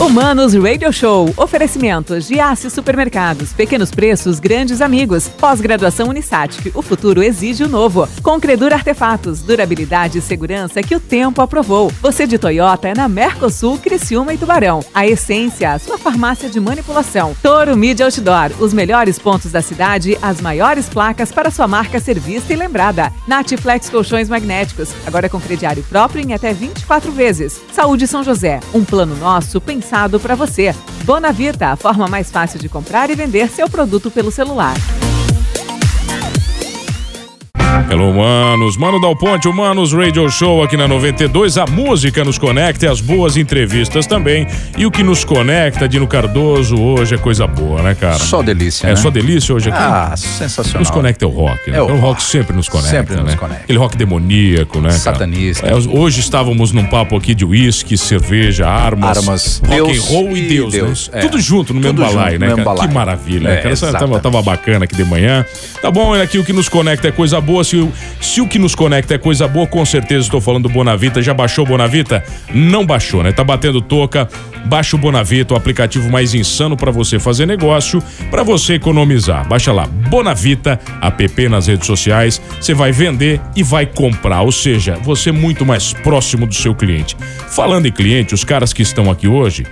Humanos 0.00 0.54
Radio 0.54 0.90
Show. 0.90 1.30
Oferecimentos 1.36 2.26
de 2.26 2.40
Aço 2.40 2.70
Supermercados. 2.70 3.52
Pequenos 3.52 3.90
preços, 3.90 4.40
grandes 4.40 4.80
amigos. 4.80 5.28
Pós-graduação 5.28 6.08
Unisatic. 6.08 6.74
O 6.74 6.80
futuro 6.80 7.22
exige 7.22 7.64
o 7.64 7.68
novo. 7.68 8.08
Concredur 8.22 8.72
Artefatos. 8.72 9.42
Durabilidade 9.42 10.16
e 10.16 10.22
segurança 10.22 10.82
que 10.82 10.96
o 10.96 11.00
tempo 11.00 11.42
aprovou. 11.42 11.92
Você 12.00 12.26
de 12.26 12.38
Toyota 12.38 12.88
é 12.88 12.94
na 12.94 13.10
Mercosul, 13.10 13.76
Criciúma 13.76 14.32
e 14.32 14.38
Tubarão. 14.38 14.82
A 14.94 15.06
Essência, 15.06 15.78
sua 15.78 15.98
farmácia 15.98 16.48
de 16.48 16.58
manipulação. 16.58 17.36
Toro 17.42 17.76
Media 17.76 18.06
Outdoor. 18.06 18.52
Os 18.58 18.72
melhores 18.72 19.18
pontos 19.18 19.52
da 19.52 19.60
cidade, 19.60 20.16
as 20.22 20.40
maiores 20.40 20.88
placas 20.88 21.30
para 21.30 21.50
sua 21.50 21.68
marca 21.68 22.00
ser 22.00 22.18
vista 22.18 22.54
e 22.54 22.56
lembrada. 22.56 23.12
Natiflex 23.28 23.90
Colchões 23.90 24.30
Magnéticos. 24.30 24.94
Agora 25.06 25.28
com 25.28 25.38
crediário 25.38 25.82
próprio 25.82 26.24
em 26.26 26.32
até 26.32 26.54
24 26.54 27.12
vezes. 27.12 27.60
Saúde 27.70 28.06
São 28.06 28.24
José. 28.24 28.60
Um 28.72 28.82
plano 28.82 29.14
nosso 29.16 29.60
pensado 29.60 29.89
para 30.20 30.36
você. 30.36 30.74
Bonavita, 31.04 31.68
a 31.68 31.76
forma 31.76 32.06
mais 32.06 32.30
fácil 32.30 32.58
de 32.58 32.68
comprar 32.68 33.10
e 33.10 33.16
vender 33.16 33.48
seu 33.50 33.68
produto 33.68 34.10
pelo 34.10 34.30
celular. 34.30 34.74
Hello, 37.90 38.12
manos. 38.12 38.76
Mano 38.76 39.00
Dal 39.00 39.14
Ponte, 39.16 39.46
o 39.48 39.52
Manos 39.52 39.92
Radio 39.92 40.28
Show 40.28 40.62
aqui 40.62 40.76
na 40.76 40.88
92. 40.88 41.56
A 41.56 41.66
música 41.66 42.24
nos 42.24 42.36
conecta 42.38 42.86
e 42.86 42.88
as 42.88 43.00
boas 43.00 43.36
entrevistas 43.36 44.06
também. 44.06 44.46
E 44.76 44.86
o 44.86 44.90
que 44.90 45.02
nos 45.04 45.24
conecta, 45.24 45.88
Dino 45.88 46.06
Cardoso, 46.06 46.76
hoje 46.80 47.14
é 47.14 47.18
coisa 47.18 47.46
boa, 47.46 47.80
né, 47.82 47.94
cara? 47.94 48.18
Só 48.18 48.42
delícia, 48.42 48.86
É 48.86 48.90
né? 48.90 48.96
só 48.96 49.08
delícia 49.10 49.54
hoje 49.54 49.68
aqui? 49.70 49.78
Ah, 49.80 50.14
sensacional. 50.16 50.80
Nos 50.80 50.90
conecta 50.90 51.24
é 51.24 51.28
o 51.28 51.30
rock, 51.30 51.70
né? 51.70 51.78
É 51.78 51.80
o 51.80 51.84
Então, 51.84 51.96
o 51.96 52.00
rock 52.00 52.10
rock. 52.14 52.22
sempre 52.24 52.56
nos 52.56 52.68
conecta, 52.68 52.90
Sempre 52.96 53.16
né? 53.16 53.22
nos 53.22 53.34
conecta. 53.36 53.64
Aquele 53.64 53.78
rock 53.78 53.96
demoníaco, 53.96 54.80
né? 54.80 54.90
Satanista. 54.90 55.66
É, 55.66 55.74
hoje 55.74 56.20
estávamos 56.20 56.72
num 56.72 56.84
papo 56.86 57.16
aqui 57.16 57.34
de 57.34 57.44
uísque, 57.44 57.96
cerveja, 57.96 58.68
armas, 58.68 59.18
Armas, 59.18 59.62
rock 59.66 59.96
and 59.96 60.02
roll 60.02 60.36
e 60.36 60.40
e 60.44 60.48
Deus, 60.48 60.72
Deus, 60.72 61.10
né? 61.12 61.20
é. 61.20 61.22
Tudo 61.22 61.40
junto 61.40 61.72
no 61.72 61.80
mesmo 61.80 61.96
Tudo 61.98 62.14
no 62.14 62.24
né, 62.24 62.38
mesmo 62.38 62.64
cara? 62.64 62.88
Que 62.88 62.94
maravilha, 62.94 63.48
né, 63.50 63.54
É, 63.64 63.76
cara? 63.76 63.92
Tava, 63.98 64.20
tava 64.20 64.42
bacana 64.42 64.84
aqui 64.84 64.96
de 64.96 65.04
manhã. 65.04 65.44
Tá 65.82 65.90
bom, 65.90 66.14
aqui 66.14 66.38
o 66.38 66.44
que 66.44 66.52
nos 66.52 66.68
conecta 66.68 67.08
é 67.08 67.12
coisa 67.12 67.40
boa. 67.40 67.59
Se, 67.64 67.76
o- 67.76 67.92
se 68.20 68.40
o 68.40 68.46
que 68.48 68.58
nos 68.58 68.74
conecta 68.74 69.14
é 69.14 69.18
coisa 69.18 69.46
boa, 69.48 69.66
com 69.66 69.84
certeza 69.84 70.24
estou 70.26 70.40
falando 70.40 70.64
do 70.64 70.68
Bonavita. 70.68 71.22
Já 71.22 71.34
baixou 71.34 71.64
o 71.64 71.68
Bonavita? 71.68 72.22
Não 72.52 72.84
baixou, 72.84 73.22
né? 73.22 73.32
Tá 73.32 73.44
batendo 73.44 73.80
toca. 73.80 74.28
Baixa 74.66 74.96
o 74.96 74.98
Bonavita, 74.98 75.54
o 75.54 75.56
aplicativo 75.56 76.08
mais 76.10 76.34
insano 76.34 76.76
para 76.76 76.90
você 76.90 77.18
fazer 77.18 77.46
negócio, 77.46 78.02
para 78.30 78.42
você 78.42 78.74
economizar. 78.74 79.46
Baixa 79.48 79.72
lá, 79.72 79.86
Bonavita, 79.86 80.78
app 81.00 81.48
nas 81.48 81.66
redes 81.66 81.86
sociais. 81.86 82.40
Você 82.60 82.74
vai 82.74 82.92
vender 82.92 83.40
e 83.56 83.62
vai 83.62 83.86
comprar, 83.86 84.42
ou 84.42 84.52
seja, 84.52 84.94
você 85.02 85.30
é 85.30 85.32
muito 85.32 85.64
mais 85.64 85.92
próximo 85.92 86.46
do 86.46 86.54
seu 86.54 86.74
cliente. 86.74 87.16
Falando 87.48 87.86
em 87.86 87.92
cliente, 87.92 88.34
os 88.34 88.44
caras 88.44 88.72
que 88.72 88.82
estão 88.82 89.10
aqui 89.10 89.26
hoje, 89.26 89.64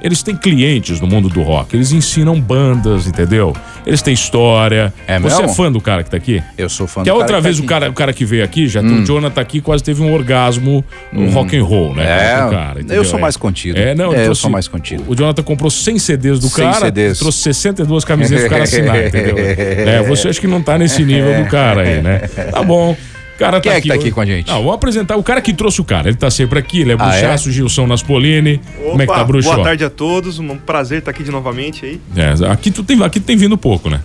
eles 0.00 0.22
têm 0.22 0.34
clientes 0.36 1.00
no 1.00 1.06
mundo 1.06 1.28
do 1.28 1.42
rock. 1.42 1.76
Eles 1.76 1.92
ensinam 1.92 2.40
bandas, 2.40 3.06
entendeu? 3.06 3.54
Eles 3.86 4.02
têm 4.02 4.14
história. 4.14 4.92
É 5.06 5.18
Você 5.20 5.36
mesmo? 5.36 5.50
é 5.50 5.54
fã 5.54 5.70
do 5.70 5.80
cara 5.80 6.02
que 6.02 6.10
tá 6.10 6.16
aqui? 6.16 6.42
Eu 6.56 6.68
sou 6.68 6.86
fã 6.86 7.02
Que 7.02 7.10
a 7.10 7.12
do 7.12 7.18
outra 7.18 7.34
cara 7.36 7.40
vez 7.42 7.58
tá 7.58 7.62
o, 7.64 7.66
cara, 7.66 7.90
o 7.90 7.92
cara 7.92 8.12
que 8.12 8.24
veio 8.24 8.42
aqui, 8.42 8.66
já 8.66 8.80
o 8.80 9.04
Jonathan 9.04 9.40
aqui 9.40 9.60
quase 9.60 9.84
teve 9.84 10.02
um 10.02 10.12
orgasmo 10.12 10.84
no 11.12 11.30
rock 11.30 11.56
and 11.56 11.62
roll, 11.64 11.94
né? 11.94 12.04
É, 12.04 12.50
cara, 12.50 12.80
eu 12.88 13.04
sou 13.04 13.18
É. 13.18 13.22
mais 13.22 13.36
contido. 13.36 13.78
É, 13.78 13.94
não, 13.94 14.12
É, 14.14 14.20
eu 14.20 14.24
trouxe- 14.26 14.40
sou 14.42 14.50
mais 14.50 14.68
contido. 14.68 15.04
O 15.06 15.14
Jonathan 15.14 15.42
comprou 15.42 15.70
100 15.70 15.98
CDs 15.98 16.38
do 16.38 16.48
100 16.48 16.64
cara, 16.64 16.86
CDs. 16.86 17.18
trouxe 17.18 17.38
62 17.42 18.04
camisetas 18.04 18.42
pro 18.44 18.50
cara 18.50 18.62
assinar, 18.64 18.96
entendeu? 19.06 19.36
É, 19.38 20.02
você 20.02 20.28
acha 20.28 20.40
que 20.40 20.46
não 20.46 20.62
tá 20.62 20.78
nesse 20.78 21.02
nível 21.04 21.42
do 21.42 21.48
cara 21.50 21.82
aí, 21.82 22.00
né? 22.02 22.18
Tá 22.50 22.62
bom. 22.62 22.92
O 22.92 23.36
cara 23.36 23.60
Quem 23.60 23.72
tá 23.72 23.78
é 23.78 23.80
que 23.80 23.88
tá 23.88 23.94
aqui 23.94 24.10
com 24.12 24.20
a 24.20 24.24
gente? 24.26 24.46
Não, 24.46 24.62
vou 24.62 24.72
apresentar 24.72 25.16
o 25.16 25.22
cara 25.22 25.40
que 25.40 25.52
trouxe 25.52 25.80
o 25.80 25.84
cara. 25.84 26.08
Ele 26.08 26.16
tá 26.16 26.30
sempre 26.30 26.56
aqui, 26.56 26.82
ele 26.82 26.92
é 26.92 26.96
Ah, 26.96 27.16
é? 27.16 27.20
bruxaço, 27.20 27.50
Gilson 27.50 27.84
Naspolini. 27.84 28.60
Como 28.80 29.02
é 29.02 29.06
que 29.06 29.12
tá, 29.12 29.24
bruxo? 29.24 29.50
Boa 29.52 29.64
tarde 29.64 29.82
a 29.84 29.90
todos, 29.90 30.38
um 30.38 30.56
prazer 30.56 31.00
estar 31.00 31.10
aqui 31.10 31.24
de 31.24 31.32
novamente 31.32 31.84
aí. 31.84 32.00
É, 32.16 32.46
aqui 32.52 32.70
tu 32.70 32.84
tem, 32.84 33.02
aqui 33.02 33.18
tem 33.18 33.36
vindo 33.36 33.58
pouco, 33.58 33.90
né? 33.90 34.00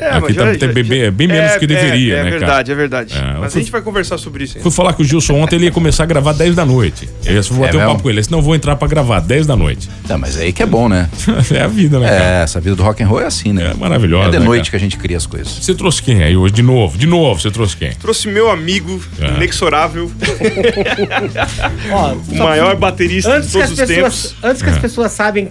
É, 0.00 0.08
Aqui 0.16 0.32
tá- 0.34 0.54
tem 0.56 0.72
bem- 0.72 0.84
bem- 0.84 1.10
bem 1.10 1.28
menos 1.28 1.56
que 1.56 1.66
deveria, 1.66 2.14
é, 2.14 2.16
né, 2.16 2.20
É 2.20 2.24
cara? 2.32 2.38
verdade, 2.38 2.72
é 2.72 2.74
verdade. 2.74 3.14
É, 3.14 3.38
Mas 3.38 3.52
fui- 3.52 3.60
a 3.60 3.62
gente 3.64 3.70
vai 3.72 3.82
conversar 3.82 4.16
sobre 4.16 4.44
isso 4.44 4.56
aí. 4.56 4.62
Fui 4.62 4.72
falar 4.72 4.94
com 4.94 5.02
o 5.02 5.04
Gilson 5.04 5.34
ontem, 5.34 5.56
ele 5.56 5.66
ia 5.66 5.70
começar 5.70 6.04
a 6.04 6.06
gravar 6.06 6.32
10 6.32 6.54
da 6.54 6.64
noite. 6.64 7.08
Eu 7.24 7.34
ia 7.34 7.42
vou 7.42 7.58
É 7.64 7.66
bater 7.66 7.76
um 7.76 7.86
papo 7.88 8.02
com 8.02 8.08
ele. 8.08 8.16
Ele 8.16 8.20
disse, 8.22 8.32
não 8.32 8.40
vou 8.40 8.54
entrar 8.54 8.76
pra 8.76 8.88
gravar 8.88 9.20
10 9.20 9.46
da 9.46 9.54
noite. 9.54 9.88
Tá, 10.08 10.16
mas 10.16 10.38
aí 10.38 10.52
que 10.52 10.62
é 10.62 10.66
bom, 10.66 10.88
né? 10.88 11.08
é 11.54 11.60
a 11.60 11.66
vida, 11.66 11.98
né, 12.00 12.08
cara? 12.08 12.24
É, 12.24 12.42
essa 12.42 12.60
vida 12.60 12.74
do 12.76 12.82
rock 12.82 13.02
and 13.02 13.06
roll 13.06 13.20
é 13.20 13.26
assim, 13.26 13.52
né? 13.52 13.72
É 13.72 13.74
maravilhosa, 13.74 14.28
É 14.28 14.30
de 14.32 14.38
né, 14.38 14.44
noite 14.44 14.62
cara? 14.62 14.70
que 14.70 14.76
a 14.76 14.80
gente 14.80 14.96
cria 14.96 15.16
as 15.18 15.26
coisas. 15.26 15.48
Você 15.48 15.74
trouxe 15.74 16.02
quem 16.02 16.22
aí 16.22 16.34
hoje? 16.36 16.54
De 16.54 16.62
novo, 16.62 16.96
de 16.96 17.06
novo, 17.06 17.38
você 17.40 17.50
trouxe 17.50 17.76
quem? 17.76 17.92
Trouxe 17.92 18.26
meu 18.28 18.50
amigo, 18.50 19.00
É. 19.20 19.26
inexorável, 19.36 20.10
Ó, 21.92 22.12
o 22.14 22.38
maior 22.38 22.76
baterista 22.76 23.30
de 23.30 23.36
antes 23.36 23.48
que 23.48 23.52
todos 23.52 23.66
as 23.66 23.70
os 23.72 23.78
pessoas, 23.86 24.22
tempos. 24.22 24.36
antes 24.42 24.62
que 24.62 24.68
É. 24.68 24.72
as 24.72 24.78
pessoas 24.78 25.12
sabem, 25.12 25.50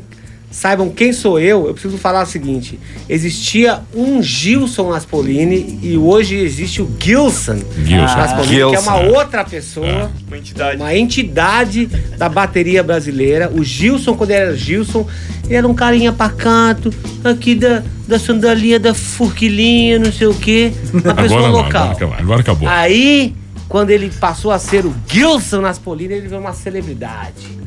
saibam 0.51 0.89
quem 0.89 1.13
sou 1.13 1.39
eu, 1.39 1.67
eu 1.67 1.73
preciso 1.73 1.97
falar 1.97 2.23
o 2.23 2.25
seguinte: 2.25 2.79
existia 3.07 3.81
um 3.93 4.21
Gilson 4.21 4.89
Naspolini 4.89 5.79
e 5.81 5.97
hoje 5.97 6.35
existe 6.35 6.81
o 6.81 6.89
Gilson, 6.99 7.59
Gilson. 7.85 8.15
Naspolini, 8.17 8.69
que 8.69 8.75
é 8.75 8.79
uma 8.79 8.99
outra 9.01 9.43
pessoa. 9.45 10.11
Uma 10.27 10.37
entidade. 10.37 10.77
Uma 10.77 10.95
entidade 10.95 11.85
da 12.17 12.29
bateria 12.29 12.83
brasileira. 12.83 13.51
O 13.53 13.63
Gilson, 13.63 14.15
quando 14.15 14.31
ele 14.31 14.39
era 14.39 14.55
Gilson, 14.55 15.07
ele 15.45 15.55
era 15.55 15.67
um 15.67 15.73
carinha 15.73 16.11
pacato, 16.11 16.93
aqui 17.23 17.55
da, 17.55 17.83
da 18.07 18.19
sandalinha 18.19 18.79
da 18.79 18.93
furquilinha, 18.93 19.99
não 19.99 20.11
sei 20.11 20.27
o 20.27 20.33
quê. 20.33 20.71
Uma 20.93 21.13
pessoa 21.13 21.39
Agora 21.39 21.41
não, 21.41 21.51
local. 21.51 21.81
agora 21.81 21.93
acabou. 21.93 22.15
Agora 22.17 22.41
acabou. 22.41 22.69
Aí, 22.69 23.35
quando 23.67 23.91
ele 23.91 24.09
passou 24.19 24.51
a 24.51 24.59
ser 24.59 24.85
o 24.85 24.93
Gilson 25.07 25.61
Naspolini, 25.61 26.13
ele 26.15 26.27
veio 26.27 26.41
uma 26.41 26.53
celebridade. 26.53 27.58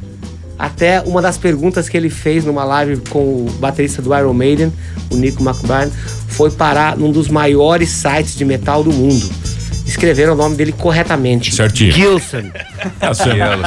Até 0.62 1.00
uma 1.00 1.20
das 1.20 1.36
perguntas 1.36 1.88
que 1.88 1.96
ele 1.96 2.08
fez 2.08 2.44
numa 2.44 2.62
live 2.62 2.98
com 3.10 3.18
o 3.18 3.50
baterista 3.58 4.00
do 4.00 4.16
Iron 4.16 4.32
Maiden, 4.32 4.72
o 5.10 5.16
Nico 5.16 5.42
McBride, 5.42 5.90
foi 6.28 6.52
parar 6.52 6.96
num 6.96 7.10
dos 7.10 7.26
maiores 7.26 7.90
sites 7.90 8.36
de 8.36 8.44
metal 8.44 8.84
do 8.84 8.92
mundo. 8.92 9.28
Escreveram 9.84 10.34
o 10.34 10.36
nome 10.36 10.54
dele 10.54 10.70
corretamente. 10.70 11.52
Certinho. 11.52 11.90
Gilson. 11.90 12.44
Tá 12.98 13.12
certo. 13.14 13.62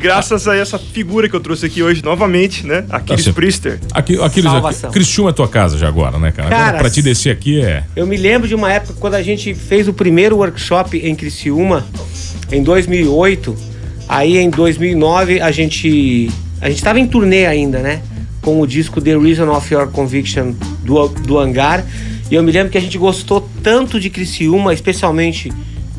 Graças 0.00 0.46
a 0.48 0.56
essa 0.56 0.78
figura 0.78 1.26
que 1.26 1.34
eu 1.36 1.40
trouxe 1.40 1.66
aqui 1.66 1.82
hoje 1.82 2.02
novamente, 2.02 2.66
né? 2.66 2.84
Aquiles 2.90 3.24
certo. 3.24 3.36
Priester. 3.36 3.80
Aqui, 3.92 4.14
aqueles 4.14 4.50
aqui. 4.50 4.88
Salvação. 4.88 5.28
É 5.28 5.32
tua 5.32 5.48
casa 5.48 5.76
já 5.76 5.88
agora, 5.88 6.18
né, 6.18 6.32
cara? 6.32 6.48
Agora 6.48 6.64
Cara, 6.64 6.78
pra 6.78 6.90
te 6.90 7.00
descer 7.02 7.30
aqui 7.30 7.60
é. 7.62 7.84
Eu 7.94 8.06
me 8.06 8.16
lembro 8.16 8.48
de 8.48 8.54
uma 8.54 8.72
época 8.72 8.94
quando 8.98 9.14
a 9.14 9.22
gente 9.22 9.54
fez 9.54 9.86
o 9.88 9.92
primeiro 9.92 10.36
workshop 10.36 10.98
em 10.98 11.14
Criciúma, 11.14 11.86
em 12.50 12.62
2008. 12.62 13.71
Aí 14.08 14.38
em 14.38 14.50
2009 14.50 15.40
a 15.40 15.50
gente 15.50 16.30
a 16.60 16.68
gente 16.68 16.78
estava 16.78 17.00
em 17.00 17.06
turnê 17.06 17.46
ainda, 17.46 17.80
né? 17.80 18.02
Com 18.40 18.60
o 18.60 18.66
disco 18.66 19.00
The 19.00 19.16
Reason 19.16 19.48
of 19.50 19.72
Your 19.72 19.88
Conviction 19.88 20.52
do, 20.84 21.08
do 21.08 21.38
Hangar. 21.38 21.84
E 22.30 22.34
eu 22.34 22.42
me 22.42 22.52
lembro 22.52 22.70
que 22.70 22.78
a 22.78 22.80
gente 22.80 22.96
gostou 22.96 23.46
tanto 23.62 24.00
de 24.00 24.08
Criciúma, 24.08 24.72
especialmente 24.72 25.52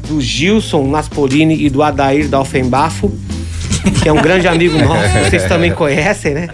do 0.08 0.20
Gilson 0.20 0.88
Naspolini 0.88 1.64
e 1.66 1.70
do 1.70 1.84
Adair 1.84 2.28
Dalfenbafo, 2.28 3.12
que 4.02 4.10
é 4.10 4.12
um 4.12 4.22
grande 4.22 4.48
amigo 4.48 4.78
nosso, 4.78 5.10
vocês 5.30 5.46
também 5.46 5.72
conhecem, 5.72 6.34
né? 6.34 6.50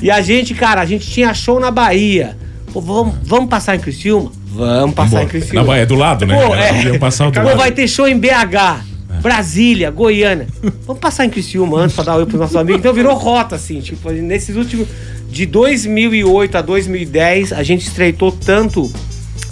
E 0.00 0.10
a 0.10 0.20
gente, 0.20 0.54
cara, 0.54 0.80
a 0.80 0.84
gente 0.84 1.08
tinha 1.08 1.32
show 1.32 1.60
na 1.60 1.70
Bahia. 1.70 2.36
Pô, 2.72 2.80
vamos, 2.80 3.14
vamos 3.22 3.48
passar 3.48 3.76
em 3.76 3.78
Criciúma? 3.78 4.32
Vamos 4.46 4.94
passar 4.94 5.18
em 5.18 5.20
Boa. 5.20 5.26
Criciúma. 5.26 5.60
Na 5.60 5.66
Bahia, 5.66 5.82
é 5.82 5.86
do 5.86 5.94
lado, 5.94 6.26
né? 6.26 6.34
Pô, 6.34 6.54
é. 6.54 6.98
Passar 6.98 7.30
do 7.30 7.40
Pô, 7.40 7.46
lado. 7.46 7.56
vai 7.56 7.70
ter 7.70 7.86
show 7.86 8.08
em 8.08 8.18
BH, 8.18 8.84
Brasília, 9.22 9.90
Goiânia. 9.90 10.48
Vamos 10.84 11.00
passar 11.00 11.24
em 11.24 11.30
Criciúma 11.30 11.78
antes 11.78 11.94
pra 11.94 12.04
dar 12.04 12.16
oi 12.16 12.26
pros 12.26 12.40
nossos 12.40 12.56
amigos. 12.56 12.80
Então 12.80 12.92
virou 12.92 13.14
rota, 13.14 13.54
assim. 13.54 13.80
Tipo, 13.80 14.10
nesses 14.10 14.56
últimos. 14.56 14.88
De 15.30 15.46
2008 15.46 16.58
a 16.58 16.60
2010, 16.60 17.52
a 17.54 17.62
gente 17.62 17.86
estreitou 17.86 18.30
tanto 18.32 18.92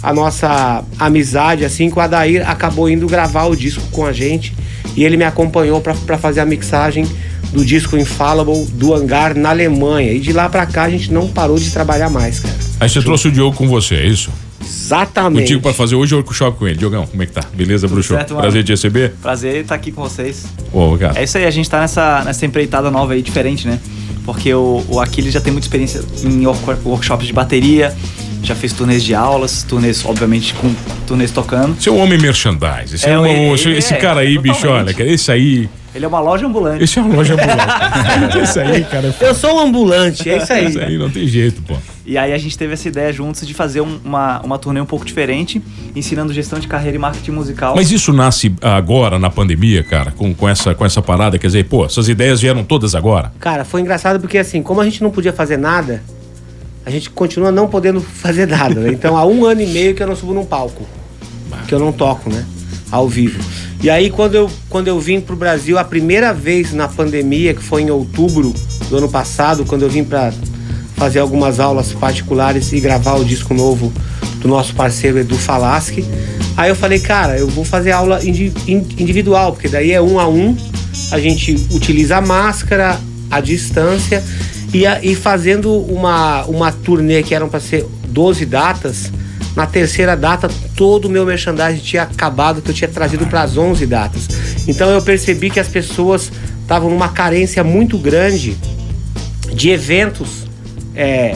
a 0.03 0.13
nossa 0.13 0.83
amizade, 0.99 1.65
assim, 1.65 1.89
que 1.89 1.97
o 1.97 2.01
Adair 2.01 2.47
acabou 2.47 2.87
indo 2.89 3.07
gravar 3.07 3.45
o 3.45 3.55
disco 3.55 3.81
com 3.91 4.05
a 4.05 4.11
gente. 4.11 4.53
E 4.95 5.03
ele 5.03 5.15
me 5.17 5.23
acompanhou 5.23 5.81
pra 5.81 6.17
fazer 6.17 6.41
a 6.41 6.45
mixagem 6.45 7.07
do 7.53 7.65
disco 7.65 7.97
Infallible 7.97 8.65
do 8.73 8.93
Hangar 8.93 9.35
na 9.35 9.49
Alemanha. 9.49 10.11
E 10.11 10.19
de 10.19 10.33
lá 10.33 10.49
pra 10.49 10.65
cá 10.65 10.83
a 10.83 10.89
gente 10.89 11.11
não 11.11 11.27
parou 11.27 11.57
de 11.57 11.71
trabalhar 11.71 12.09
mais, 12.09 12.39
cara. 12.39 12.55
Aí 12.79 12.89
você 12.89 13.01
trouxe 13.01 13.29
o 13.29 13.31
Diogo 13.31 13.55
com 13.55 13.67
você, 13.67 13.95
é 13.95 14.05
isso? 14.05 14.31
Exatamente. 14.63 15.41
Contigo 15.41 15.61
pra 15.61 15.73
fazer 15.73 15.95
hoje 15.95 16.13
o 16.13 16.17
workshop 16.17 16.57
com 16.57 16.67
ele. 16.67 16.77
Diogão, 16.77 17.05
como 17.07 17.21
é 17.23 17.25
que 17.25 17.31
tá? 17.31 17.41
Beleza, 17.53 17.87
bruxo? 17.87 18.13
certo. 18.13 18.35
Prazer 18.35 18.63
te 18.63 18.71
receber. 18.71 19.13
Prazer 19.21 19.55
estar 19.61 19.75
aqui 19.75 19.91
com 19.91 20.01
vocês. 20.01 20.45
Ô, 20.73 20.97
cara. 20.97 21.19
É 21.19 21.23
isso 21.23 21.37
aí, 21.37 21.45
a 21.45 21.51
gente 21.51 21.69
tá 21.69 21.79
nessa, 21.81 22.23
nessa 22.23 22.45
empreitada 22.45 22.89
nova 22.91 23.13
aí, 23.13 23.21
diferente, 23.21 23.67
né? 23.67 23.79
Porque 24.25 24.53
o, 24.53 24.83
o 24.87 24.99
Aquiles 24.99 25.33
já 25.33 25.41
tem 25.41 25.51
muita 25.51 25.65
experiência 25.65 26.01
em 26.23 26.45
work- 26.45 26.81
workshops 26.85 27.25
de 27.25 27.33
bateria, 27.33 27.93
já 28.43 28.53
fez 28.55 28.71
turnês 28.73 29.03
de 29.03 29.15
aulas, 29.15 29.63
turnês, 29.63 30.03
obviamente, 30.05 30.53
com 30.53 30.71
turnês 31.07 31.31
tocando. 31.31 31.75
Você 31.79 31.89
é 31.89 31.91
um 31.91 31.99
homem 31.99 32.19
merchandise. 32.19 32.95
Esse, 32.95 33.07
é 33.07 33.11
É, 33.13 33.19
um- 33.19 33.25
ele- 33.25 33.77
esse, 33.77 33.93
é, 33.93 33.97
cara 33.97 34.21
aí, 34.21 34.37
bicho, 34.37 34.67
olha, 34.67 34.93
cara, 34.93 35.09
esse 35.09 35.31
aí. 35.31 35.67
Ele 35.93 36.05
é 36.05 36.07
uma 36.07 36.19
loja 36.21 36.45
ambulante. 36.47 36.83
Esse 36.83 36.99
é 36.99 37.01
uma 37.01 37.15
loja 37.15 37.33
ambulante. 37.33 38.37
Esse 38.39 38.59
aí, 38.59 38.83
cara. 38.85 39.13
Eu 39.19 39.35
sou 39.35 39.55
um 39.57 39.59
ambulante, 39.59 40.29
é 40.29 40.37
isso 40.37 40.53
aí. 40.53 40.65
Esse 40.67 40.79
aí 40.79 40.97
não 40.97 41.09
tem 41.09 41.27
jeito, 41.27 41.61
pô. 41.63 41.75
E 42.05 42.17
aí 42.17 42.31
a 42.33 42.37
gente 42.37 42.57
teve 42.57 42.73
essa 42.73 42.87
ideia 42.87 43.11
juntos 43.11 43.45
de 43.45 43.53
fazer 43.53 43.81
um- 43.81 43.99
uma, 44.03 44.39
uma 44.41 44.57
turnê 44.57 44.79
um 44.79 44.85
pouco 44.85 45.05
diferente, 45.05 45.61
ensinando 45.95 46.31
gestão 46.33 46.59
de 46.59 46.67
carreira 46.67 46.95
e 46.95 46.99
marketing 46.99 47.31
musical. 47.31 47.75
Mas 47.75 47.91
isso 47.91 48.13
nasce 48.13 48.53
agora, 48.61 49.19
na 49.19 49.29
pandemia, 49.29 49.83
cara, 49.83 50.11
com, 50.11 50.33
com, 50.33 50.47
essa, 50.47 50.73
com 50.73 50.85
essa 50.85 51.01
parada. 51.01 51.37
Quer 51.37 51.47
dizer, 51.47 51.65
pô, 51.65 51.85
essas 51.85 52.07
ideias 52.07 52.39
vieram 52.41 52.63
todas 52.63 52.95
agora. 52.95 53.31
Cara, 53.39 53.65
foi 53.65 53.81
engraçado 53.81 54.19
porque 54.19 54.37
assim, 54.37 54.63
como 54.63 54.79
a 54.79 54.85
gente 54.85 55.03
não 55.03 55.11
podia 55.11 55.33
fazer 55.33 55.57
nada, 55.57 56.01
a 56.85 56.89
gente 56.89 57.09
continua 57.09 57.51
não 57.51 57.67
podendo 57.67 57.99
fazer 58.01 58.47
nada. 58.47 58.79
né? 58.79 58.89
Então 58.93 59.17
há 59.17 59.25
um 59.25 59.45
ano 59.45 59.61
e 59.61 59.67
meio 59.67 59.93
que 59.93 60.01
eu 60.01 60.07
não 60.07 60.15
subo 60.15 60.33
num 60.33 60.45
palco. 60.45 60.87
Que 61.67 61.75
eu 61.75 61.79
não 61.79 61.91
toco, 61.91 62.29
né? 62.29 62.45
Ao 62.89 63.07
vivo. 63.07 63.39
E 63.81 63.89
aí 63.89 64.09
quando 64.11 64.35
eu, 64.35 64.49
quando 64.69 64.87
eu 64.87 64.99
vim 64.99 65.19
pro 65.19 65.35
Brasil, 65.35 65.77
a 65.77 65.83
primeira 65.83 66.33
vez 66.33 66.71
na 66.71 66.87
pandemia, 66.87 67.53
que 67.53 67.63
foi 67.63 67.81
em 67.81 67.89
outubro 67.89 68.53
do 68.89 68.97
ano 68.97 69.09
passado, 69.09 69.65
quando 69.65 69.81
eu 69.83 69.89
vim 69.89 70.03
pra 70.03 70.31
fazer 70.95 71.19
algumas 71.19 71.59
aulas 71.59 71.91
particulares 71.93 72.71
e 72.73 72.79
gravar 72.79 73.15
o 73.15 73.25
disco 73.25 73.53
novo 73.55 73.91
do 74.39 74.47
nosso 74.47 74.75
parceiro 74.75 75.17
Edu 75.17 75.35
Falaschi. 75.35 76.05
Aí 76.55 76.69
eu 76.69 76.75
falei, 76.75 76.99
cara, 76.99 77.37
eu 77.39 77.47
vou 77.47 77.65
fazer 77.65 77.91
aula 77.91 78.23
indi- 78.23 78.53
in- 78.67 78.85
individual, 78.99 79.53
porque 79.53 79.67
daí 79.67 79.91
é 79.91 80.01
um 80.01 80.19
a 80.19 80.27
um, 80.27 80.55
a 81.11 81.19
gente 81.19 81.53
utiliza 81.71 82.17
a 82.17 82.21
máscara, 82.21 82.99
a 83.31 83.41
distância 83.41 84.23
e, 84.71 84.85
a- 84.85 85.03
e 85.03 85.15
fazendo 85.15 85.73
uma, 85.73 86.43
uma 86.45 86.71
turnê 86.71 87.23
que 87.23 87.33
eram 87.33 87.49
para 87.49 87.59
ser 87.59 87.85
12 88.09 88.45
datas. 88.45 89.11
Na 89.55 89.65
terceira 89.65 90.15
data, 90.15 90.49
todo 90.75 91.05
o 91.05 91.09
meu 91.09 91.25
merchandising 91.25 91.79
tinha 91.79 92.03
acabado, 92.03 92.61
que 92.61 92.69
eu 92.69 92.73
tinha 92.73 92.87
trazido 92.87 93.27
para 93.27 93.41
as 93.41 93.57
11 93.57 93.85
datas. 93.85 94.27
Então 94.67 94.89
eu 94.89 95.01
percebi 95.01 95.49
que 95.49 95.59
as 95.59 95.67
pessoas 95.67 96.31
estavam 96.61 96.89
numa 96.89 97.09
carência 97.09 97.63
muito 97.63 97.97
grande 97.97 98.57
de 99.53 99.69
eventos 99.69 100.47
é, 100.95 101.35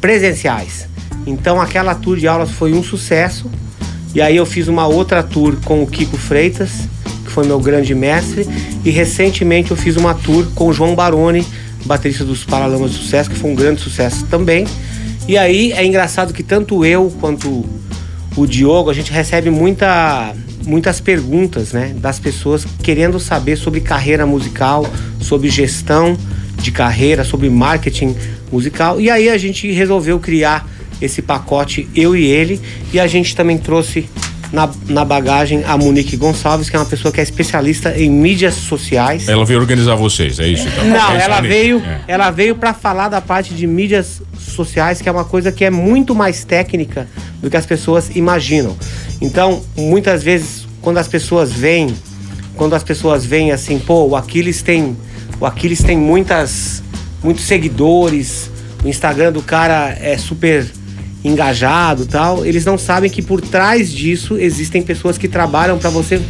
presenciais. 0.00 0.88
Então 1.26 1.60
aquela 1.60 1.94
tour 1.94 2.16
de 2.16 2.28
aulas 2.28 2.50
foi 2.50 2.72
um 2.72 2.82
sucesso. 2.82 3.50
E 4.14 4.22
aí 4.22 4.36
eu 4.36 4.46
fiz 4.46 4.68
uma 4.68 4.86
outra 4.86 5.22
tour 5.22 5.56
com 5.64 5.82
o 5.82 5.86
Kiko 5.86 6.16
Freitas, 6.16 6.70
que 7.24 7.30
foi 7.30 7.46
meu 7.46 7.58
grande 7.58 7.94
mestre. 7.94 8.46
E 8.84 8.90
recentemente 8.90 9.72
eu 9.72 9.76
fiz 9.76 9.96
uma 9.96 10.14
tour 10.14 10.46
com 10.54 10.68
o 10.68 10.72
João 10.72 10.94
Baroni, 10.94 11.44
baterista 11.84 12.24
dos 12.24 12.44
Paralamas 12.44 12.92
do 12.92 12.96
Sucesso, 12.98 13.28
que 13.28 13.36
foi 13.36 13.50
um 13.50 13.54
grande 13.54 13.80
sucesso 13.80 14.24
também. 14.26 14.66
E 15.28 15.36
aí 15.36 15.72
é 15.72 15.84
engraçado 15.84 16.32
que 16.32 16.42
tanto 16.42 16.84
eu 16.84 17.12
quanto 17.20 17.64
o 18.36 18.46
Diogo, 18.46 18.90
a 18.90 18.94
gente 18.94 19.10
recebe 19.10 19.50
muita, 19.50 20.34
muitas 20.66 21.00
perguntas, 21.00 21.72
né, 21.72 21.94
das 21.98 22.20
pessoas 22.20 22.66
querendo 22.82 23.18
saber 23.18 23.56
sobre 23.56 23.80
carreira 23.80 24.26
musical, 24.26 24.86
sobre 25.20 25.48
gestão 25.48 26.16
de 26.56 26.70
carreira, 26.70 27.24
sobre 27.24 27.48
marketing 27.50 28.14
musical. 28.52 29.00
E 29.00 29.10
aí 29.10 29.28
a 29.28 29.36
gente 29.36 29.70
resolveu 29.72 30.20
criar 30.20 30.68
esse 31.00 31.20
pacote, 31.20 31.88
eu 31.94 32.14
e 32.14 32.24
ele, 32.24 32.60
e 32.92 33.00
a 33.00 33.06
gente 33.06 33.34
também 33.34 33.58
trouxe 33.58 34.08
na, 34.52 34.68
na 34.88 35.04
bagagem 35.04 35.62
a 35.64 35.76
Monique 35.76 36.16
Gonçalves, 36.16 36.70
que 36.70 36.76
é 36.76 36.78
uma 36.78 36.84
pessoa 36.86 37.12
que 37.12 37.20
é 37.20 37.22
especialista 37.22 37.96
em 37.98 38.08
mídias 38.10 38.54
sociais. 38.54 39.28
Ela 39.28 39.44
veio 39.44 39.58
organizar 39.60 39.94
vocês, 39.96 40.38
é 40.38 40.46
isso? 40.46 40.66
Então? 40.68 40.84
Não, 40.84 41.12
É 41.12 41.22
ela 41.22 41.40
veio, 41.40 41.78
É. 41.84 42.00
ela 42.08 42.30
veio 42.30 42.54
para 42.54 42.72
falar 42.72 43.08
da 43.08 43.20
parte 43.20 43.54
de 43.54 43.66
mídias 43.66 44.22
sociais, 44.38 45.00
que 45.02 45.08
é 45.08 45.12
uma 45.12 45.24
coisa 45.24 45.50
que 45.52 45.64
é 45.64 45.70
muito 45.70 46.14
mais 46.14 46.44
técnica 46.44 47.08
do 47.42 47.50
que 47.50 47.56
as 47.56 47.66
pessoas 47.66 48.14
imaginam. 48.14 48.76
Então, 49.20 49.62
muitas 49.76 50.22
vezes, 50.22 50.66
quando 50.80 50.98
as 50.98 51.08
pessoas 51.08 51.52
veem, 51.52 51.94
quando 52.54 52.74
as 52.74 52.82
pessoas 52.82 53.24
veem 53.24 53.52
assim, 53.52 53.78
pô, 53.78 54.04
o 54.06 54.16
Aquiles 54.16 54.62
tem, 54.62 54.96
o 55.40 55.46
Aquiles 55.46 55.82
tem 55.82 55.96
muitas, 55.98 56.82
muitos 57.22 57.44
seguidores, 57.44 58.50
o 58.84 58.88
Instagram 58.88 59.32
do 59.32 59.42
cara 59.42 59.96
é 60.00 60.16
super 60.16 60.64
engajado, 61.26 62.06
tal. 62.06 62.44
Eles 62.44 62.64
não 62.64 62.78
sabem 62.78 63.10
que 63.10 63.22
por 63.22 63.40
trás 63.40 63.90
disso 63.90 64.36
existem 64.38 64.82
pessoas 64.82 65.18
que 65.18 65.28
trabalham 65.28 65.78
para 65.78 65.90
você 65.90 66.20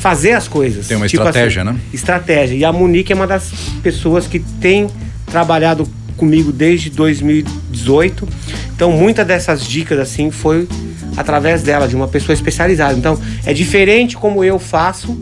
fazer 0.00 0.32
as 0.32 0.46
coisas. 0.48 0.86
Tem 0.86 0.96
uma 0.96 1.06
Tipo 1.08 1.22
estratégia, 1.22 1.62
assim, 1.62 1.72
né? 1.72 1.80
estratégia. 1.92 2.54
E 2.54 2.64
a 2.64 2.72
Monique 2.72 3.12
é 3.12 3.16
uma 3.16 3.26
das 3.26 3.50
pessoas 3.82 4.26
que 4.26 4.38
tem 4.38 4.88
trabalhado 5.26 5.88
comigo 6.16 6.52
desde 6.52 6.90
2018. 6.90 8.28
Então, 8.74 8.92
muitas 8.92 9.26
dessas 9.26 9.66
dicas 9.66 9.98
assim 9.98 10.30
foi 10.30 10.68
através 11.16 11.62
dela, 11.62 11.86
de 11.86 11.94
uma 11.96 12.08
pessoa 12.08 12.34
especializada. 12.34 12.94
Então, 12.98 13.18
é 13.46 13.52
diferente 13.52 14.16
como 14.16 14.42
eu 14.42 14.58
faço, 14.58 15.16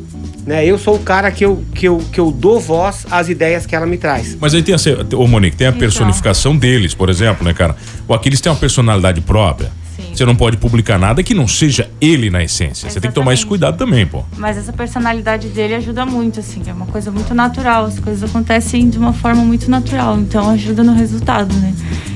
né? 0.47 0.65
Eu 0.65 0.79
sou 0.79 0.97
o 0.97 0.99
cara 0.99 1.31
que 1.31 1.45
eu, 1.45 1.65
que 1.75 1.87
eu, 1.87 1.99
que 2.13 2.19
eu 2.19 2.31
dou 2.31 2.61
voz 2.61 3.07
às 3.11 3.29
ideias 3.29 3.67
que 3.67 3.75
ela 3.75 3.87
me 3.87 3.97
traz. 3.97 4.37
Mas 4.41 4.55
aí 4.55 4.63
tem 4.63 4.75
a, 4.75 5.17
ô 5.17 5.27
Monique, 5.27 5.57
tem 5.57 5.67
a 5.67 5.73
personificação 5.73 6.57
deles, 6.57 6.95
por 6.95 7.09
exemplo, 7.09 7.45
né, 7.45 7.55
cara? 7.55 7.77
O 8.07 8.15
Aquiles 8.15 8.41
tem 8.41 8.51
uma 8.51 8.59
personalidade 8.59 9.21
própria. 9.21 9.71
Sim. 9.97 10.15
Você 10.15 10.25
não 10.25 10.35
pode 10.35 10.57
publicar 10.57 10.99
nada 10.99 11.23
que 11.23 11.35
não 11.35 11.47
seja 11.47 11.89
ele 12.01 12.31
na 12.31 12.43
essência. 12.43 12.89
Você 12.89 12.99
tem 12.99 13.11
que 13.11 13.15
tomar 13.15 13.35
esse 13.35 13.45
cuidado 13.45 13.77
também, 13.77 14.07
pô. 14.07 14.25
Mas 14.37 14.57
essa 14.57 14.73
personalidade 14.73 15.49
dele 15.49 15.75
ajuda 15.75 16.07
muito, 16.07 16.41
assim, 16.41 16.63
é 16.67 16.73
uma 16.73 16.87
coisa 16.87 17.11
muito 17.11 17.35
natural. 17.35 17.85
As 17.85 17.99
coisas 17.99 18.29
acontecem 18.29 18.89
de 18.89 18.99
uma 18.99 19.13
forma 19.13 19.43
muito 19.45 19.71
natural, 19.71 20.19
então 20.19 20.51
ajuda 20.51 20.83
no 20.83 20.95
resultado, 20.95 21.55
né? 21.57 21.75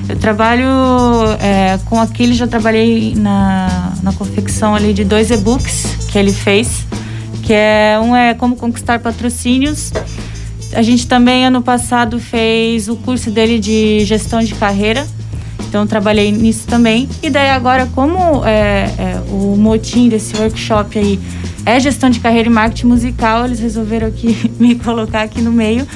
Eu 0.08 0.16
trabalho 0.16 0.66
é, 1.40 1.78
com 1.84 2.00
aquele, 2.00 2.32
já 2.32 2.46
trabalhei 2.46 3.14
na, 3.16 3.92
na 4.02 4.12
confecção 4.12 4.74
ali 4.74 4.92
de 4.92 5.04
dois 5.04 5.30
e-books 5.30 6.08
que 6.10 6.18
ele 6.18 6.32
fez, 6.32 6.86
que 7.46 7.52
é 7.52 7.96
um 8.02 8.14
é 8.14 8.34
como 8.34 8.56
conquistar 8.56 8.98
patrocínios. 8.98 9.92
A 10.72 10.82
gente 10.82 11.06
também 11.06 11.46
ano 11.46 11.62
passado 11.62 12.18
fez 12.18 12.88
o 12.88 12.96
curso 12.96 13.30
dele 13.30 13.60
de 13.60 14.04
gestão 14.04 14.42
de 14.42 14.52
carreira. 14.54 15.06
Então 15.68 15.86
trabalhei 15.86 16.32
nisso 16.32 16.66
também. 16.66 17.08
E 17.22 17.30
daí 17.30 17.50
agora, 17.50 17.88
como 17.94 18.44
é, 18.44 18.90
é, 18.98 19.22
o 19.30 19.56
motim 19.56 20.08
desse 20.08 20.36
workshop 20.36 20.98
aí 20.98 21.20
é 21.64 21.78
gestão 21.78 22.10
de 22.10 22.18
carreira 22.18 22.48
e 22.48 22.52
marketing 22.52 22.86
musical, 22.86 23.44
eles 23.44 23.60
resolveram 23.60 24.08
aqui 24.08 24.50
me 24.58 24.74
colocar 24.74 25.22
aqui 25.22 25.40
no 25.40 25.52
meio 25.52 25.86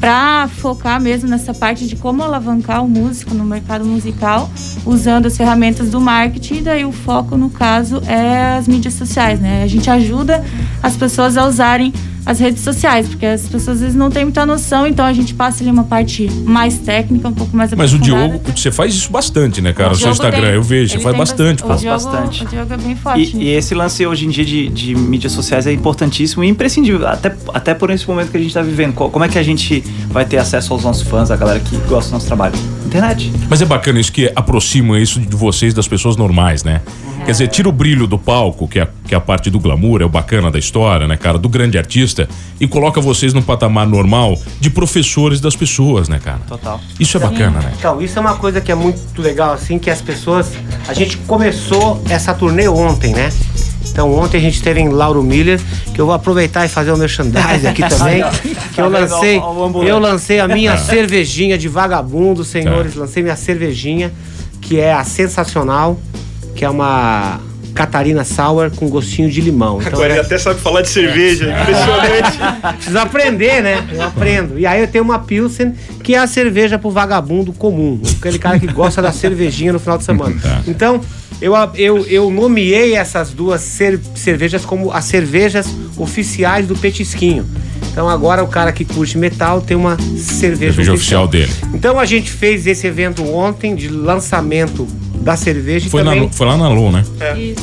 para 0.00 0.48
focar 0.48 1.00
mesmo 1.00 1.28
nessa 1.28 1.54
parte 1.54 1.86
de 1.86 1.96
como 1.96 2.22
alavancar 2.22 2.84
o 2.84 2.88
músico 2.88 3.34
no 3.34 3.44
mercado 3.44 3.84
musical 3.84 4.50
usando 4.84 5.26
as 5.26 5.36
ferramentas 5.36 5.90
do 5.90 6.00
marketing. 6.00 6.56
E 6.56 6.60
daí 6.60 6.84
o 6.84 6.92
foco, 6.92 7.36
no 7.36 7.50
caso, 7.50 8.02
é 8.06 8.56
as 8.56 8.68
mídias 8.68 8.94
sociais, 8.94 9.40
né? 9.40 9.62
A 9.62 9.66
gente 9.66 9.88
ajuda 9.90 10.44
as 10.82 10.96
pessoas 10.96 11.36
a 11.36 11.46
usarem 11.46 11.92
as 12.26 12.38
redes 12.38 12.62
sociais, 12.62 13.08
porque 13.08 13.26
as 13.26 13.42
pessoas 13.42 13.76
às 13.76 13.80
vezes 13.80 13.94
não 13.94 14.10
têm 14.10 14.24
muita 14.24 14.46
noção, 14.46 14.86
então 14.86 15.04
a 15.04 15.12
gente 15.12 15.34
passa 15.34 15.62
ali 15.62 15.70
uma 15.70 15.84
parte 15.84 16.28
mais 16.44 16.78
técnica, 16.78 17.28
um 17.28 17.32
pouco 17.34 17.56
mais 17.56 17.72
Mas 17.74 17.92
o. 17.92 17.98
Diogo, 17.98 18.40
você 18.54 18.70
faz 18.72 18.94
isso 18.94 19.10
bastante, 19.10 19.60
né, 19.60 19.72
cara? 19.72 19.90
O 19.90 19.92
O 19.92 19.96
seu 19.96 20.10
Instagram, 20.10 20.42
tem- 20.46 20.54
eu 20.54 20.62
vejo, 20.62 20.92
você 20.92 21.00
faz 21.00 21.16
bastante. 21.16 21.62
O 21.64 21.74
Diogo, 21.76 21.84
bastante. 22.04 22.44
o 22.44 22.46
Diogo 22.46 22.72
é 22.72 22.76
bem 22.76 22.96
forte. 22.96 23.36
E, 23.36 23.44
e 23.44 23.48
esse 23.50 23.74
lance 23.74 24.06
hoje 24.06 24.26
em 24.26 24.30
dia 24.30 24.44
de, 24.44 24.68
de 24.68 24.94
mídias 24.94 25.32
sociais 25.32 25.66
é 25.66 25.72
importantíssimo 25.72 26.42
e 26.44 26.48
imprescindível, 26.48 27.06
até, 27.06 27.34
até 27.52 27.74
por 27.74 27.90
esse 27.90 28.06
momento 28.08 28.30
que 28.30 28.36
a 28.36 28.40
gente 28.40 28.48
está 28.50 28.62
vivendo. 28.62 28.94
Co- 28.94 29.10
Como 29.10 29.24
é 29.24 29.28
que 29.28 29.38
a 29.38 29.42
gente 29.42 29.82
vai 30.10 30.24
ter 30.24 30.38
acesso 30.38 30.72
aos 30.72 30.82
nossos 30.84 31.06
fãs, 31.06 31.30
a 31.30 31.36
galera 31.36 31.60
que 31.60 31.76
gosta 31.88 32.10
do 32.10 32.14
nosso 32.14 32.26
trabalho? 32.26 32.54
Internet. 32.86 33.32
Mas 33.50 33.60
é 33.60 33.64
bacana 33.64 33.98
isso 34.00 34.12
que 34.12 34.30
aproxima 34.36 34.98
isso 35.00 35.18
de 35.20 35.34
vocês 35.36 35.74
das 35.74 35.88
pessoas 35.88 36.16
normais, 36.16 36.62
né? 36.62 36.80
Quer 37.24 37.30
dizer, 37.32 37.48
tira 37.48 37.68
o 37.70 37.72
brilho 37.72 38.06
do 38.06 38.18
palco, 38.18 38.68
que 38.68 38.78
é, 38.78 38.86
que 39.08 39.14
é 39.14 39.16
a 39.16 39.20
parte 39.20 39.48
do 39.48 39.58
glamour, 39.58 40.02
é 40.02 40.04
o 40.04 40.10
bacana 40.10 40.50
da 40.50 40.58
história, 40.58 41.08
né, 41.08 41.16
cara? 41.16 41.38
Do 41.38 41.48
grande 41.48 41.78
artista, 41.78 42.28
e 42.60 42.66
coloca 42.66 43.00
vocês 43.00 43.32
num 43.32 43.40
patamar 43.40 43.86
normal 43.86 44.38
de 44.60 44.68
professores 44.68 45.40
das 45.40 45.56
pessoas, 45.56 46.06
né, 46.06 46.20
cara? 46.22 46.40
Total. 46.46 46.78
Isso 47.00 47.16
é 47.16 47.20
bacana, 47.20 47.60
né? 47.60 47.72
Então, 47.78 48.02
isso 48.02 48.18
é 48.18 48.20
uma 48.20 48.34
coisa 48.36 48.60
que 48.60 48.70
é 48.70 48.74
muito 48.74 49.00
legal, 49.22 49.54
assim, 49.54 49.78
que 49.78 49.88
as 49.88 50.02
pessoas. 50.02 50.52
A 50.86 50.92
gente 50.92 51.16
começou 51.16 52.02
essa 52.10 52.34
turnê 52.34 52.68
ontem, 52.68 53.14
né? 53.14 53.32
Então, 53.90 54.12
ontem 54.14 54.36
a 54.36 54.40
gente 54.40 54.56
esteve 54.56 54.80
em 54.80 54.90
Lauro 54.90 55.22
Miller, 55.22 55.58
que 55.94 56.00
eu 56.00 56.04
vou 56.04 56.14
aproveitar 56.14 56.66
e 56.66 56.68
fazer 56.68 56.92
o 56.92 56.96
merchandising 56.98 57.68
aqui 57.68 57.82
também. 57.88 58.22
que 58.74 58.80
eu 58.80 58.90
Tá 58.90 58.98
lancei, 58.98 59.40
eu 59.86 59.98
lancei 59.98 60.40
a 60.40 60.48
minha 60.48 60.76
cervejinha 60.76 61.56
de 61.56 61.68
vagabundo, 61.68 62.44
senhores. 62.44 62.94
Lancei 62.94 63.22
minha 63.22 63.36
cervejinha, 63.36 64.12
que 64.60 64.78
é 64.78 64.92
a 64.92 65.04
sensacional, 65.04 65.98
que 66.54 66.64
é 66.64 66.70
uma 66.70 67.40
Catarina 67.74 68.22
Sour 68.24 68.70
com 68.70 68.88
gostinho 68.88 69.28
de 69.28 69.40
limão. 69.40 69.78
Então, 69.80 69.94
Agora 69.94 70.10
é- 70.12 70.16
ele 70.18 70.20
até 70.20 70.38
sabe 70.38 70.60
falar 70.60 70.82
de 70.82 70.88
cerveja, 70.88 71.50
impressionante. 71.50 72.38
Precisa 72.76 73.02
aprender, 73.02 73.62
né? 73.62 73.84
Eu 73.92 74.02
aprendo. 74.02 74.58
E 74.58 74.64
aí 74.66 74.80
eu 74.80 74.86
tenho 74.86 75.02
uma 75.02 75.18
Pilsen, 75.18 75.74
que 76.02 76.14
é 76.14 76.18
a 76.18 76.26
cerveja 76.26 76.78
pro 76.78 76.90
vagabundo 76.90 77.52
comum. 77.52 78.00
Aquele 78.18 78.38
cara 78.38 78.58
que 78.60 78.66
gosta 78.68 79.02
da 79.02 79.10
cervejinha 79.10 79.72
no 79.72 79.80
final 79.80 79.98
de 79.98 80.04
semana. 80.04 80.36
Tá. 80.40 80.62
Então, 80.68 81.00
eu, 81.40 81.52
eu, 81.74 82.06
eu 82.06 82.30
nomeei 82.30 82.94
essas 82.94 83.30
duas 83.30 83.60
cer- 83.60 83.98
cervejas 84.14 84.64
como 84.64 84.92
as 84.92 85.04
cervejas 85.06 85.66
oficiais 85.96 86.68
do 86.68 86.76
Petisquinho. 86.76 87.44
Então 87.90 88.08
agora 88.08 88.42
o 88.42 88.48
cara 88.48 88.72
que 88.72 88.84
curte 88.84 89.16
metal 89.18 89.60
tem 89.60 89.76
uma 89.76 89.96
cerveja, 90.16 90.72
Cerveja 90.72 90.92
oficial 90.94 91.28
dele. 91.28 91.52
Então 91.72 91.98
a 91.98 92.04
gente 92.04 92.30
fez 92.30 92.66
esse 92.66 92.86
evento 92.86 93.22
ontem 93.28 93.74
de 93.76 93.88
lançamento 93.88 94.86
da 95.24 95.36
cerveja 95.36 95.86
e 95.86 95.90
Foi, 95.90 96.04
também... 96.04 96.26
na, 96.26 96.28
foi 96.28 96.46
lá 96.46 96.56
na 96.56 96.68
Lu, 96.68 96.92
né? 96.92 97.02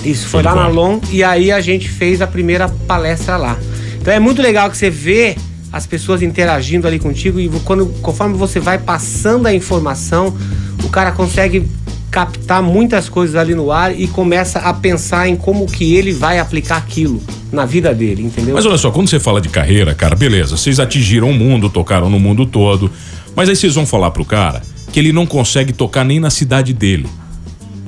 Isso, 0.03 0.27
foi 0.27 0.43
Show 0.43 0.51
lá 0.51 0.63
na. 0.63 0.67
LON 0.67 0.99
e 1.11 1.23
aí 1.23 1.51
a 1.51 1.61
gente 1.61 1.87
fez 1.87 2.21
a 2.21 2.27
primeira 2.27 2.67
palestra 2.87 3.37
lá. 3.37 3.57
Então 4.01 4.11
é 4.11 4.19
muito 4.19 4.41
legal 4.41 4.69
que 4.69 4.75
você 4.75 4.89
vê 4.89 5.37
as 5.71 5.85
pessoas 5.85 6.21
interagindo 6.21 6.87
ali 6.87 6.99
contigo 6.99 7.39
e 7.39 7.47
quando, 7.63 7.85
conforme 8.01 8.35
você 8.35 8.59
vai 8.59 8.79
passando 8.79 9.45
a 9.45 9.53
informação, 9.53 10.35
o 10.83 10.89
cara 10.89 11.11
consegue 11.11 11.65
captar 12.09 12.61
muitas 12.61 13.07
coisas 13.07 13.37
ali 13.37 13.55
no 13.55 13.71
ar 13.71 13.97
e 13.97 14.05
começa 14.07 14.59
a 14.59 14.73
pensar 14.73 15.29
em 15.29 15.35
como 15.35 15.65
que 15.65 15.95
ele 15.95 16.11
vai 16.11 16.39
aplicar 16.39 16.75
aquilo 16.75 17.21
na 17.53 17.65
vida 17.65 17.93
dele, 17.93 18.23
entendeu? 18.23 18.55
Mas 18.55 18.65
olha 18.65 18.77
só, 18.77 18.91
quando 18.91 19.09
você 19.09 19.19
fala 19.19 19.39
de 19.39 19.47
carreira, 19.47 19.93
cara, 19.93 20.13
beleza, 20.13 20.57
vocês 20.57 20.77
atingiram 20.77 21.29
o 21.29 21.33
mundo, 21.33 21.69
tocaram 21.69 22.09
no 22.09 22.19
mundo 22.19 22.45
todo, 22.45 22.91
mas 23.33 23.47
aí 23.47 23.55
vocês 23.55 23.75
vão 23.75 23.85
falar 23.85 24.11
pro 24.11 24.25
cara 24.25 24.61
que 24.91 24.99
ele 24.99 25.13
não 25.13 25.25
consegue 25.25 25.71
tocar 25.71 26.03
nem 26.03 26.19
na 26.19 26.29
cidade 26.29 26.73
dele. 26.73 27.07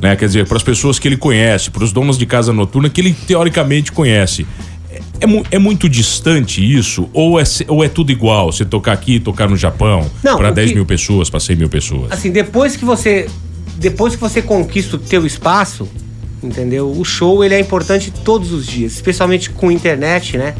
Né? 0.03 0.17
Quer 0.17 0.25
dizer, 0.25 0.45
para 0.45 0.57
as 0.57 0.63
pessoas 0.63 0.99
que 0.99 1.07
ele 1.07 1.15
conhece, 1.15 1.71
para 1.71 1.81
os 1.81 1.93
donos 1.93 2.17
de 2.17 2.25
casa 2.25 2.51
noturna 2.51 2.89
que 2.89 2.99
ele 2.99 3.13
teoricamente 3.25 3.89
conhece. 3.89 4.45
É, 4.91 4.97
é, 5.25 5.43
é 5.51 5.57
muito 5.57 5.87
distante 5.87 6.61
isso? 6.61 7.09
Ou 7.13 7.39
é, 7.39 7.43
ou 7.69 7.81
é 7.85 7.87
tudo 7.87 8.11
igual? 8.11 8.51
Você 8.51 8.65
tocar 8.65 8.91
aqui, 8.91 9.17
tocar 9.17 9.49
no 9.49 9.55
Japão, 9.55 10.11
para 10.21 10.51
o 10.51 10.53
10 10.53 10.69
que- 10.71 10.75
mil 10.75 10.85
pessoas, 10.85 11.29
para 11.29 11.39
100 11.39 11.55
mil 11.55 11.69
pessoas? 11.69 12.11
Assim, 12.11 12.31
depois 12.31 12.75
que 12.75 12.83
você 12.83 13.29
depois 13.77 14.13
que 14.13 14.19
você 14.21 14.41
conquista 14.41 14.97
o 14.97 14.99
teu 14.99 15.25
espaço, 15.25 15.87
entendeu? 16.43 16.91
O 16.91 17.05
show 17.05 17.41
ele 17.41 17.55
é 17.55 17.59
importante 17.61 18.11
todos 18.25 18.51
os 18.51 18.67
dias, 18.67 18.91
especialmente 18.93 19.49
com 19.51 19.71
internet, 19.71 20.37
né? 20.37 20.53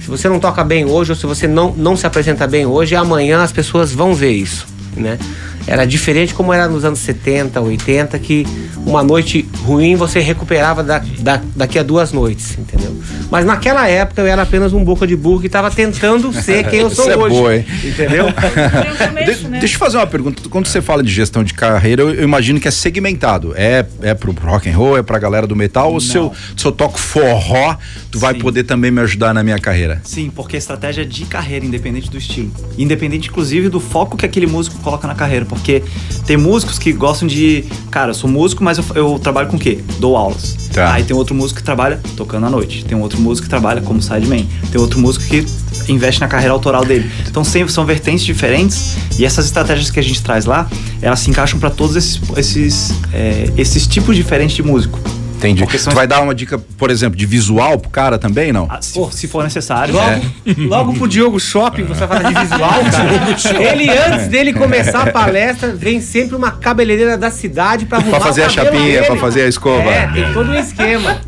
Se 0.00 0.08
você 0.08 0.26
não 0.26 0.40
toca 0.40 0.64
bem 0.64 0.86
hoje 0.86 1.12
ou 1.12 1.16
se 1.16 1.26
você 1.26 1.46
não, 1.46 1.72
não 1.76 1.96
se 1.96 2.06
apresenta 2.06 2.46
bem 2.46 2.64
hoje, 2.64 2.96
amanhã 2.96 3.42
as 3.42 3.52
pessoas 3.52 3.92
vão 3.92 4.14
ver 4.14 4.32
isso, 4.32 4.66
né? 4.96 5.18
Era 5.66 5.84
diferente 5.84 6.32
como 6.32 6.52
era 6.52 6.68
nos 6.68 6.84
anos 6.84 7.00
70, 7.00 7.60
80, 7.60 8.18
que 8.20 8.46
uma 8.86 9.02
noite 9.02 9.48
ruim 9.64 9.96
você 9.96 10.20
recuperava 10.20 10.82
da, 10.84 11.02
da- 11.18 11.42
daqui 11.56 11.78
a 11.78 11.82
duas 11.82 12.12
noites, 12.12 12.56
entendeu? 12.58 12.96
Mas 13.30 13.44
naquela 13.44 13.88
época 13.88 14.20
eu 14.22 14.26
era 14.28 14.42
apenas 14.42 14.72
um 14.72 14.84
boca 14.84 15.06
de 15.06 15.16
burro 15.16 15.40
que 15.40 15.48
estava 15.48 15.68
tentando 15.70 16.32
ser 16.32 16.68
quem 16.68 16.80
eu 16.80 16.90
sou 16.90 17.04
Isso 17.06 17.12
é 17.12 17.16
hoje. 17.16 17.34
boa, 17.36 17.56
hein? 17.56 17.64
Entendeu? 17.84 18.26
De-? 19.26 19.58
Deixa 19.58 19.74
eu 19.74 19.78
fazer 19.78 19.96
uma 19.96 20.06
pergunta. 20.06 20.48
Quando 20.48 20.66
você 20.68 20.80
fala 20.80 21.02
de 21.02 21.10
gestão 21.10 21.42
de 21.42 21.52
carreira, 21.52 22.02
eu, 22.02 22.14
eu 22.14 22.22
imagino 22.24 22.60
que 22.60 22.68
é 22.68 22.70
segmentado. 22.70 23.52
É, 23.56 23.84
é 24.02 24.14
pro 24.14 24.32
rock 24.32 24.68
and 24.70 24.76
roll, 24.76 24.96
é 24.96 25.02
pra 25.02 25.18
galera 25.18 25.46
do 25.46 25.56
metal, 25.56 25.92
ou 25.92 26.00
se 26.00 26.16
eu, 26.16 26.32
se 26.56 26.64
eu 26.64 26.70
toco 26.72 26.98
forró, 26.98 27.76
tu 28.10 28.18
vai 28.20 28.34
Sim. 28.34 28.40
poder 28.40 28.62
também 28.64 28.90
me 28.92 29.00
ajudar 29.00 29.34
na 29.34 29.42
minha 29.42 29.58
carreira? 29.58 30.00
Sim, 30.04 30.30
porque 30.34 30.54
a 30.56 30.58
estratégia 30.58 31.02
é 31.02 31.04
de 31.04 31.24
carreira, 31.24 31.64
independente 31.66 32.08
do 32.08 32.16
estilo. 32.18 32.52
Independente, 32.78 33.28
inclusive, 33.28 33.68
do 33.68 33.80
foco 33.80 34.16
que 34.16 34.24
aquele 34.24 34.46
músico 34.46 34.78
coloca 34.80 35.08
na 35.08 35.14
carreira. 35.14 35.44
Porque 35.56 35.82
tem 36.26 36.36
músicos 36.36 36.78
que 36.78 36.92
gostam 36.92 37.26
de. 37.26 37.64
Cara, 37.90 38.10
eu 38.10 38.14
sou 38.14 38.28
músico, 38.28 38.62
mas 38.62 38.78
eu, 38.78 38.84
eu 38.94 39.18
trabalho 39.18 39.48
com 39.48 39.56
o 39.56 39.60
quê? 39.60 39.78
Dou 39.98 40.16
aulas. 40.16 40.68
Tá. 40.72 40.92
Aí 40.92 41.04
tem 41.04 41.16
outro 41.16 41.34
músico 41.34 41.60
que 41.60 41.64
trabalha 41.64 42.00
tocando 42.16 42.46
à 42.46 42.50
noite. 42.50 42.84
Tem 42.84 42.98
outro 42.98 43.20
músico 43.20 43.44
que 43.44 43.50
trabalha 43.50 43.80
como 43.80 44.00
sideman. 44.02 44.46
Tem 44.70 44.80
outro 44.80 44.98
músico 44.98 45.24
que 45.24 45.46
investe 45.88 46.20
na 46.20 46.28
carreira 46.28 46.52
autoral 46.52 46.84
dele. 46.84 47.10
Então 47.28 47.44
sempre 47.44 47.72
são 47.72 47.84
vertentes 47.84 48.24
diferentes 48.24 48.96
e 49.18 49.24
essas 49.24 49.46
estratégias 49.46 49.90
que 49.90 49.98
a 49.98 50.02
gente 50.02 50.22
traz 50.22 50.44
lá, 50.44 50.68
elas 51.00 51.20
se 51.20 51.30
encaixam 51.30 51.58
para 51.58 51.70
todos 51.70 51.96
esses, 51.96 52.20
esses, 52.36 52.94
é, 53.12 53.50
esses 53.56 53.86
tipos 53.86 54.14
diferentes 54.14 54.56
de 54.56 54.62
músico. 54.62 54.98
Entendi. 55.36 55.64
Tu 55.66 55.90
vai 55.94 56.06
dar 56.06 56.20
uma 56.22 56.34
dica, 56.34 56.58
por 56.58 56.90
exemplo, 56.90 57.16
de 57.16 57.26
visual 57.26 57.78
pro 57.78 57.90
cara 57.90 58.18
também, 58.18 58.52
não? 58.52 58.66
Ah, 58.70 58.80
se, 58.80 58.98
se 59.12 59.28
for 59.28 59.44
necessário. 59.44 59.94
Logo, 59.94 60.08
é. 60.10 60.20
logo 60.66 60.92
pro 60.94 61.06
Diogo 61.06 61.38
Shopping, 61.38 61.84
você 61.84 62.06
vai 62.06 62.18
falar 62.18 62.32
de 62.32 62.40
visual, 62.40 62.80
cara. 62.90 63.62
Ele, 63.62 63.90
antes 63.90 64.28
dele 64.28 64.52
começar 64.52 65.02
a 65.08 65.12
palestra, 65.12 65.74
vem 65.74 66.00
sempre 66.00 66.34
uma 66.34 66.50
cabeleireira 66.50 67.18
da 67.18 67.30
cidade 67.30 67.84
pra 67.86 67.98
arrumar 67.98 68.20
fazer 68.20 68.42
o 68.42 68.46
a 68.46 68.48
chapinha, 68.48 68.82
dele. 68.82 69.06
pra 69.06 69.16
fazer 69.16 69.42
a 69.42 69.48
escova. 69.48 69.90
É, 69.90 70.06
tem 70.08 70.32
todo 70.32 70.50
um 70.50 70.54
esquema. 70.54 71.20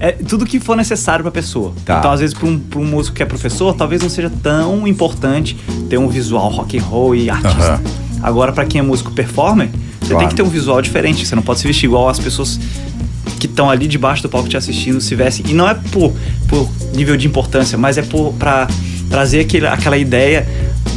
É 0.00 0.10
tudo 0.12 0.44
que 0.44 0.58
for 0.58 0.76
necessário 0.76 1.22
pra 1.22 1.30
pessoa. 1.30 1.72
Tá. 1.84 1.98
Então, 2.00 2.10
às 2.10 2.18
vezes, 2.18 2.34
pra 2.34 2.48
um, 2.48 2.58
pra 2.58 2.80
um 2.80 2.84
músico 2.84 3.16
que 3.16 3.22
é 3.22 3.26
professor, 3.26 3.72
talvez 3.74 4.02
não 4.02 4.08
seja 4.08 4.30
tão 4.42 4.86
importante 4.88 5.56
ter 5.88 5.98
um 5.98 6.08
visual 6.08 6.48
rock 6.48 6.76
and 6.78 6.82
roll 6.82 7.14
e 7.14 7.30
artista. 7.30 7.74
Aham. 7.74 7.80
Agora, 8.24 8.52
pra 8.52 8.64
quem 8.64 8.80
é 8.80 8.82
músico 8.82 9.12
performer, 9.12 9.68
você 10.00 10.08
Claro. 10.08 10.18
tem 10.18 10.28
que 10.28 10.34
ter 10.34 10.42
um 10.42 10.48
visual 10.48 10.82
diferente. 10.82 11.24
Você 11.24 11.36
não 11.36 11.42
pode 11.44 11.60
se 11.60 11.66
vestir 11.66 11.86
igual 11.86 12.08
as 12.08 12.18
pessoas 12.18 12.58
que 13.42 13.48
estão 13.48 13.68
ali 13.68 13.88
debaixo 13.88 14.22
do 14.22 14.28
palco 14.28 14.48
te 14.48 14.56
assistindo 14.56 15.00
se 15.00 15.16
vestem. 15.16 15.46
E 15.50 15.52
não 15.52 15.68
é 15.68 15.74
por, 15.74 16.14
por 16.46 16.70
nível 16.94 17.16
de 17.16 17.26
importância, 17.26 17.76
mas 17.76 17.98
é 17.98 18.02
por, 18.02 18.32
pra 18.34 18.68
trazer 19.10 19.40
aquele, 19.40 19.66
aquela 19.66 19.98
ideia 19.98 20.46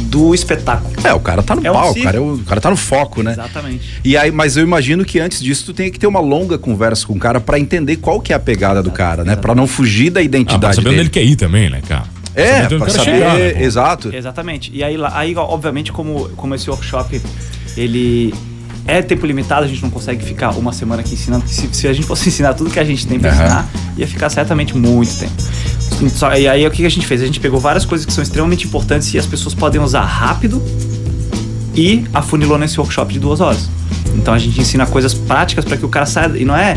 do 0.02 0.32
espetáculo. 0.32 0.94
É, 1.02 1.12
o 1.12 1.18
cara 1.18 1.42
tá 1.42 1.56
no 1.56 1.66
É 1.66 1.72
um 1.72 1.94
cara, 1.94 2.16
é 2.16 2.20
o, 2.20 2.34
o 2.34 2.44
cara 2.44 2.60
tá 2.60 2.70
no 2.70 2.76
foco, 2.76 3.20
né? 3.20 3.32
Exatamente. 3.32 4.00
E 4.04 4.16
aí, 4.16 4.30
mas 4.30 4.56
eu 4.56 4.62
imagino 4.62 5.04
que 5.04 5.18
antes 5.18 5.42
disso 5.42 5.64
tu 5.66 5.74
tem 5.74 5.90
que 5.90 5.98
ter 5.98 6.06
uma 6.06 6.20
longa 6.20 6.56
conversa 6.56 7.04
com 7.04 7.14
o 7.14 7.18
cara 7.18 7.40
pra 7.40 7.58
entender 7.58 7.96
qual 7.96 8.20
que 8.20 8.32
é 8.32 8.36
a 8.36 8.38
pegada 8.38 8.80
do 8.80 8.92
cara, 8.92 9.24
né? 9.24 9.34
Pra 9.34 9.52
não 9.52 9.66
fugir 9.66 10.10
da 10.10 10.20
Ah, 10.20 10.22
pra 10.22 10.24
identidade 10.24 10.76
saber 10.76 10.88
onde 10.88 10.96
dele. 10.98 11.08
ele 11.08 11.10
quer 11.10 11.24
ir 11.24 11.34
também, 11.34 11.68
né, 11.68 11.82
cara? 11.86 12.04
É, 12.32 12.62
Saber 12.62 12.74
onde 12.76 12.84
pra 12.84 12.88
saber, 12.90 13.04
chegar, 13.04 13.34
né, 13.38 13.62
exato. 13.64 14.14
Exatamente. 14.14 14.70
E 14.72 14.84
aí, 14.84 14.96
aí 15.12 15.34
obviamente, 15.36 15.90
como, 15.90 16.28
como 16.36 16.54
esse 16.54 16.70
workshop, 16.70 17.20
ele 17.76 18.32
é 18.86 19.02
tempo 19.02 19.26
limitado, 19.26 19.64
a 19.64 19.68
gente 19.68 19.82
não 19.82 19.90
consegue 19.90 20.24
ficar 20.24 20.50
uma 20.50 20.72
semana 20.72 21.00
aqui 21.02 21.14
ensinando. 21.14 21.46
Se, 21.48 21.68
se 21.72 21.88
a 21.88 21.92
gente 21.92 22.06
fosse 22.06 22.28
ensinar 22.28 22.54
tudo 22.54 22.70
que 22.70 22.78
a 22.78 22.84
gente 22.84 23.06
tem 23.06 23.18
pra 23.18 23.30
Aham. 23.30 23.44
ensinar, 23.44 23.68
ia 23.96 24.06
ficar 24.06 24.28
certamente 24.30 24.76
muito 24.76 25.14
tempo. 25.18 25.34
Só- 26.14 26.34
e 26.36 26.46
aí, 26.46 26.66
o 26.66 26.70
que 26.70 26.84
a 26.84 26.88
gente 26.88 27.06
fez? 27.06 27.22
A 27.22 27.26
gente 27.26 27.40
pegou 27.40 27.58
várias 27.58 27.84
coisas 27.84 28.04
que 28.06 28.12
são 28.12 28.22
extremamente 28.22 28.66
importantes 28.66 29.12
e 29.14 29.18
as 29.18 29.26
pessoas 29.26 29.54
podem 29.54 29.80
usar 29.80 30.02
rápido 30.02 30.62
e 31.74 32.04
afunilou 32.12 32.58
nesse 32.58 32.78
workshop 32.80 33.12
de 33.12 33.18
duas 33.18 33.40
horas. 33.40 33.68
Então 34.14 34.32
a 34.32 34.38
gente 34.38 34.60
ensina 34.60 34.86
coisas 34.86 35.12
práticas 35.14 35.64
para 35.64 35.76
que 35.76 35.84
o 35.84 35.88
cara 35.88 36.06
saia. 36.06 36.32
E 36.36 36.44
não 36.44 36.56
é. 36.56 36.76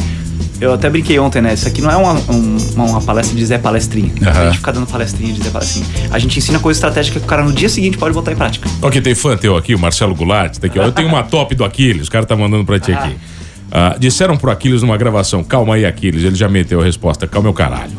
Eu 0.62 0.74
até 0.74 0.90
brinquei 0.90 1.18
ontem, 1.20 1.42
né? 1.42 1.54
Isso 1.54 1.68
aqui 1.68 1.82
não 1.82 1.90
é 1.90 1.96
uma, 1.96 2.14
um- 2.14 2.58
uma, 2.76 3.02
palestra 3.02 3.36
de 3.38 3.46
Zé 3.46 3.58
Palestrinha. 3.58 4.12
Aham. 4.22 4.32
A 4.42 4.46
gente 4.46 4.58
fica 4.58 4.72
dando 4.74 4.88
palestrinha 4.88 5.34
de 5.34 5.42
Zé 5.44 5.50
Palestrinha. 5.50 5.86
A 6.12 6.20
gente 6.20 6.38
ensina 6.38 6.60
coisa 6.60 6.78
estratégica 6.78 7.20
que 7.20 7.26
o 7.26 7.30
cara 7.30 7.44
no 7.44 7.54
dia 7.54 7.70
seguinte 7.70 7.98
pode 7.98 8.14
botar 8.14 8.32
em 8.34 8.36
prática. 8.36 8.68
Ok, 8.82 9.02
tem 9.02 9.16
fã 9.16 9.38
teu 9.38 9.56
aqui, 9.56 9.74
o 9.74 9.80
Marcelo 9.80 10.14
Goulart, 10.14 10.58
tá 10.58 10.68
aqui, 10.68 10.78
ó. 10.80 10.84
Eu 10.84 10.92
tenho 10.92 11.08
uma 11.08 11.24
top 11.24 11.56
do 11.56 11.64
Aquiles, 11.64 12.08
o 12.08 12.12
cara 12.12 12.26
tá 12.26 12.36
mandando 12.36 12.66
pra 12.66 12.80
ti 12.80 12.92
aqui. 12.92 13.16
Ah, 13.72 13.96
disseram 14.00 14.36
pro 14.36 14.50
Aquiles 14.52 14.82
numa 14.82 14.98
gravação, 14.98 15.44
calma 15.44 15.76
aí, 15.76 15.86
Aquiles. 15.86 16.24
Ele 16.24 16.36
já 16.36 16.50
meteu 16.50 16.82
a 16.82 16.84
resposta, 16.84 17.28
calma 17.28 17.50
o 17.50 17.54
caralho. 17.54 17.92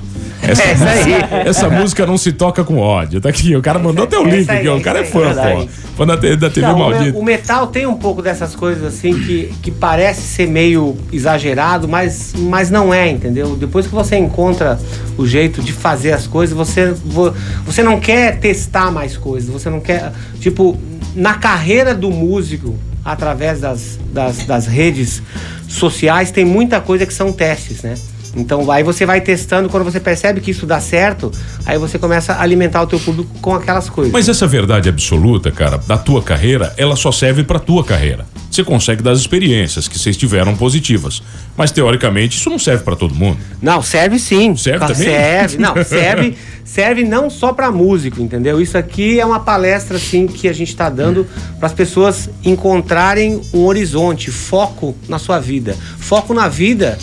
Essa, 0.50 0.62
É 0.62 0.73
isso 0.75 0.85
aí. 0.85 1.12
essa 1.49 1.69
música 1.71 2.07
não 2.07 2.16
se 2.19 2.33
toca 2.33 2.62
com 2.64 2.78
ódio. 2.78 3.21
Tá 3.21 3.28
aqui, 3.28 3.54
o 3.57 3.62
cara 3.62 3.78
mandou 3.78 4.04
até 4.04 4.19
o 4.19 4.26
É 4.26 4.30
link 4.30 4.50
aqui. 4.50 4.69
O 4.69 4.76
é 4.76 4.80
cara 4.80 5.00
é 5.00 5.04
fã, 5.04 5.30
é 5.30 5.54
pô. 5.57 5.69
Fã 5.97 6.07
da, 6.07 6.16
da 6.16 6.50
TV 6.50 6.61
Não, 6.66 6.78
maldita. 6.78 7.19
o 7.19 7.23
metal 7.23 7.66
tem 7.66 7.87
um 7.87 7.97
pouco 7.97 8.23
dessas 8.23 8.54
coisas 8.54 8.83
assim 8.85 9.12
que, 9.21 9.52
que 9.62 9.71
parece 9.71 10.23
ser 10.23 10.47
meio 10.47 10.97
exagerado, 11.12 11.87
mas, 11.88 12.33
mas 12.37 12.71
não 12.71 12.92
é, 12.92 13.11
entendeu? 13.11 13.57
Depois 13.57 13.87
que 13.87 13.95
você 13.95 14.16
encontra 14.16 14.78
o 15.19 15.26
jeito 15.26 15.61
de 15.62 15.73
fazer 15.73 16.12
as 16.12 16.26
coisas, 16.26 16.57
você, 16.57 16.92
vo- 16.92 17.35
você 17.64 17.83
não 17.83 18.00
quer 18.00 18.38
testar 18.38 18.90
mais 18.90 19.16
coisas, 19.16 19.49
você 19.50 19.69
não 19.69 19.80
quer. 19.80 20.12
Tipo, 20.40 20.78
na 21.14 21.35
carreira 21.35 21.95
do 21.95 22.11
músico, 22.11 22.78
através 23.04 23.61
das, 23.61 23.99
das, 24.12 24.45
das 24.47 24.66
redes 24.66 25.23
sociais, 25.69 26.30
tem 26.30 26.45
muita 26.45 26.80
coisa 26.80 27.04
que 27.07 27.12
são 27.14 27.33
testes, 27.33 27.83
né? 27.83 27.95
Então 28.34 28.70
aí 28.70 28.82
você 28.82 29.04
vai 29.04 29.20
testando, 29.20 29.68
quando 29.68 29.84
você 29.84 29.99
percebe 29.99 30.40
que 30.40 30.50
isso 30.50 30.66
dá 30.66 30.80
certo, 30.80 31.30
aí 31.66 31.78
você 31.78 31.99
começa 31.99 32.32
a 32.34 32.42
alimentar 32.42 32.82
o 32.82 32.87
teu 32.87 33.00
público 33.00 33.30
com 33.40 33.54
aquelas 33.54 33.88
coisas. 33.88 34.12
Mas 34.12 34.28
essa 34.28 34.46
verdade 34.46 34.88
absoluta, 34.88 35.50
cara, 35.50 35.78
da 35.78 35.99
tua 35.99 36.22
carreira, 36.22 36.72
ela 36.76 36.96
só 36.96 37.10
serve 37.10 37.42
pra 37.42 37.58
tua 37.58 37.84
carreira. 37.84 38.25
Você 38.50 38.64
consegue 38.64 39.02
das 39.02 39.18
experiências 39.20 39.87
que 39.87 39.99
vocês 39.99 40.16
tiveram 40.16 40.56
positivas. 40.56 41.22
Mas 41.56 41.70
teoricamente 41.70 42.37
isso 42.37 42.50
não 42.50 42.58
serve 42.58 42.82
pra 42.82 42.96
todo 42.96 43.14
mundo. 43.14 43.38
Não, 43.62 43.80
serve 43.80 44.18
sim. 44.18 44.56
Serve 44.56 44.84
Ah, 44.84 44.88
também? 44.88 45.04
Serve, 45.04 45.58
não, 45.58 45.75
serve, 45.84 46.38
serve 46.64 47.04
não 47.04 47.30
só 47.30 47.52
para 47.52 47.70
músico, 47.70 48.20
entendeu? 48.20 48.60
Isso 48.60 48.76
aqui 48.76 49.20
é 49.20 49.25
uma 49.25 49.40
palestra 49.40 49.96
assim 49.96 50.26
que 50.26 50.49
a 50.49 50.52
gente 50.52 50.70
está 50.70 50.88
dando 50.88 51.26
para 51.58 51.66
as 51.66 51.72
pessoas 51.72 52.28
encontrarem 52.44 53.40
um 53.54 53.64
horizonte, 53.64 54.30
foco 54.30 54.96
na 55.08 55.18
sua 55.18 55.38
vida. 55.38 55.76
Foco 55.99 56.34
na 56.34 56.49
vida 56.49 56.99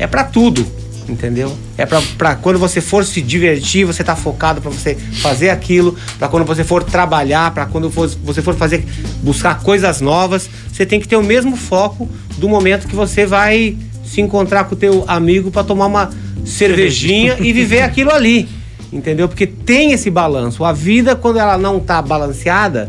é 0.00 0.06
para 0.06 0.24
tudo, 0.24 0.66
entendeu? 1.08 1.56
É 1.76 1.84
para 1.86 2.34
quando 2.36 2.58
você 2.58 2.80
for 2.80 3.04
se 3.04 3.20
divertir, 3.20 3.84
você 3.84 4.02
tá 4.02 4.16
focado 4.16 4.60
para 4.60 4.70
você 4.70 4.94
fazer 4.94 5.50
aquilo, 5.50 5.96
para 6.18 6.26
quando 6.28 6.44
você 6.46 6.64
for 6.64 6.82
trabalhar, 6.82 7.52
para 7.52 7.66
quando 7.66 7.90
for- 7.90 8.08
você 8.24 8.40
for 8.40 8.54
fazer 8.54 8.84
buscar 9.22 9.60
coisas 9.60 10.00
novas, 10.00 10.48
você 10.72 10.86
tem 10.86 10.98
que 10.98 11.06
ter 11.06 11.16
o 11.16 11.22
mesmo 11.22 11.56
foco 11.56 12.08
do 12.38 12.48
momento 12.48 12.88
que 12.88 12.96
você 12.96 13.26
vai 13.26 13.76
se 14.04 14.20
encontrar 14.20 14.64
com 14.64 14.74
o 14.74 14.78
teu 14.78 15.04
amigo 15.06 15.50
para 15.50 15.62
tomar 15.62 15.86
uma 15.86 16.10
cervejinha 16.44 17.36
e 17.38 17.52
viver 17.52 17.82
aquilo 17.82 18.10
ali. 18.10 18.48
Entendeu? 18.92 19.28
Porque 19.28 19.46
tem 19.46 19.92
esse 19.92 20.10
balanço. 20.10 20.64
A 20.64 20.72
vida, 20.72 21.14
quando 21.14 21.38
ela 21.38 21.56
não 21.56 21.78
tá 21.78 22.02
balanceada, 22.02 22.88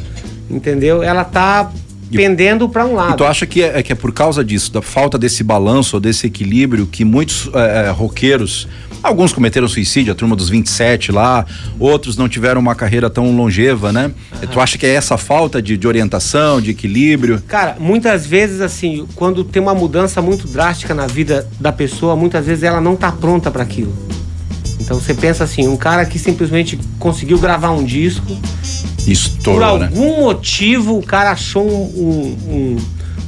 entendeu? 0.50 1.04
Ela 1.04 1.24
tá 1.24 1.72
pendendo 2.18 2.68
para 2.70 2.86
um 2.86 2.92
E 2.92 2.96
lado. 2.96 3.18
tu 3.18 3.26
acha 3.26 3.46
que 3.46 3.62
é, 3.62 3.82
que 3.84 3.92
é 3.92 3.96
por 3.96 4.12
causa 4.12 4.44
disso, 4.44 4.72
da 4.72 4.82
falta 4.82 5.18
desse 5.18 5.44
balanço, 5.44 5.96
ou 5.98 6.00
desse 6.00 6.28
equilíbrio, 6.28 6.86
que 6.88 7.04
muitos 7.06 7.50
é, 7.54 7.88
é, 7.88 7.90
roqueiros, 7.90 8.68
alguns 9.02 9.34
cometeram 9.34 9.68
suicídio, 9.68 10.12
a 10.12 10.16
turma 10.16 10.36
dos 10.36 10.50
27 10.50 11.12
lá, 11.12 11.46
outros 11.80 12.18
não 12.18 12.28
tiveram 12.30 12.60
uma 12.62 12.76
carreira 12.76 13.10
tão 13.10 13.36
longeva, 13.36 13.92
né? 13.92 14.12
Tu 14.52 14.60
acha 14.60 14.78
que 14.78 14.86
é 14.86 14.94
essa 14.94 15.18
falta 15.18 15.62
de, 15.62 15.78
de 15.78 15.88
orientação, 15.88 16.62
de 16.62 16.72
equilíbrio? 16.72 17.42
Cara, 17.48 17.78
muitas 17.80 18.26
vezes, 18.26 18.62
assim, 18.62 19.08
quando 19.16 19.44
tem 19.44 19.62
uma 19.62 19.74
mudança 19.74 20.22
muito 20.22 20.48
drástica 20.48 20.94
na 20.94 21.08
vida 21.08 21.48
da 21.60 21.72
pessoa, 21.72 22.16
muitas 22.16 22.46
vezes 22.46 22.64
ela 22.64 22.82
não 22.82 22.96
tá 22.96 23.12
pronta 23.12 23.50
para 23.50 23.64
aquilo. 23.64 23.94
Então 24.92 25.00
você 25.00 25.14
pensa 25.14 25.46
assim, 25.46 25.70
um 25.70 25.78
cara 25.78 26.04
que 26.06 26.20
simplesmente 26.20 26.78
conseguiu 27.00 27.40
gravar 27.40 27.72
um 27.72 27.82
disco, 27.82 28.26
por 28.26 29.10
Estourou, 29.10 29.80
né? 29.80 29.86
algum 29.86 30.20
motivo 30.20 30.98
o 30.98 31.02
cara 31.02 31.32
achou 31.32 31.66
um- 31.66 31.86
um- 31.96 32.54
um- 32.54 32.78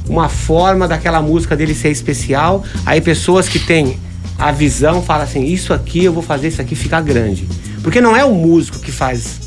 uma 0.06 0.28
forma 0.28 0.86
daquela 0.86 1.22
música 1.22 1.56
dele 1.56 1.74
ser 1.74 1.88
especial. 1.88 2.62
Aí 2.84 3.00
pessoas 3.00 3.48
que 3.48 3.58
têm 3.58 3.96
a 4.38 4.52
visão 4.52 5.00
falam 5.00 5.24
assim: 5.24 5.42
Isso 5.42 5.72
aqui 5.72 6.04
eu 6.04 6.12
vou 6.12 6.22
fazer 6.22 6.48
isso 6.48 6.60
aqui 6.60 6.74
ficar 6.74 7.00
grande. 7.00 7.48
Porque 7.82 7.98
não 7.98 8.14
é 8.14 8.22
o 8.26 8.34
músico 8.34 8.78
que 8.78 8.92
faz 8.92 9.40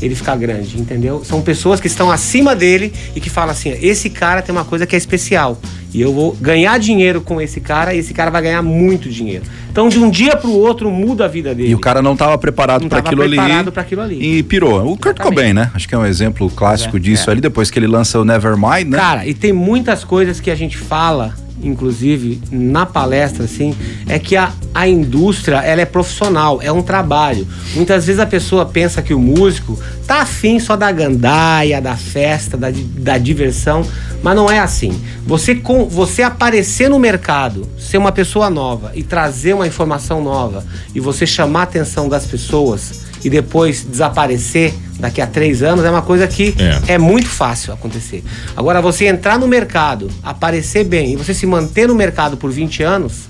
ele 0.00 0.14
ficar 0.14 0.36
grande, 0.36 0.80
entendeu? 0.80 1.22
São 1.22 1.42
pessoas 1.42 1.80
que 1.80 1.86
estão 1.86 2.10
acima 2.10 2.56
dele 2.56 2.94
e 3.14 3.20
que 3.20 3.28
falam 3.28 3.50
assim: 3.50 3.76
Esse 3.82 4.08
cara 4.08 4.40
tem 4.40 4.54
uma 4.54 4.64
coisa 4.64 4.86
que 4.86 4.94
é 4.96 4.98
especial. 4.98 5.60
E 5.92 6.00
eu 6.00 6.14
vou 6.14 6.32
ganhar 6.40 6.78
dinheiro 6.78 7.20
com 7.20 7.38
esse 7.38 7.60
cara 7.60 7.92
e 7.92 7.98
esse 7.98 8.14
cara 8.14 8.30
vai 8.30 8.40
ganhar 8.40 8.62
muito 8.62 9.10
dinheiro. 9.10 9.44
Então, 9.72 9.88
de 9.88 9.98
um 9.98 10.10
dia 10.10 10.36
pro 10.36 10.50
outro, 10.52 10.90
muda 10.90 11.24
a 11.24 11.28
vida 11.28 11.54
dele. 11.54 11.70
E 11.70 11.74
o 11.74 11.78
cara 11.78 12.02
não 12.02 12.12
estava 12.12 12.36
preparado 12.36 12.86
para 12.90 12.98
aquilo 12.98 13.22
ali. 13.22 13.36
preparado 13.38 13.72
pra 13.72 13.80
aquilo 13.80 14.02
ali. 14.02 14.38
E 14.38 14.42
pirou. 14.42 14.92
O 14.92 14.98
Kurt. 14.98 15.18
Cobain, 15.18 15.54
né? 15.54 15.70
Acho 15.72 15.88
que 15.88 15.94
é 15.94 15.98
um 15.98 16.04
exemplo 16.04 16.50
clássico 16.50 16.98
É, 16.98 17.00
disso 17.00 17.30
é. 17.30 17.32
ali, 17.32 17.40
depois 17.40 17.70
que 17.70 17.78
ele 17.78 17.86
lança 17.86 18.20
o 18.20 18.24
Nevermind, 18.24 18.88
né? 18.90 18.98
Cara, 18.98 19.26
e 19.26 19.32
tem 19.32 19.50
muitas 19.50 20.04
coisas 20.04 20.40
que 20.40 20.50
a 20.50 20.54
gente 20.54 20.76
fala, 20.76 21.34
inclusive 21.62 22.38
na 22.52 22.84
palestra, 22.84 23.44
assim, 23.44 23.74
é 24.06 24.18
que 24.18 24.36
a, 24.36 24.50
a 24.74 24.86
indústria 24.86 25.56
ela 25.62 25.80
é 25.80 25.86
profissional, 25.86 26.60
é 26.60 26.70
um 26.70 26.82
trabalho. 26.82 27.48
Muitas 27.74 28.04
vezes 28.06 28.20
a 28.20 28.26
pessoa 28.26 28.66
pensa 28.66 29.00
que 29.00 29.14
o 29.14 29.18
músico 29.18 29.80
tá 30.06 30.20
afim 30.20 30.60
só 30.60 30.76
da 30.76 30.92
gandaia, 30.92 31.80
da 31.80 31.96
festa, 31.96 32.58
da, 32.58 32.68
da 32.70 33.16
diversão, 33.16 33.86
mas 34.22 34.36
não 34.36 34.50
é 34.50 34.58
assim. 34.58 35.00
Você, 35.26 35.54
com, 35.54 35.86
você 35.88 36.22
aparecer 36.22 36.88
no 36.88 36.98
mercado, 36.98 37.68
ser 37.78 37.98
uma 37.98 38.12
pessoa 38.12 38.48
nova 38.48 38.92
e 38.94 39.02
trazer 39.02 39.54
uma 39.54 39.66
informação 39.66 40.22
nova 40.22 40.64
e 40.94 41.00
você 41.00 41.26
chamar 41.26 41.60
a 41.60 41.62
atenção 41.64 42.08
das 42.08 42.26
pessoas 42.26 43.02
e 43.24 43.30
depois 43.30 43.84
desaparecer 43.84 44.74
daqui 44.98 45.20
a 45.20 45.26
três 45.26 45.62
anos 45.62 45.84
é 45.84 45.90
uma 45.90 46.02
coisa 46.02 46.26
que 46.26 46.54
É. 46.58 46.94
é 46.94 46.98
muito 46.98 47.28
fácil 47.28 47.72
acontecer. 47.72 48.22
Agora, 48.56 48.80
você 48.80 49.06
entrar 49.06 49.38
no 49.38 49.46
mercado, 49.48 50.08
aparecer 50.22 50.84
bem 50.84 51.12
e 51.12 51.16
você 51.16 51.32
se 51.34 51.46
manter 51.46 51.86
no 51.88 51.94
mercado 51.94 52.36
por 52.36 52.50
20 52.50 52.82
anos, 52.82 53.28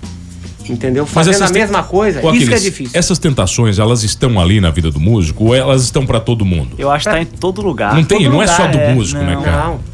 entendeu? 0.69 1.05
Fazendo 1.07 1.43
a 1.43 1.49
mesma 1.51 1.83
coisa, 1.83 2.21
isso 2.35 2.47
que 2.49 2.55
é 2.55 2.59
difícil. 2.59 2.99
Essas 2.99 3.19
tentações, 3.19 3.79
elas 3.79 4.03
estão 4.03 4.39
ali 4.41 4.61
na 4.61 4.71
vida 4.71 4.91
do 4.91 5.01
músico 5.01 5.45
ou 5.47 5.55
elas 5.55 5.83
estão 5.83 6.07
pra 6.07 6.21
todo 6.21 6.45
mundo? 6.45 6.75
Eu 6.79 6.91
acho 6.91 7.07
que 7.09 7.15
tá 7.15 7.21
em 7.21 7.27
todo 7.27 7.61
lugar. 7.63 7.95
Não 7.95 8.05
tem, 8.05 8.19
Todo 8.25 8.33
não 8.33 8.43
é 8.43 8.47
só 8.47 8.63
lugar, 8.67 8.73
do 8.73 8.79
é. 8.79 8.95
músico, 8.95 9.23
né, 9.23 9.35
Não. 9.35 9.43
cara? 9.43 9.65
Não. 9.65 9.92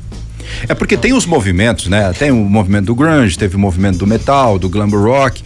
É 0.68 0.74
porque 0.74 0.96
tem 0.96 1.12
os 1.12 1.26
movimentos, 1.26 1.86
né? 1.86 2.12
Tem 2.12 2.30
o 2.30 2.36
movimento 2.36 2.86
do 2.86 2.94
grunge, 2.94 3.38
teve 3.38 3.56
o 3.56 3.58
movimento 3.58 3.98
do 3.98 4.06
metal, 4.06 4.58
do 4.58 4.68
glam 4.68 4.88
rock. 4.88 5.42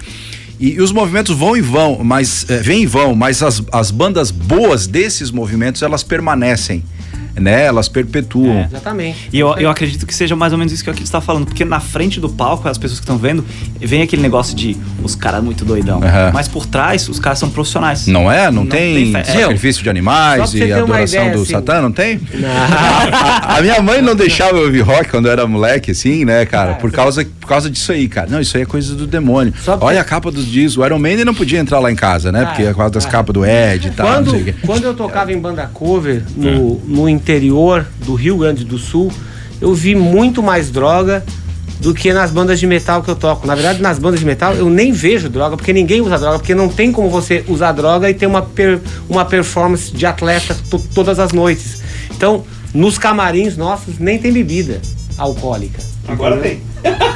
E, 0.58 0.74
e 0.74 0.80
os 0.80 0.92
movimentos 0.92 1.36
vão 1.36 1.56
e 1.56 1.60
vão, 1.60 2.02
mas 2.04 2.46
é, 2.48 2.62
e 2.72 2.86
vão, 2.86 3.14
mas 3.14 3.42
as, 3.42 3.62
as 3.72 3.90
bandas 3.90 4.30
boas 4.30 4.86
desses 4.86 5.30
movimentos 5.30 5.82
elas 5.82 6.04
permanecem, 6.04 6.84
né? 7.38 7.64
Elas 7.64 7.88
perpetuam. 7.88 8.58
É. 8.58 8.66
Exatamente. 8.70 9.28
E 9.32 9.38
eu, 9.38 9.54
eu 9.58 9.70
acredito 9.70 10.06
que 10.06 10.14
seja 10.14 10.34
mais 10.36 10.52
ou 10.52 10.58
menos 10.58 10.72
isso 10.72 10.82
que 10.82 10.90
o 10.90 10.92
Aquiles 10.92 11.08
está 11.08 11.20
falando, 11.20 11.46
porque 11.46 11.64
na 11.64 11.80
frente 11.80 12.20
do 12.20 12.28
palco, 12.28 12.68
as 12.68 12.78
pessoas 12.78 13.00
que 13.00 13.04
estão 13.04 13.18
vendo, 13.18 13.44
vem 13.80 14.02
aquele 14.02 14.22
negócio 14.22 14.54
de 14.54 14.76
os 15.02 15.14
caras 15.14 15.42
muito 15.42 15.64
doidão. 15.64 16.02
Aham. 16.02 16.30
Mas 16.32 16.48
por 16.48 16.66
trás, 16.66 17.08
os 17.08 17.18
caras 17.18 17.38
são 17.38 17.50
profissionais. 17.50 18.06
Não 18.06 18.30
é? 18.30 18.46
Não, 18.50 18.62
Não 18.62 18.66
tem, 18.66 19.12
tem 19.12 19.24
sacrifício 19.24 19.82
de 19.82 19.90
animais 19.90 20.54
e 20.54 20.72
adoração 20.72 21.20
ideia, 21.20 21.36
do 21.36 21.42
assim. 21.42 21.52
Satã, 21.52 21.80
não 21.80 21.92
tem? 21.92 22.20
Não. 22.34 22.48
A, 22.48 23.56
a 23.58 23.62
minha 23.62 23.80
mãe 23.82 24.00
não 24.02 24.14
deixava 24.14 24.56
eu 24.58 24.64
ouvir 24.64 24.80
rock 24.80 25.08
quando 25.10 25.26
eu 25.26 25.32
era 25.32 25.46
moleque, 25.46 25.90
assim, 25.90 26.24
né, 26.24 26.44
cara? 26.46 26.74
Por 26.74 26.90
causa, 26.92 27.24
por 27.40 27.46
causa 27.48 27.68
disso 27.70 27.92
aí, 27.92 28.08
cara. 28.08 28.28
Não, 28.30 28.40
isso 28.40 28.56
aí 28.56 28.62
é 28.62 28.66
coisa 28.66 28.94
do 28.94 29.06
demônio. 29.06 29.52
Olha 29.80 30.00
a 30.00 30.04
capa 30.04 30.30
dos 30.30 30.46
discos. 30.46 30.76
O 30.78 30.86
Iron 30.86 30.98
Maiden 30.98 31.24
não 31.24 31.34
podia 31.34 31.58
entrar 31.58 31.78
lá 31.78 31.90
em 31.90 31.96
casa, 31.96 32.30
né? 32.32 32.44
Porque 32.46 32.62
é 32.62 32.68
por 32.70 32.76
causa 32.78 32.92
das 32.94 33.06
Ah, 33.06 33.08
capas 33.10 33.34
do 33.34 33.44
Ed 33.44 33.88
e 33.88 33.90
tal. 33.90 34.06
não 34.22 34.32
Quando, 34.32 34.54
quando 34.66 34.84
eu 34.84 34.94
tocava 34.94 35.32
em 35.32 35.38
banda 35.38 35.68
cover 35.72 36.22
no, 36.36 36.78
no 36.86 37.08
interior 37.22 37.86
do 38.04 38.14
Rio 38.14 38.36
Grande 38.36 38.64
do 38.64 38.76
Sul, 38.78 39.10
eu 39.60 39.72
vi 39.72 39.94
muito 39.94 40.42
mais 40.42 40.70
droga 40.70 41.24
do 41.80 41.94
que 41.94 42.12
nas 42.12 42.30
bandas 42.30 42.58
de 42.60 42.66
metal 42.66 43.02
que 43.02 43.08
eu 43.08 43.14
toco. 43.16 43.46
Na 43.46 43.54
verdade, 43.54 43.80
nas 43.80 43.98
bandas 43.98 44.20
de 44.20 44.26
metal 44.26 44.54
eu 44.54 44.68
nem 44.68 44.92
vejo 44.92 45.28
droga, 45.28 45.56
porque 45.56 45.72
ninguém 45.72 46.00
usa 46.00 46.18
droga, 46.18 46.38
porque 46.38 46.54
não 46.54 46.68
tem 46.68 46.90
como 46.92 47.08
você 47.08 47.44
usar 47.48 47.72
droga 47.72 48.10
e 48.10 48.14
ter 48.14 48.26
uma, 48.26 48.42
per- 48.42 48.80
uma 49.08 49.24
performance 49.24 49.90
de 49.92 50.04
atleta 50.04 50.56
to- 50.68 50.82
todas 50.94 51.18
as 51.18 51.32
noites. 51.32 51.80
Então, 52.14 52.44
nos 52.74 52.98
camarins 52.98 53.56
nossos 53.56 53.98
nem 53.98 54.18
tem 54.18 54.32
bebida 54.32 54.80
alcoólica. 55.16 55.80
Agora 56.08 56.36
tem. 56.38 56.60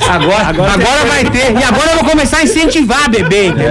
Agora, 0.09 0.47
agora, 0.47 1.05
vai 1.09 1.25
ter. 1.31 1.53
E 1.53 1.63
agora 1.65 1.91
eu 1.93 1.97
vou 1.97 2.05
começar 2.11 2.39
a 2.39 2.43
incentivar 2.45 3.05
a 3.07 3.09
beber, 3.09 3.47
entendeu? 3.47 3.67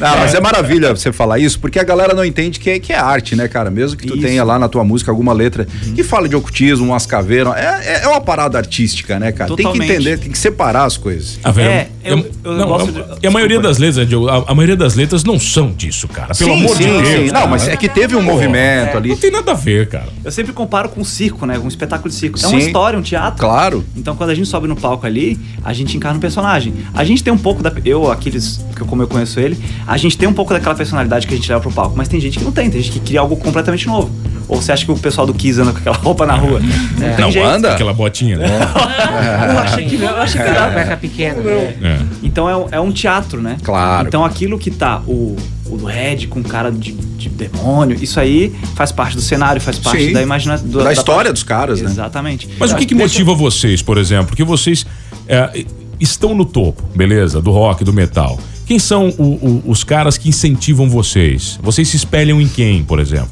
Não, 0.00 0.16
mas 0.18 0.34
é 0.34 0.40
maravilha 0.40 0.94
você 0.96 1.12
falar 1.12 1.38
isso, 1.38 1.60
porque 1.60 1.78
a 1.78 1.84
galera 1.84 2.14
não 2.14 2.24
entende 2.24 2.58
que 2.58 2.70
é, 2.70 2.78
que 2.78 2.90
é 2.92 2.96
arte, 2.98 3.36
né, 3.36 3.46
cara? 3.48 3.70
Mesmo 3.70 3.98
que 3.98 4.06
tu 4.06 4.14
Isso. 4.14 4.22
tenha 4.26 4.42
lá 4.42 4.58
na 4.58 4.66
tua 4.66 4.82
música 4.82 5.10
alguma 5.10 5.32
letra 5.34 5.66
que 5.94 6.02
fala 6.02 6.26
de 6.26 6.34
ocultismo, 6.34 6.86
umas 6.86 7.04
caveiras, 7.04 7.54
é, 7.56 8.00
é 8.04 8.08
uma 8.08 8.20
parada 8.20 8.56
artística, 8.56 9.18
né, 9.18 9.30
cara? 9.30 9.48
Tem 9.48 9.56
que 9.58 9.62
Totalmente. 9.64 9.92
entender, 9.92 10.18
tem 10.18 10.30
que 10.30 10.38
separar 10.38 10.84
as 10.84 10.96
coisas. 10.96 11.38
Ah, 11.44 11.50
velho, 11.50 11.68
É, 11.68 11.88
eu- 12.02 12.30
eu 12.44 12.52
não, 12.54 12.66
gosto 12.68 12.88
a- 12.88 12.92
de- 13.16 13.18
E 13.22 13.26
a 13.26 13.30
maioria 13.30 13.60
das 13.60 13.76
letras, 13.76 14.08
Diogo, 14.08 14.28
a, 14.30 14.44
a 14.48 14.54
maioria 14.54 14.76
das 14.76 14.94
letras 14.94 15.22
não 15.22 15.38
são 15.38 15.70
disso, 15.70 16.08
cara. 16.08 16.34
Pelo 16.34 16.54
Sim, 16.54 16.60
amor 16.64 16.76
sim, 16.76 16.82
de 16.84 17.02
Deus. 17.02 17.26
sim. 17.26 17.30
Não, 17.32 17.46
mas 17.46 17.68
é 17.68 17.76
que 17.76 17.88
teve 17.88 18.16
um 18.16 18.24
Pô, 18.24 18.32
movimento 18.32 18.96
ali. 18.96 19.10
Não 19.10 19.16
tem 19.18 19.30
nada 19.30 19.50
a 19.52 19.54
ver, 19.54 19.86
cara. 19.88 20.08
Eu 20.24 20.32
sempre 20.32 20.54
comparo 20.54 20.88
com 20.88 21.04
circo, 21.04 21.44
né? 21.44 21.58
Com 21.58 21.66
um 21.66 21.68
espetáculo 21.68 22.08
de 22.08 22.14
circo. 22.14 22.38
É 22.42 22.46
uma 22.46 22.58
história, 22.58 22.98
um 22.98 23.02
teatro. 23.02 23.38
Claro. 23.38 23.84
Então, 23.94 24.16
quando 24.16 24.30
a 24.30 24.34
gente 24.34 24.48
sobe 24.48 24.66
no 24.70 24.76
palco 24.80 25.04
ali, 25.06 25.38
a 25.62 25.72
gente 25.72 25.96
encarna 25.96 26.16
um 26.16 26.20
personagem. 26.20 26.72
A 26.94 27.04
gente 27.04 27.22
tem 27.22 27.32
um 27.32 27.38
pouco 27.38 27.62
da. 27.62 27.72
Eu, 27.84 28.10
aqueles. 28.10 28.64
Como 28.88 29.02
eu 29.02 29.08
conheço 29.08 29.38
ele, 29.38 29.62
a 29.86 29.96
gente 29.98 30.16
tem 30.16 30.26
um 30.28 30.32
pouco 30.32 30.52
daquela 30.52 30.74
personalidade 30.74 31.26
que 31.26 31.34
a 31.34 31.36
gente 31.36 31.48
leva 31.48 31.60
pro 31.60 31.70
palco. 31.70 31.94
Mas 31.96 32.08
tem 32.08 32.18
gente 32.20 32.38
que 32.38 32.44
não 32.44 32.52
tem, 32.52 32.70
tem 32.70 32.80
gente 32.80 32.92
que 32.98 33.00
cria 33.00 33.20
algo 33.20 33.36
completamente 33.36 33.86
novo. 33.86 34.10
Ou 34.48 34.60
você 34.60 34.72
acha 34.72 34.84
que 34.84 34.90
o 34.90 34.96
pessoal 34.96 35.26
do 35.26 35.34
Kiss 35.34 35.60
anda 35.60 35.72
com 35.72 35.78
aquela 35.78 35.96
roupa 36.02 36.26
na 36.26 36.34
rua? 36.34 36.60
Não 36.60 37.30
tem 37.30 37.42
Não 37.42 37.48
anda? 37.48 37.72
Aquela 37.72 37.92
botinha, 37.92 38.36
né? 38.36 38.46
Eu 39.52 39.58
achei 39.58 39.86
que 39.86 39.96
não, 39.96 40.08
eu 40.08 40.16
achei 40.16 40.40
que 40.40 40.50
dava. 40.50 40.74
Peça 40.74 40.96
pequena. 40.96 41.40
né? 41.40 41.76
É. 41.82 41.98
Então 42.22 42.48
é 42.48 42.56
um, 42.56 42.66
é 42.72 42.80
um 42.80 42.90
teatro, 42.90 43.40
né? 43.40 43.56
Claro. 43.62 44.08
Então 44.08 44.24
aquilo 44.24 44.58
que 44.58 44.70
tá 44.70 45.02
o, 45.06 45.36
o 45.70 45.76
do 45.76 45.84
Red 45.86 46.26
com 46.28 46.42
cara 46.42 46.70
de, 46.70 46.92
de 46.92 47.28
demônio, 47.28 47.96
isso 48.00 48.18
aí 48.18 48.52
faz 48.74 48.90
parte 48.92 49.14
do 49.16 49.22
cenário, 49.22 49.60
faz 49.60 49.78
parte 49.78 50.06
Sim. 50.06 50.12
da 50.12 50.22
imaginação. 50.22 50.68
Da 50.68 50.92
história 50.92 51.32
dos 51.32 51.42
caras, 51.42 51.80
né? 51.80 51.90
Exatamente. 51.90 52.48
Mas 52.58 52.72
o 52.72 52.76
que, 52.76 52.86
que 52.86 52.94
motiva 52.94 53.34
vocês, 53.34 53.80
por 53.82 53.96
exemplo? 53.98 54.26
Porque 54.28 54.44
vocês 54.44 54.84
é, 55.28 55.64
estão 55.98 56.34
no 56.34 56.44
topo, 56.44 56.82
beleza? 56.94 57.40
Do 57.40 57.50
rock, 57.50 57.84
do 57.84 57.92
metal. 57.92 58.38
Quem 58.66 58.78
são 58.78 59.08
o- 59.18 59.22
o- 59.22 59.62
os 59.66 59.82
caras 59.82 60.16
que 60.16 60.28
incentivam 60.28 60.88
vocês? 60.88 61.58
Vocês 61.62 61.88
se 61.88 61.96
espelham 61.96 62.40
em 62.40 62.46
quem, 62.48 62.82
por 62.84 62.98
exemplo? 63.00 63.30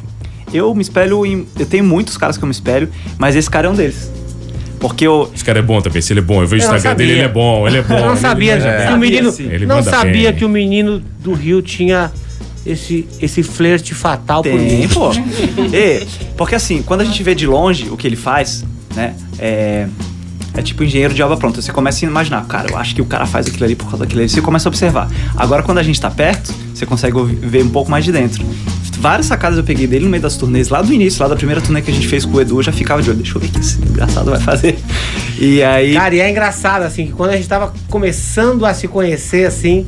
Eu 0.52 0.74
me 0.74 0.80
espelho 0.82 1.24
em. 1.26 1.46
Eu 1.58 1.66
tenho 1.66 1.84
muitos 1.84 2.16
caras 2.16 2.36
que 2.36 2.42
eu 2.42 2.46
me 2.46 2.52
espelho, 2.54 2.88
mas 3.18 3.36
esse 3.36 3.48
cara 3.50 3.66
é 3.68 3.70
um 3.70 3.74
deles. 3.74 4.10
Porque 4.80 5.06
eu. 5.06 5.30
Esse 5.34 5.44
cara 5.44 5.58
é 5.58 5.62
bom 5.62 5.80
também, 5.80 6.00
se 6.00 6.12
ele 6.12 6.20
é 6.20 6.22
bom. 6.22 6.40
Eu 6.40 6.46
vejo 6.48 6.62
o 6.62 6.66
Eu 6.66 6.70
não 6.70 6.76
Instagram 6.76 6.96
dele, 6.96 7.10
sabia. 7.10 7.22
ele 7.24 7.30
é 7.30 7.32
bom, 7.32 7.68
ele 7.68 7.76
é 7.78 7.82
bom. 7.82 7.94
Eu 7.94 8.00
não 8.06 8.12
ele- 8.12 8.20
sabia 8.20 8.52
ele 8.54 8.62
manda 8.64 8.76
que 8.78 8.84
bem. 8.86 8.94
o 8.94 8.98
menino. 8.98 9.32
sim. 9.32 9.48
Ele 9.50 9.66
não 9.66 9.82
sabia 9.82 10.30
bem. 10.30 10.38
que 10.38 10.44
o 10.44 10.48
menino 10.48 11.02
do 11.20 11.32
Rio 11.34 11.60
tinha 11.62 12.10
esse, 12.68 13.08
esse 13.20 13.42
flerte 13.42 13.94
fatal 13.94 14.42
por 14.42 14.50
Tem, 14.52 14.80
mim. 14.80 14.88
pô. 14.88 15.10
E, 15.72 16.06
porque 16.36 16.54
assim, 16.54 16.82
quando 16.82 17.00
a 17.00 17.04
gente 17.04 17.22
vê 17.22 17.34
de 17.34 17.46
longe 17.46 17.88
o 17.90 17.96
que 17.96 18.06
ele 18.06 18.16
faz, 18.16 18.64
né? 18.94 19.14
É. 19.38 19.86
É 20.54 20.62
tipo 20.62 20.82
engenheiro 20.82 21.14
de 21.14 21.22
obra 21.22 21.36
pronta. 21.36 21.62
Você 21.62 21.70
começa 21.70 22.04
a 22.04 22.08
imaginar, 22.08 22.44
cara, 22.48 22.68
eu 22.72 22.76
acho 22.76 22.92
que 22.92 23.00
o 23.00 23.04
cara 23.04 23.24
faz 23.26 23.46
aquilo 23.46 23.64
ali 23.64 23.76
por 23.76 23.84
causa 23.84 23.98
daquilo 23.98 24.22
ali. 24.22 24.28
Você 24.28 24.40
começa 24.40 24.68
a 24.68 24.70
observar. 24.70 25.08
Agora, 25.36 25.62
quando 25.62 25.78
a 25.78 25.84
gente 25.84 26.00
tá 26.00 26.10
perto, 26.10 26.52
você 26.74 26.84
consegue 26.84 27.16
ouvir- 27.16 27.36
ver 27.36 27.62
um 27.62 27.68
pouco 27.68 27.88
mais 27.88 28.04
de 28.04 28.10
dentro. 28.10 28.44
Várias 28.98 29.26
sacadas 29.26 29.56
eu 29.56 29.62
peguei 29.62 29.86
dele 29.86 30.06
no 30.06 30.10
meio 30.10 30.22
das 30.22 30.36
turnês, 30.36 30.68
lá 30.68 30.82
do 30.82 30.92
início, 30.92 31.22
lá 31.22 31.28
da 31.28 31.36
primeira 31.36 31.60
turnê 31.60 31.80
que 31.80 31.92
a 31.92 31.94
gente 31.94 32.08
fez 32.08 32.24
com 32.24 32.36
o 32.36 32.40
Edu, 32.40 32.58
eu 32.58 32.62
já 32.64 32.72
ficava 32.72 33.00
de 33.00 33.08
olho. 33.08 33.20
Deixa 33.20 33.36
eu 33.36 33.40
ver 33.40 33.46
o 33.46 33.50
que 33.50 33.60
esse 33.60 33.78
engraçado 33.80 34.30
vai 34.32 34.40
fazer. 34.40 34.76
E 35.38 35.62
aí. 35.62 35.94
Cara, 35.94 36.14
e 36.16 36.18
é 36.20 36.28
engraçado, 36.28 36.82
assim, 36.82 37.06
que 37.06 37.12
quando 37.12 37.30
a 37.30 37.36
gente 37.36 37.48
tava 37.48 37.72
começando 37.88 38.66
a 38.66 38.74
se 38.74 38.88
conhecer, 38.88 39.46
assim, 39.46 39.86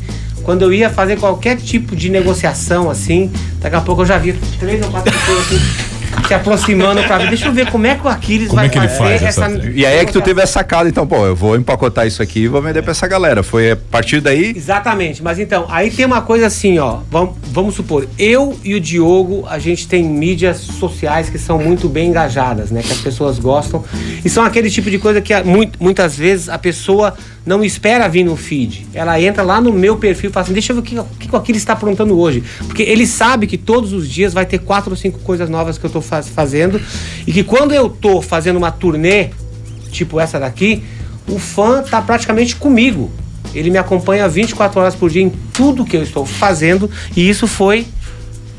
quando 0.50 0.62
eu 0.62 0.72
ia 0.74 0.90
fazer 0.90 1.16
qualquer 1.16 1.56
tipo 1.58 1.94
de 1.94 2.08
negociação, 2.10 2.90
assim, 2.90 3.30
daqui 3.60 3.76
a 3.76 3.80
pouco 3.80 4.02
eu 4.02 4.06
já 4.06 4.18
via 4.18 4.34
três 4.58 4.82
ou 4.84 4.90
quatro 4.90 5.12
pessoas, 5.12 5.46
assim, 5.46 5.60
se 6.26 6.34
aproximando 6.34 7.00
pra 7.04 7.18
ver. 7.18 7.28
Deixa 7.28 7.46
eu 7.46 7.52
ver 7.52 7.70
como 7.70 7.86
é 7.86 7.94
que 7.94 8.04
o 8.04 8.08
Aquiles 8.10 8.48
Como 8.48 8.56
vai 8.56 8.66
é 8.66 8.68
que 8.68 8.76
ele 8.78 8.88
fazer 8.88 8.98
faz 8.98 9.22
essa- 9.22 9.44
essa. 9.44 9.70
E 9.70 9.86
aí 9.86 9.98
é 9.98 10.04
que 10.04 10.12
tu 10.12 10.20
teve 10.20 10.42
essa 10.42 10.54
sacada, 10.54 10.88
então, 10.88 11.06
pô, 11.06 11.24
eu 11.24 11.36
vou 11.36 11.54
empacotar 11.56 12.04
isso 12.04 12.20
aqui 12.20 12.40
e 12.40 12.48
vou 12.48 12.60
vender 12.60 12.82
pra 12.82 12.90
essa 12.90 13.06
galera. 13.06 13.44
Foi 13.44 13.70
a 13.70 13.76
partir 13.76 14.20
daí. 14.20 14.52
Exatamente, 14.56 15.22
mas 15.22 15.38
então, 15.38 15.66
aí 15.68 15.88
tem 15.88 16.04
uma 16.04 16.20
coisa 16.20 16.46
assim, 16.46 16.80
ó. 16.80 16.98
Vamos, 17.08 17.36
vamos 17.52 17.76
supor, 17.76 18.08
eu 18.18 18.58
e 18.64 18.74
o 18.74 18.80
Diogo, 18.80 19.46
a 19.48 19.60
gente 19.60 19.86
tem 19.86 20.02
mídias 20.02 20.56
sociais 20.58 21.30
que 21.30 21.38
são 21.38 21.58
muito 21.60 21.88
bem 21.88 22.08
engajadas, 22.08 22.72
né? 22.72 22.82
Que 22.82 22.90
as 22.90 22.98
pessoas 22.98 23.38
gostam. 23.38 23.84
E 24.24 24.28
são 24.28 24.44
aquele 24.44 24.68
tipo 24.68 24.90
de 24.90 24.98
coisa 24.98 25.20
que 25.20 25.32
muito- 25.44 25.80
muitas 25.80 26.16
vezes 26.16 26.48
a 26.48 26.58
pessoa 26.58 27.14
não 27.46 27.64
espera 27.64 28.06
vir 28.08 28.24
no 28.24 28.36
feed. 28.36 28.86
Ela 28.92 29.20
entra 29.20 29.42
lá 29.42 29.60
no 29.60 29.72
meu 29.72 29.96
perfil 29.96 30.30
e 30.30 30.32
fala 30.32 30.44
assim: 30.44 30.52
deixa 30.52 30.72
eu 30.72 30.76
ver 30.76 30.80
o 30.80 30.84
que, 30.84 30.98
o 30.98 31.04
que 31.18 31.34
o 31.34 31.36
Aquiles 31.38 31.62
está 31.62 31.72
aprontando 31.72 32.18
hoje. 32.18 32.42
Porque 32.66 32.82
ele 32.82 33.06
sabe 33.06 33.46
que 33.46 33.56
todos 33.56 33.92
os 33.92 34.08
dias 34.08 34.32
vai 34.32 34.44
ter 34.46 34.58
quatro 34.58 34.90
ou 34.90 34.96
cinco 34.96 35.18
coisas 35.20 35.48
novas 35.48 35.78
que 35.78 35.84
eu 35.86 35.90
tô 35.90 36.00
faz- 36.00 36.28
fazendo. 36.28 36.80
E 37.26 37.32
que 37.32 37.42
quando 37.42 37.72
eu 37.72 37.88
tô 37.88 38.20
fazendo 38.20 38.56
uma 38.56 38.70
turnê, 38.70 39.30
tipo 39.90 40.20
essa 40.20 40.38
daqui, 40.38 40.82
o 41.28 41.38
fã 41.38 41.82
tá 41.82 42.00
praticamente 42.02 42.56
comigo. 42.56 43.10
Ele 43.54 43.70
me 43.70 43.78
acompanha 43.78 44.28
24 44.28 44.80
horas 44.80 44.94
por 44.94 45.10
dia 45.10 45.22
em 45.22 45.30
tudo 45.52 45.84
que 45.84 45.96
eu 45.96 46.02
estou 46.02 46.24
fazendo 46.24 46.88
e 47.16 47.28
isso 47.28 47.48
foi 47.48 47.84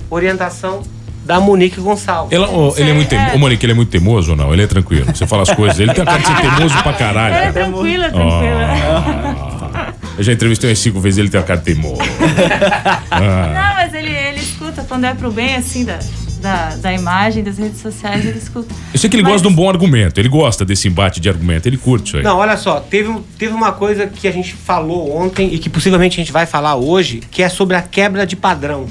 orientação 0.09 0.81
da 1.31 1.39
Monique 1.39 1.79
Gonçalves. 1.79 2.33
Ela- 2.35 2.49
ô, 2.49 2.73
ele 2.75 2.89
é 2.89 2.93
muito 2.93 3.07
É. 3.13 3.17
teimoso. 3.17 3.35
Ô, 3.35 3.39
Monique, 3.39 3.65
ele 3.65 3.71
é 3.71 3.75
muito 3.75 3.89
teimoso 3.89 4.31
ou 4.31 4.37
não? 4.37 4.51
Ele 4.51 4.63
é 4.63 4.67
tranquilo. 4.67 5.05
Você 5.15 5.25
fala 5.25 5.43
as 5.43 5.49
coisas. 5.51 5.79
Ele 5.79 5.93
tem 5.93 6.03
a 6.03 6.05
cara 6.05 6.17
de 6.19 6.27
ser 6.27 6.35
teimoso 6.35 6.83
pra 6.83 6.93
caralho. 6.93 7.35
Ela 7.35 7.45
é 7.45 7.51
tranquila, 7.53 8.09
tranquila. 8.09 9.91
Eu 10.17 10.23
já 10.25 10.33
entrevistei 10.33 10.69
umas 10.69 10.79
cinco 10.79 10.99
vezes 10.99 11.19
ele 11.19 11.29
tem 11.29 11.39
a 11.39 11.43
cara 11.43 11.59
de 11.59 11.65
teimoso. 11.65 12.01
Ah. 13.13 13.17
Não, 13.53 13.73
mas 13.75 13.93
ele, 13.93 14.09
ele 14.09 14.39
escuta 14.39 14.83
quando 14.87 15.05
é 15.05 15.13
pro 15.13 15.31
bem, 15.31 15.55
assim, 15.55 15.83
da, 15.85 15.99
da, 16.41 16.75
da 16.77 16.93
imagem, 16.93 17.43
das 17.43 17.57
redes 17.57 17.81
sociais, 17.81 18.25
ele 18.25 18.37
escuta. 18.37 18.73
Eu 18.93 18.99
sei 18.99 19.09
que 19.09 19.15
ele 19.15 19.23
Mas- 19.23 19.33
gosta 19.33 19.47
de 19.47 19.53
um 19.53 19.55
bom 19.55 19.69
argumento. 19.69 20.17
Ele 20.19 20.29
gosta 20.29 20.63
desse 20.65 20.87
embate 20.87 21.19
de 21.19 21.27
argumento. 21.29 21.65
Ele 21.67 21.77
curte 21.77 22.07
isso 22.07 22.17
aí. 22.17 22.23
Não, 22.23 22.37
olha 22.37 22.55
só, 22.57 22.79
teve, 22.79 23.13
teve 23.37 23.53
uma 23.53 23.71
coisa 23.73 24.07
que 24.07 24.27
a 24.27 24.31
gente 24.31 24.53
falou 24.53 25.15
ontem 25.15 25.53
e 25.53 25.59
que 25.59 25.69
possivelmente 25.69 26.19
a 26.19 26.23
gente 26.23 26.31
vai 26.31 26.45
falar 26.45 26.75
hoje, 26.75 27.21
que 27.31 27.43
é 27.43 27.49
sobre 27.49 27.75
a 27.75 27.81
quebra 27.81 28.25
de 28.25 28.35
padrão. 28.35 28.87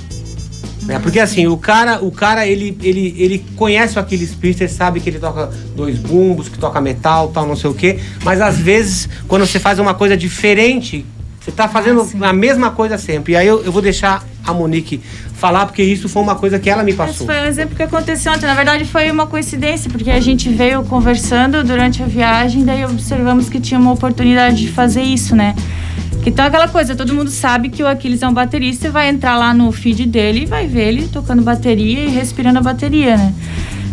Né? 0.91 0.99
Porque 0.99 1.21
assim, 1.21 1.47
o 1.47 1.57
cara, 1.57 2.05
o 2.05 2.11
cara 2.11 2.45
ele, 2.47 2.77
ele, 2.83 3.15
ele 3.17 3.45
conhece 3.55 3.97
o 3.97 4.01
Aquiles 4.01 4.35
Priester, 4.35 4.69
sabe 4.69 4.99
que 4.99 5.09
ele 5.09 5.21
toca 5.21 5.49
dois 5.77 5.97
bumbos, 5.99 6.49
que 6.49 6.59
toca 6.59 6.81
metal, 6.81 7.29
tal, 7.29 7.47
não 7.47 7.55
sei 7.55 7.71
o 7.71 7.75
quê, 7.75 8.01
mas 8.25 8.41
às 8.41 8.59
vezes, 8.59 9.09
quando 9.29 9.47
você 9.47 9.61
faz 9.61 9.79
uma 9.79 9.95
coisa 9.95 10.17
diferente, 10.17 11.07
você 11.41 11.53
tá 11.53 11.69
fazendo 11.69 12.07
Ah, 12.21 12.31
a 12.31 12.33
mesma 12.33 12.73
coisa 12.73 12.99
sempre. 12.99 13.35
E 13.35 13.37
aí 13.37 13.47
eu, 13.47 13.63
eu 13.63 13.71
vou 13.71 13.81
deixar 13.81 14.27
a 14.45 14.53
Monique 14.53 15.01
falar, 15.35 15.65
porque 15.65 15.83
isso 15.83 16.09
foi 16.09 16.23
uma 16.23 16.35
coisa 16.35 16.59
que 16.59 16.69
ela 16.69 16.83
me 16.83 16.91
Esse 16.91 16.99
passou. 16.99 17.27
foi 17.27 17.41
um 17.41 17.47
exemplo 17.47 17.77
que 17.77 17.83
aconteceu 17.85 18.33
ontem. 18.33 18.47
Na 18.47 18.55
verdade, 18.55 18.85
foi 18.85 19.11
uma 19.13 19.27
coincidência, 19.29 19.89
porque 19.89 20.11
a 20.11 20.21
gente 20.21 20.49
veio 20.51 20.83
conversando 20.85 21.63
durante 21.63 22.03
a 22.03 22.07
viagem, 22.07 22.65
daí 22.65 22.85
observamos 22.85 23.49
que 23.49 23.61
tinha 23.61 23.79
uma 23.79 23.93
oportunidade 23.93 24.57
de 24.57 24.69
fazer 24.73 25.03
isso, 25.03 25.37
né? 25.37 25.55
Então 26.27 26.45
aquela 26.45 26.69
coisa, 26.69 26.95
todo 26.95 27.15
mundo 27.15 27.31
sabe 27.31 27.69
que 27.71 27.83
o 27.83 27.87
Aquiles 27.89 28.23
é 28.23 28.29
um 28.29 28.33
baterista 28.35 28.87
e 28.87 28.91
vai 28.91 29.09
entrar 29.09 29.37
lá 29.37 29.55
no 29.55 29.73
feed 29.73 30.07
dele 30.07 30.43
e 30.43 30.47
vai 30.47 30.67
ver 30.67 30.89
ele 30.89 31.09
tocando 31.09 31.43
bateria 31.43 32.05
e 32.05 32.09
respirando 32.09 32.59
a 32.59 32.63
bateria, 32.63 33.17
né? 33.17 33.35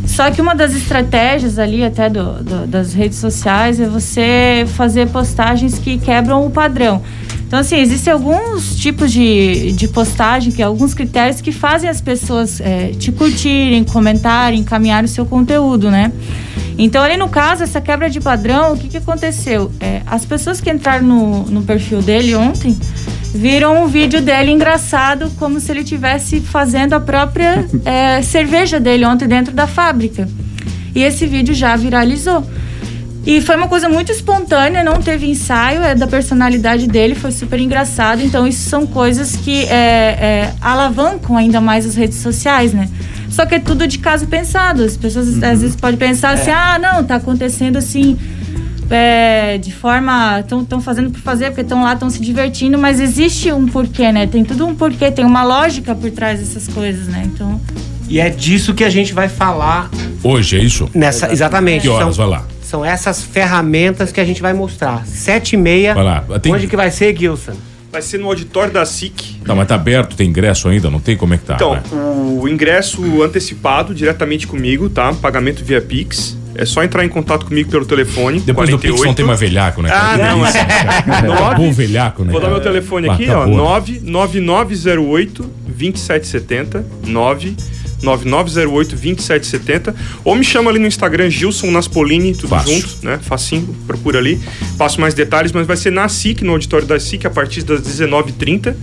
Só 0.05 0.29
que 0.31 0.41
uma 0.41 0.55
das 0.55 0.73
estratégias 0.75 1.59
ali, 1.59 1.83
até 1.83 2.09
do, 2.09 2.41
do- 2.43 2.67
das 2.67 2.93
redes 2.93 3.17
sociais, 3.17 3.79
é 3.79 3.87
você 3.87 4.65
fazer 4.75 5.07
postagens 5.09 5.77
que 5.79 5.97
quebram 5.97 6.45
o 6.45 6.49
padrão. 6.49 7.01
Então, 7.45 7.59
assim, 7.59 7.77
existem 7.77 8.11
alguns 8.11 8.75
tipos 8.75 9.11
de, 9.11 9.71
de 9.73 9.87
postagem, 9.87 10.51
que 10.51 10.61
alguns 10.61 10.93
critérios 10.93 11.39
que 11.39 11.51
fazem 11.51 11.89
as 11.89 12.01
pessoas 12.01 12.59
é, 12.59 12.89
te 12.97 13.11
curtirem, 13.11 13.83
comentarem, 13.85 14.59
encaminhar 14.59 15.03
o 15.03 15.07
seu 15.07 15.25
conteúdo, 15.25 15.89
né? 15.91 16.11
Então, 16.77 17.03
ali 17.03 17.17
no 17.17 17.27
caso, 17.27 17.63
essa 17.63 17.81
quebra 17.81 18.09
de 18.09 18.19
padrão, 18.21 18.73
o 18.73 18.77
que, 18.77 18.87
que 18.87 18.97
aconteceu? 18.97 19.71
É, 19.79 20.01
as 20.05 20.25
pessoas 20.25 20.61
que 20.61 20.69
entraram 20.69 21.05
no, 21.05 21.43
no 21.45 21.63
perfil 21.63 22.01
dele 22.01 22.35
ontem 22.35 22.77
viram 23.33 23.83
um 23.83 23.87
vídeo 23.87 24.21
dele 24.21 24.51
engraçado, 24.51 25.31
como 25.37 25.59
se 25.59 25.71
ele 25.71 25.81
estivesse 25.81 26.39
fazendo 26.39 26.93
a 26.93 26.99
própria 26.99 27.65
é, 27.83 28.21
cerveja 28.21 28.79
dele 28.79 29.05
ontem 29.05 29.27
dentro 29.27 29.53
da 29.53 29.65
fábrica. 29.65 30.27
E 30.93 31.03
esse 31.03 31.25
vídeo 31.25 31.53
já 31.53 31.75
viralizou. 31.75 32.45
E 33.25 33.41
foi 33.41 33.57
uma 33.57 33.67
coisa 33.67 33.89
muito 33.89 34.09
espontânea, 34.09 34.83
não 34.83 35.01
teve 35.01 35.29
ensaio, 35.29 35.83
é 35.83 35.93
da 35.93 36.07
personalidade 36.07 36.87
dele, 36.87 37.13
foi 37.13 37.31
super 37.31 37.59
engraçado. 37.59 38.21
Então, 38.21 38.47
isso 38.47 38.69
são 38.69 38.87
coisas 38.87 39.35
que 39.35 39.65
é, 39.65 39.69
é, 39.69 40.53
alavancam 40.61 41.35
ainda 41.35 41.59
mais 41.59 41.85
as 41.85 41.95
redes 41.95 42.19
sociais, 42.19 42.71
né? 42.71 42.87
Só 43.37 43.45
que 43.45 43.53
é 43.53 43.59
tudo 43.59 43.85
de 43.87 43.99
caso 43.99 44.25
pensado. 44.25 44.83
As 44.83 44.97
pessoas 44.97 45.27
às 45.43 45.61
vezes 45.61 45.75
podem 45.75 45.95
pensar 45.95 46.31
assim: 46.31 46.49
ah, 46.49 46.79
não, 46.79 47.03
tá 47.03 47.17
acontecendo 47.17 47.77
assim. 47.77 48.17
é, 48.89 49.59
de 49.59 49.71
forma. 49.71 50.39
Estão 50.39 50.81
fazendo 50.81 51.11
por 51.11 51.19
fazer, 51.21 51.45
porque 51.51 51.61
estão 51.61 51.83
lá, 51.83 51.93
estão 51.93 52.09
se 52.09 52.19
divertindo, 52.19 52.79
mas 52.79 52.99
existe 52.99 53.51
um 53.51 53.67
porquê, 53.67 54.11
né? 54.11 54.25
Tem 54.25 54.43
tudo 54.43 54.65
um 54.65 54.73
porquê, 54.73 55.11
tem 55.11 55.23
uma 55.23 55.43
lógica 55.43 55.93
por 55.93 56.09
trás 56.09 56.39
dessas 56.39 56.67
coisas, 56.67 57.07
né? 57.07 57.21
Então. 57.25 57.61
E 58.09 58.19
é 58.19 58.27
disso 58.31 58.73
que 58.73 58.83
a 58.83 58.89
gente 58.89 59.13
vai 59.13 59.29
falar 59.29 59.91
Hoje 60.23 60.57
é 60.57 60.63
isso? 60.63 60.89
nessa. 60.95 61.31
Exatamente. 61.31 61.83
Que 61.83 61.89
horas? 61.89 62.15
São- 62.15 62.27
Vai 62.27 62.39
lá. 62.39 62.45
São 62.63 62.83
essas 62.83 63.21
ferramentas 63.23 64.11
que 64.11 64.19
a 64.19 64.25
gente 64.25 64.41
vai 64.41 64.53
mostrar. 64.53 65.05
Sete 65.05 65.53
e 65.53 65.57
meia. 65.57 65.93
Vai 65.93 66.03
lá. 66.03 66.23
Tem- 66.41 66.51
Onde 66.55 66.65
que 66.65 66.75
vai 66.75 66.89
ser, 66.89 67.15
Gilson? 67.15 67.53
Vai 67.97 68.03
ser 68.03 68.19
no 68.19 68.27
auditório 68.27 68.71
da 68.71 68.85
SIC. 68.85 69.39
Tá, 69.43 69.55
mas 69.55 69.67
tá 69.67 69.73
aberto, 69.73 70.15
tem 70.15 70.29
ingresso 70.29 70.67
ainda? 70.67 70.87
Não 70.87 70.99
tem 70.99 71.17
como 71.17 71.33
é 71.33 71.37
que 71.39 71.45
tá? 71.45 71.55
Então, 71.55 71.73
né? 71.73 71.81
o 71.91 72.47
ingresso 72.47 73.23
antecipado 73.23 73.91
diretamente 73.91 74.45
comigo, 74.45 74.87
tá? 74.87 75.11
Pagamento 75.13 75.65
via 75.65 75.81
Pix. 75.81 76.37
É 76.53 76.63
só 76.63 76.83
entrar 76.83 77.03
em 77.03 77.09
contato 77.09 77.47
comigo 77.47 77.71
pelo 77.71 77.87
telefone. 77.87 78.39
Depois 78.39 78.69
do 78.69 78.77
Pix 78.77 79.01
não 79.01 79.15
tem 79.15 79.25
mais 79.25 79.39
velhaco, 79.39 79.81
né? 79.81 79.89
Ah, 79.91 80.15
não, 80.15 80.41
Que 80.51 80.57
é. 80.59 80.61
Acabou 81.33 81.69
o 81.69 81.73
velhaco, 81.73 82.23
né? 82.23 82.31
Vou 82.31 82.39
dar 82.39 82.49
meu 82.49 82.61
telefone 82.61 83.09
aqui, 83.09 83.27
ó. 83.31 83.41
acabou, 83.41 83.57
né? 83.57 83.63
99908 83.63 85.43
2770. 85.65 86.85
99908 87.07 87.76
2770. 88.01 89.95
Ou 90.23 90.35
me 90.35 90.43
chama 90.43 90.69
ali 90.69 90.79
no 90.79 90.87
Instagram, 90.87 91.29
Gilson 91.29 91.71
Naspolini, 91.71 92.33
tudo 92.33 92.49
Fácil. 92.49 92.73
junto, 92.81 92.89
né? 93.05 93.19
Facinho, 93.21 93.75
procura 93.85 94.19
ali. 94.19 94.39
Passo 94.77 94.99
mais 95.01 95.13
detalhes, 95.13 95.51
mas 95.51 95.65
vai 95.67 95.77
ser 95.77 95.91
na 95.91 96.07
SIC, 96.07 96.41
no 96.43 96.51
auditório 96.53 96.85
da 96.87 96.99
SIC, 96.99 97.25
a 97.25 97.29
partir 97.29 97.63
das 97.63 97.81
19h30, 97.81 98.75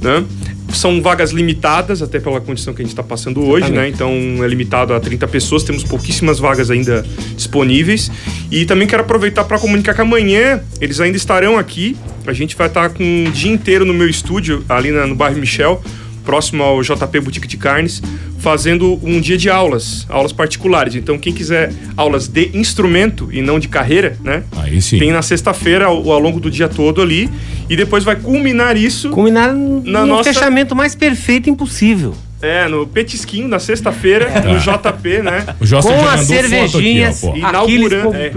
né? 0.00 0.24
São 0.72 1.02
vagas 1.02 1.32
limitadas, 1.32 2.00
até 2.00 2.18
pela 2.18 2.40
condição 2.40 2.72
que 2.72 2.80
a 2.80 2.84
gente 2.84 2.92
está 2.94 3.02
passando 3.02 3.44
hoje, 3.44 3.70
né? 3.70 3.88
Então 3.88 4.10
é 4.42 4.46
limitado 4.48 4.94
a 4.94 5.00
30 5.00 5.28
pessoas, 5.28 5.62
temos 5.64 5.84
pouquíssimas 5.84 6.38
vagas 6.38 6.70
ainda 6.70 7.04
disponíveis. 7.36 8.10
E 8.50 8.64
também 8.64 8.88
quero 8.88 9.02
aproveitar 9.02 9.44
para 9.44 9.58
comunicar 9.58 9.92
que 9.92 10.00
amanhã 10.00 10.62
eles 10.80 10.98
ainda 10.98 11.16
estarão 11.18 11.58
aqui. 11.58 11.94
A 12.26 12.32
gente 12.32 12.56
vai 12.56 12.68
estar 12.68 12.88
com 12.88 13.02
um 13.04 13.30
dia 13.30 13.52
inteiro 13.52 13.84
no 13.84 13.92
meu 13.92 14.08
estúdio, 14.08 14.64
ali 14.66 14.90
na- 14.90 15.06
no 15.06 15.14
bairro 15.14 15.38
Michel, 15.38 15.82
próximo 16.24 16.62
ao 16.62 16.80
JP 16.82 17.20
Boutique 17.20 17.46
de 17.48 17.56
Carnes, 17.56 18.02
fazendo 18.38 18.98
um 19.02 19.20
dia 19.20 19.36
de 19.36 19.48
aulas, 19.48 20.06
aulas 20.08 20.32
particulares. 20.32 20.94
Então, 20.94 21.16
quem 21.18 21.32
quiser 21.32 21.72
aulas 21.96 22.26
de 22.28 22.50
instrumento 22.54 23.28
e 23.32 23.40
não 23.40 23.58
de 23.58 23.68
carreira, 23.68 24.16
né? 24.22 24.42
Aí 24.56 24.80
sim. 24.82 24.98
Tem 24.98 25.12
na 25.12 25.22
sexta-feira, 25.22 25.86
ao, 25.86 26.10
ao 26.10 26.18
longo 26.18 26.40
do 26.40 26.50
dia 26.50 26.68
todo 26.68 27.00
ali. 27.00 27.30
E 27.68 27.76
depois 27.76 28.02
vai 28.04 28.16
culminar 28.16 28.76
isso 28.76 29.10
Culminar 29.10 29.52
no 29.52 29.82
Na 29.84 30.04
nossa- 30.04 30.32
fechamento 30.32 30.74
mais 30.74 30.94
perfeito 30.94 31.48
impossível. 31.48 32.14
é, 32.42 32.66
no 32.66 32.84
petisquinho, 32.86 33.46
na 33.46 33.60
sexta-feira, 33.60 34.28
no 34.44 34.58
JP, 34.58 35.22
né? 35.22 35.46
O 35.60 35.64
Josta 35.64 35.92
Com 35.92 36.00
as 36.00 36.26
foto 36.26 36.32
aqui, 36.32 36.48
cervejinhas, 36.48 37.22
ó, 37.22 37.36
Inaugurando, 37.36 38.14
é. 38.16 38.32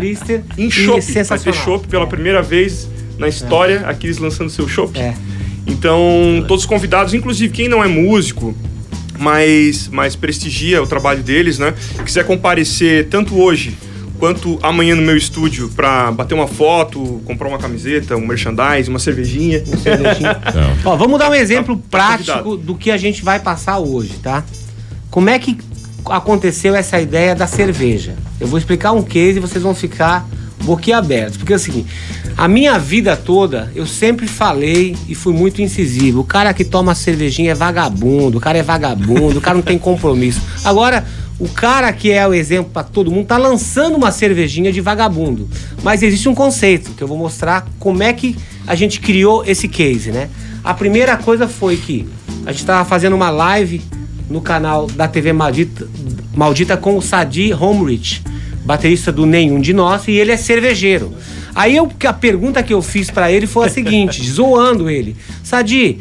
Em 0.57 0.69
chopp. 0.69 1.01
Vai 1.27 1.39
ter 1.39 1.53
chopp 1.53 1.87
pela 1.87 2.05
primeira 2.05 2.41
vez 2.43 2.87
na 3.17 3.27
história, 3.27 3.81
Aquiles 3.87 4.19
lançando 4.19 4.49
seu 4.51 4.67
chopp. 4.67 4.95
É. 4.99 5.15
Então, 5.67 6.43
todos 6.47 6.65
convidados, 6.65 7.13
inclusive 7.13 7.51
quem 7.53 7.67
não 7.67 7.83
é 7.83 7.87
músico, 7.87 8.55
mas, 9.17 9.87
mas 9.91 10.15
prestigia 10.15 10.81
o 10.81 10.87
trabalho 10.87 11.23
deles, 11.23 11.57
né? 11.57 11.73
Quiser 12.03 12.25
comparecer 12.25 13.07
tanto 13.09 13.39
hoje 13.39 13.75
quanto 14.19 14.57
amanhã 14.61 14.95
no 14.95 15.01
meu 15.01 15.17
estúdio 15.17 15.69
pra 15.75 16.11
bater 16.11 16.33
uma 16.35 16.47
foto, 16.47 17.21
comprar 17.25 17.47
uma 17.49 17.57
camiseta, 17.57 18.15
um 18.15 18.25
merchandise, 18.25 18.89
uma 18.89 18.99
cervejinha. 18.99 19.63
Cervejinha. 19.65 20.39
Não. 20.83 20.91
Ó, 20.91 20.95
vamos 20.95 21.19
dar 21.19 21.29
um 21.29 21.33
exemplo 21.33 21.75
Tá 21.77 21.83
prático 21.89 22.43
convidado. 22.43 22.57
do 22.57 22.75
que 22.75 22.91
a 22.91 22.97
gente 22.97 23.23
vai 23.23 23.39
passar 23.39 23.79
hoje, 23.79 24.13
tá? 24.21 24.43
Como 25.09 25.29
é 25.29 25.39
que 25.39 25.57
aconteceu 26.05 26.75
essa 26.75 26.99
ideia 27.01 27.33
da 27.35 27.47
cerveja? 27.47 28.15
Eu 28.39 28.47
vou 28.47 28.59
explicar 28.59 28.91
um 28.91 29.01
case 29.01 29.37
e 29.37 29.41
vocês 29.41 29.63
vão 29.63 29.73
ficar 29.73 30.27
boquiabertos. 30.65 31.37
Porque 31.37 31.53
é 31.53 31.55
o 31.55 31.59
seguinte, 31.59 31.87
a 32.35 32.47
minha 32.47 32.77
vida 32.77 33.15
toda 33.15 33.71
eu 33.73 33.85
sempre 33.85 34.27
falei 34.27 34.95
e 35.07 35.15
fui 35.15 35.33
muito 35.33 35.61
incisivo. 35.61 36.21
O 36.21 36.23
cara 36.25 36.53
que 36.53 36.65
toma 36.65 36.93
cervejinha 36.93 37.51
é 37.51 37.55
vagabundo, 37.55 38.37
o 38.37 38.41
cara 38.41 38.57
é 38.57 38.63
vagabundo, 38.63 39.37
o 39.37 39.41
cara 39.41 39.55
não 39.55 39.63
tem 39.63 39.77
compromisso. 39.77 40.41
Agora, 40.63 41.05
o 41.37 41.47
cara 41.49 41.91
que 41.91 42.11
é 42.11 42.25
o 42.27 42.33
exemplo 42.33 42.71
para 42.71 42.83
todo 42.83 43.11
mundo 43.11 43.27
tá 43.27 43.37
lançando 43.37 43.95
uma 43.95 44.11
cervejinha 44.11 44.71
de 44.71 44.81
vagabundo. 44.81 45.47
Mas 45.83 46.01
existe 46.01 46.27
um 46.27 46.35
conceito 46.35 46.91
que 46.91 47.03
eu 47.03 47.07
vou 47.07 47.17
mostrar 47.17 47.67
como 47.79 48.01
é 48.01 48.11
que 48.11 48.35
a 48.65 48.75
gente 48.75 48.99
criou 48.99 49.43
esse 49.45 49.67
case, 49.67 50.11
né? 50.11 50.29
A 50.63 50.73
primeira 50.73 51.15
coisa 51.17 51.47
foi 51.47 51.77
que 51.77 52.07
a 52.45 52.51
gente 52.51 52.61
estava 52.61 52.83
fazendo 52.87 53.15
uma 53.15 53.29
live 53.29 53.81
no 54.29 54.41
canal 54.41 54.87
da 54.87 55.07
TV 55.07 55.33
Maldita, 55.33 55.87
Maldita 56.35 56.75
com 56.77 56.97
o 56.97 57.01
Sadi 57.01 57.53
Homerich, 57.53 58.21
baterista 58.65 59.11
do 59.11 59.25
Nenhum 59.25 59.61
de 59.61 59.73
Nós, 59.73 60.07
e 60.07 60.13
ele 60.13 60.31
é 60.31 60.37
cervejeiro. 60.37 61.13
Aí 61.53 61.75
eu, 61.75 61.89
a 62.03 62.13
pergunta 62.13 62.61
que 62.61 62.73
eu 62.73 62.81
fiz 62.81 63.09
pra 63.09 63.31
ele 63.31 63.47
foi 63.47 63.67
a 63.67 63.69
seguinte, 63.69 64.21
zoando 64.27 64.89
ele. 64.89 65.15
Sadi, 65.43 65.99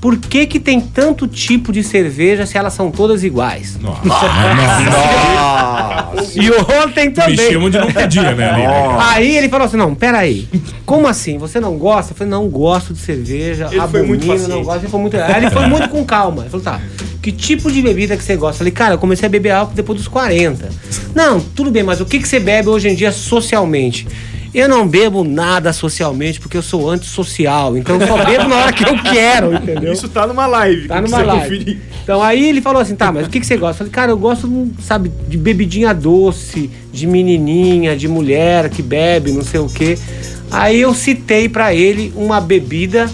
por 0.00 0.16
que 0.18 0.46
que 0.46 0.60
tem 0.60 0.80
tanto 0.80 1.26
tipo 1.26 1.72
de 1.72 1.82
cerveja 1.82 2.46
se 2.46 2.56
elas 2.56 2.72
são 2.72 2.90
todas 2.90 3.24
iguais? 3.24 3.78
Nossa, 3.80 4.02
nossa. 4.06 5.46
E 6.34 6.50
ontem 6.50 7.08
Me 7.08 7.12
também. 7.12 7.52
chamam 7.52 7.70
de 7.70 7.78
não 7.78 7.92
pedia, 7.92 8.34
né? 8.34 8.50
ali, 8.50 8.62
né? 8.62 8.96
Aí 9.00 9.36
ele 9.36 9.48
falou 9.48 9.66
assim: 9.66 9.76
não, 9.76 9.94
peraí. 9.94 10.48
Como 10.84 11.06
assim? 11.06 11.38
Você 11.38 11.60
não 11.60 11.76
gosta? 11.76 12.12
Eu 12.12 12.16
falei, 12.16 12.30
não 12.30 12.48
gosto 12.48 12.94
de 12.94 13.00
cerveja. 13.00 13.68
Ele 13.70 13.88
foi 13.88 14.02
muito 14.02 14.24
abomino, 14.24 14.48
não 14.48 14.62
gosto. 14.62 14.82
Ele 14.82 14.88
foi 14.88 15.00
muito. 15.00 15.16
Aí 15.16 15.36
ele 15.36 15.50
foi 15.50 15.66
muito 15.66 15.88
com 15.88 16.04
calma. 16.04 16.42
Ele 16.42 16.50
falou, 16.50 16.64
tá. 16.64 16.80
Que 17.22 17.32
tipo 17.32 17.72
de 17.72 17.82
bebida 17.82 18.16
que 18.16 18.22
você 18.22 18.36
gosta? 18.36 18.54
Eu 18.54 18.58
falei, 18.58 18.72
cara, 18.72 18.94
eu 18.94 18.98
comecei 18.98 19.26
a 19.26 19.28
beber 19.28 19.50
álcool 19.50 19.74
depois 19.74 19.98
dos 19.98 20.08
40. 20.08 20.68
Não, 21.14 21.40
tudo 21.40 21.70
bem, 21.70 21.82
mas 21.82 22.00
o 22.00 22.06
que, 22.06 22.20
que 22.20 22.28
você 22.28 22.38
bebe 22.38 22.68
hoje 22.68 22.88
em 22.88 22.94
dia 22.94 23.10
socialmente? 23.10 24.06
Eu 24.56 24.70
não 24.70 24.88
bebo 24.88 25.22
nada 25.22 25.70
socialmente 25.70 26.40
porque 26.40 26.56
eu 26.56 26.62
sou 26.62 26.88
antissocial. 26.88 27.76
Então 27.76 28.00
eu 28.00 28.06
só 28.06 28.24
bebo 28.24 28.48
na 28.48 28.56
hora 28.56 28.72
que 28.72 28.88
eu 28.88 29.02
quero, 29.02 29.52
entendeu? 29.52 29.92
Isso 29.92 30.08
tá 30.08 30.26
numa 30.26 30.46
live. 30.46 30.88
Tá 30.88 30.98
numa 30.98 31.18
live. 31.20 31.58
conferir. 31.58 31.78
Então 32.02 32.22
aí 32.22 32.48
ele 32.48 32.62
falou 32.62 32.80
assim, 32.80 32.96
tá, 32.96 33.12
mas 33.12 33.26
o 33.26 33.30
que, 33.30 33.38
que 33.38 33.44
você 33.44 33.58
gosta? 33.58 33.74
Eu 33.74 33.76
falei, 33.76 33.92
cara, 33.92 34.12
eu 34.12 34.16
gosto, 34.16 34.70
sabe, 34.80 35.12
de 35.28 35.36
bebidinha 35.36 35.92
doce, 35.92 36.70
de 36.90 37.06
menininha, 37.06 37.94
de 37.94 38.08
mulher 38.08 38.70
que 38.70 38.80
bebe, 38.80 39.30
não 39.30 39.44
sei 39.44 39.60
o 39.60 39.68
quê. 39.68 39.98
Aí 40.50 40.80
eu 40.80 40.94
citei 40.94 41.50
pra 41.50 41.74
ele 41.74 42.10
uma 42.16 42.40
bebida 42.40 43.10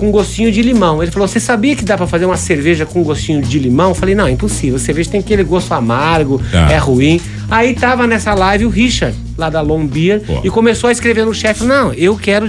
com 0.00 0.10
gostinho 0.10 0.50
de 0.50 0.62
limão. 0.62 1.02
Ele 1.02 1.12
falou, 1.12 1.28
você 1.28 1.38
sabia 1.38 1.76
que 1.76 1.84
dá 1.84 1.94
pra 1.96 2.06
fazer 2.06 2.24
uma 2.24 2.36
cerveja 2.38 2.86
com 2.86 3.02
gostinho 3.02 3.42
de 3.42 3.58
limão? 3.58 3.90
Eu 3.90 3.94
falei, 3.94 4.14
não, 4.14 4.26
é 4.26 4.30
impossível. 4.30 4.78
Cerveja 4.78 5.10
tem 5.10 5.20
aquele 5.20 5.44
gosto 5.44 5.72
amargo, 5.72 6.40
Tá. 6.50 6.72
é 6.72 6.78
ruim. 6.78 7.20
Aí 7.50 7.74
tava 7.74 8.06
nessa 8.06 8.32
live 8.32 8.64
o 8.64 8.68
Richard, 8.70 9.14
lá 9.36 9.50
da 9.50 9.60
Long 9.60 9.86
Beer, 9.86 10.20
Pô. 10.22 10.40
e 10.42 10.48
começou 10.48 10.88
a 10.88 10.92
escrever 10.92 11.26
no 11.26 11.34
chefe, 11.34 11.64
não, 11.64 11.92
eu 11.94 12.16
quero, 12.16 12.48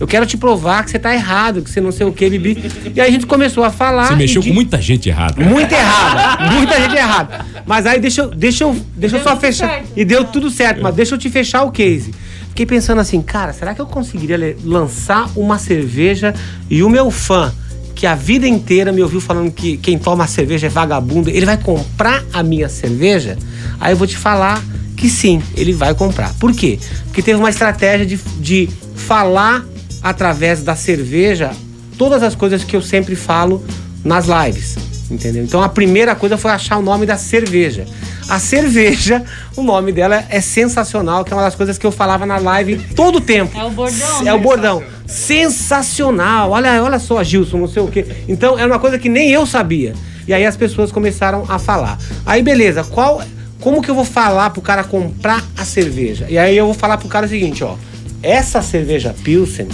eu 0.00 0.06
quero 0.06 0.24
te 0.24 0.36
provar 0.38 0.82
que 0.82 0.90
você 0.90 0.98
tá 0.98 1.12
errado, 1.14 1.60
que 1.62 1.68
você 1.70 1.78
não 1.80 1.92
sei 1.92 2.06
o 2.06 2.12
que, 2.12 2.28
Bibi. 2.30 2.64
E 2.94 3.00
aí 3.00 3.08
a 3.08 3.12
gente 3.12 3.26
começou 3.26 3.62
a 3.62 3.70
falar. 3.70 4.06
Você 4.08 4.14
e 4.14 4.16
mexeu 4.16 4.40
de- 4.42 4.48
com 4.48 4.54
muita 4.54 4.80
gente 4.80 5.08
errada. 5.10 5.44
muito 5.44 5.72
errada. 5.72 6.50
Muita 6.54 6.80
gente 6.80 6.96
errada. 6.96 7.44
Mas 7.66 7.84
aí 7.86 8.00
deixa 8.00 8.22
eu, 8.22 8.30
deixa 8.30 8.64
eu, 8.64 8.74
deixa 8.96 9.18
eu 9.18 9.22
só 9.22 9.36
fechar. 9.36 9.68
certo. 9.68 9.88
E 9.94 10.04
deu 10.04 10.24
tudo 10.24 10.50
certo, 10.50 10.80
mas 10.82 10.94
deixa 10.94 11.14
eu 11.14 11.18
te 11.18 11.28
fechar 11.28 11.62
o 11.62 11.70
case. 11.70 12.10
Fiquei 12.50 12.66
pensando 12.66 13.00
assim, 13.00 13.22
cara, 13.22 13.52
será 13.52 13.74
que 13.74 13.80
eu 13.80 13.86
conseguiria 13.86 14.56
lançar 14.62 15.30
uma 15.34 15.58
cerveja 15.58 16.34
e 16.68 16.82
o 16.82 16.90
meu 16.90 17.10
fã, 17.10 17.52
que 17.94 18.06
a 18.06 18.14
vida 18.14 18.46
inteira 18.46 18.92
me 18.92 19.02
ouviu 19.02 19.20
falando 19.20 19.50
que 19.50 19.76
quem 19.78 19.98
toma 19.98 20.26
cerveja 20.26 20.66
é 20.66 20.70
vagabundo, 20.70 21.30
ele 21.30 21.46
vai 21.46 21.56
comprar 21.56 22.22
a 22.32 22.42
minha 22.42 22.68
cerveja? 22.68 23.38
Aí 23.78 23.92
eu 23.92 23.96
vou 23.96 24.06
te 24.06 24.16
falar 24.16 24.62
que 24.96 25.08
sim, 25.08 25.42
ele 25.56 25.72
vai 25.72 25.94
comprar. 25.94 26.34
Por 26.34 26.52
quê? 26.52 26.78
Porque 27.06 27.22
teve 27.22 27.38
uma 27.38 27.48
estratégia 27.48 28.04
de, 28.04 28.16
de 28.38 28.68
falar 28.94 29.64
através 30.02 30.62
da 30.62 30.76
cerveja 30.76 31.52
todas 31.96 32.22
as 32.22 32.34
coisas 32.34 32.64
que 32.64 32.76
eu 32.76 32.82
sempre 32.82 33.16
falo 33.16 33.64
nas 34.04 34.26
lives. 34.26 34.76
Entendeu? 35.10 35.42
Então 35.42 35.62
a 35.62 35.68
primeira 35.68 36.14
coisa 36.14 36.36
foi 36.36 36.50
achar 36.50 36.76
o 36.78 36.82
nome 36.82 37.06
da 37.06 37.16
cerveja. 37.16 37.86
A 38.30 38.38
cerveja, 38.38 39.24
o 39.56 39.62
nome 39.62 39.90
dela 39.90 40.24
é 40.30 40.40
sensacional, 40.40 41.24
que 41.24 41.32
é 41.32 41.36
uma 41.36 41.42
das 41.42 41.56
coisas 41.56 41.76
que 41.76 41.84
eu 41.84 41.90
falava 41.90 42.24
na 42.24 42.38
live 42.38 42.76
todo 42.94 43.16
o 43.16 43.20
tempo. 43.20 43.58
É 43.58 43.64
o 43.64 43.70
bordão, 43.70 44.18
É 44.26 44.32
o 44.32 44.36
né? 44.36 44.42
bordão. 44.42 44.82
Sensacional. 45.06 46.50
Olha, 46.52 46.82
olha 46.82 46.98
só, 47.00 47.22
Gilson, 47.24 47.58
não 47.58 47.66
sei 47.68 47.82
o 47.82 47.88
quê. 47.88 48.06
Então 48.28 48.56
era 48.58 48.68
uma 48.68 48.78
coisa 48.78 48.98
que 48.98 49.08
nem 49.08 49.30
eu 49.30 49.44
sabia. 49.44 49.94
E 50.28 50.32
aí 50.32 50.46
as 50.46 50.56
pessoas 50.56 50.92
começaram 50.92 51.44
a 51.48 51.58
falar. 51.58 51.98
Aí 52.24 52.40
beleza, 52.40 52.84
qual 52.84 53.20
como 53.60 53.82
que 53.82 53.90
eu 53.90 53.94
vou 53.96 54.04
falar 54.04 54.50
pro 54.50 54.62
cara 54.62 54.84
comprar 54.84 55.44
a 55.56 55.64
cerveja? 55.64 56.26
E 56.28 56.38
aí 56.38 56.56
eu 56.56 56.66
vou 56.66 56.74
falar 56.74 56.98
pro 56.98 57.08
cara 57.08 57.26
o 57.26 57.28
seguinte, 57.28 57.64
ó. 57.64 57.74
Essa 58.22 58.62
cerveja 58.62 59.14
Pilsen, 59.24 59.66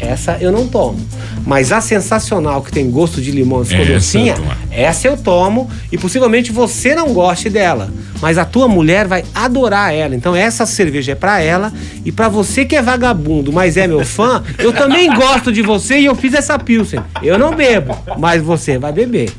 essa 0.00 0.36
eu 0.40 0.52
não 0.52 0.66
tomo. 0.68 0.98
Mas 1.46 1.72
a 1.72 1.80
sensacional 1.80 2.62
que 2.62 2.70
tem 2.70 2.90
gosto 2.90 3.20
de 3.20 3.30
limão 3.30 3.62
e 3.62 3.64
ficou 3.66 3.82
Essa 3.82 3.90
eu 3.92 3.96
docinha, 3.98 4.34
tomo. 4.34 4.50
essa 4.70 5.08
eu 5.08 5.16
tomo 5.16 5.70
e 5.90 5.96
possivelmente 5.98 6.52
você 6.52 6.94
não 6.94 7.12
goste 7.14 7.48
dela, 7.48 7.90
mas 8.20 8.36
a 8.36 8.44
tua 8.44 8.68
mulher 8.68 9.06
vai 9.06 9.24
adorar 9.34 9.94
ela. 9.94 10.14
Então 10.14 10.36
essa 10.36 10.66
cerveja 10.66 11.12
é 11.12 11.14
pra 11.14 11.40
ela 11.40 11.72
e 12.04 12.12
pra 12.12 12.28
você 12.28 12.64
que 12.64 12.76
é 12.76 12.82
vagabundo, 12.82 13.52
mas 13.52 13.76
é 13.76 13.86
meu 13.86 14.04
fã, 14.04 14.42
eu 14.58 14.72
também 14.72 15.08
gosto 15.14 15.50
de 15.52 15.62
você 15.62 15.98
e 15.98 16.04
eu 16.04 16.14
fiz 16.14 16.34
essa 16.34 16.58
pilsen. 16.58 17.00
Eu 17.22 17.38
não 17.38 17.54
bebo, 17.54 17.96
mas 18.18 18.42
você 18.42 18.78
vai 18.78 18.92
beber. 18.92 19.30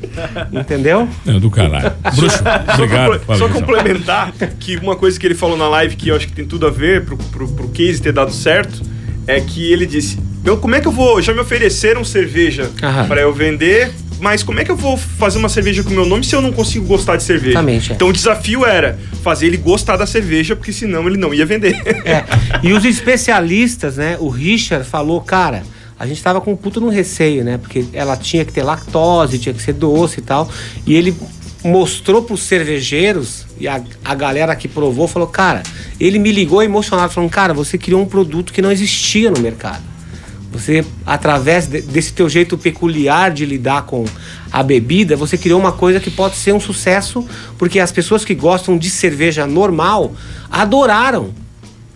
Entendeu? 0.52 1.08
É 1.26 1.32
do 1.38 1.50
caralho. 1.50 1.92
Bruxo, 2.16 2.38
Só, 2.38 2.74
obrigado. 2.74 3.20
só 3.26 3.32
Guzão. 3.34 3.48
complementar 3.50 4.32
que 4.58 4.76
uma 4.76 4.96
coisa 4.96 5.18
que 5.18 5.26
ele 5.26 5.34
falou 5.34 5.56
na 5.56 5.68
live 5.68 5.96
que 5.96 6.08
eu 6.08 6.16
acho 6.16 6.26
que 6.26 6.32
tem 6.32 6.44
tudo 6.44 6.66
a 6.66 6.70
ver 6.70 7.04
pro, 7.04 7.16
pro, 7.16 7.48
pro 7.48 7.68
case 7.68 8.00
ter 8.00 8.12
dado 8.12 8.32
certo 8.32 8.80
é 9.30 9.40
que 9.40 9.72
ele 9.72 9.86
disse: 9.86 10.18
eu, 10.44 10.56
como 10.58 10.74
é 10.74 10.80
que 10.80 10.88
eu 10.88 10.92
vou. 10.92 11.20
Já 11.20 11.32
me 11.32 11.40
ofereceram 11.40 12.04
cerveja 12.04 12.70
pra 13.06 13.20
eu 13.20 13.32
vender, 13.32 13.90
mas 14.20 14.42
como 14.42 14.60
é 14.60 14.64
que 14.64 14.70
eu 14.70 14.76
vou 14.76 14.96
fazer 14.96 15.38
uma 15.38 15.48
cerveja 15.48 15.82
com 15.82 15.90
meu 15.90 16.06
nome 16.06 16.24
se 16.24 16.34
eu 16.34 16.42
não 16.42 16.52
consigo 16.52 16.86
gostar 16.86 17.16
de 17.16 17.22
cerveja? 17.22 17.52
Exatamente, 17.52 17.92
é. 17.92 17.94
Então 17.94 18.08
o 18.08 18.12
desafio 18.12 18.64
era 18.64 18.98
fazer 19.22 19.46
ele 19.46 19.56
gostar 19.56 19.96
da 19.96 20.06
cerveja, 20.06 20.56
porque 20.56 20.72
senão 20.72 21.06
ele 21.06 21.16
não 21.16 21.32
ia 21.32 21.46
vender. 21.46 21.80
É. 22.04 22.24
E 22.62 22.72
os 22.72 22.84
especialistas, 22.84 23.96
né? 23.96 24.16
O 24.18 24.28
Richard 24.28 24.86
falou, 24.86 25.20
cara, 25.20 25.62
a 25.98 26.06
gente 26.06 26.22
tava 26.22 26.40
com 26.40 26.52
um 26.52 26.56
puto 26.56 26.80
no 26.80 26.88
receio, 26.88 27.44
né? 27.44 27.58
Porque 27.58 27.84
ela 27.92 28.16
tinha 28.16 28.44
que 28.44 28.52
ter 28.52 28.62
lactose, 28.62 29.38
tinha 29.38 29.54
que 29.54 29.62
ser 29.62 29.74
doce 29.74 30.20
e 30.20 30.22
tal. 30.22 30.50
E 30.86 30.94
ele 30.94 31.14
mostrou 31.64 32.22
pros 32.22 32.42
cervejeiros 32.42 33.44
e 33.58 33.68
a, 33.68 33.82
a 34.04 34.14
galera 34.14 34.56
que 34.56 34.66
provou 34.66 35.06
falou, 35.06 35.28
cara, 35.28 35.62
ele 35.98 36.18
me 36.18 36.32
ligou 36.32 36.62
emocionado, 36.62 37.12
falando, 37.12 37.30
cara, 37.30 37.52
você 37.52 37.76
criou 37.76 38.00
um 38.00 38.06
produto 38.06 38.52
que 38.52 38.62
não 38.62 38.72
existia 38.72 39.30
no 39.30 39.40
mercado. 39.40 39.82
Você, 40.52 40.84
através 41.06 41.66
de- 41.66 41.80
desse 41.82 42.12
teu 42.12 42.28
jeito 42.28 42.58
peculiar 42.58 43.30
de 43.30 43.44
lidar 43.46 43.82
com 43.82 44.04
a 44.50 44.62
bebida, 44.62 45.14
você 45.16 45.38
criou 45.38 45.60
uma 45.60 45.70
coisa 45.70 46.00
que 46.00 46.10
pode 46.10 46.36
ser 46.36 46.52
um 46.52 46.58
sucesso, 46.58 47.24
porque 47.56 47.78
as 47.78 47.92
pessoas 47.92 48.24
que 48.24 48.34
gostam 48.34 48.76
de 48.76 48.90
cerveja 48.90 49.46
normal 49.46 50.12
adoraram 50.50 51.32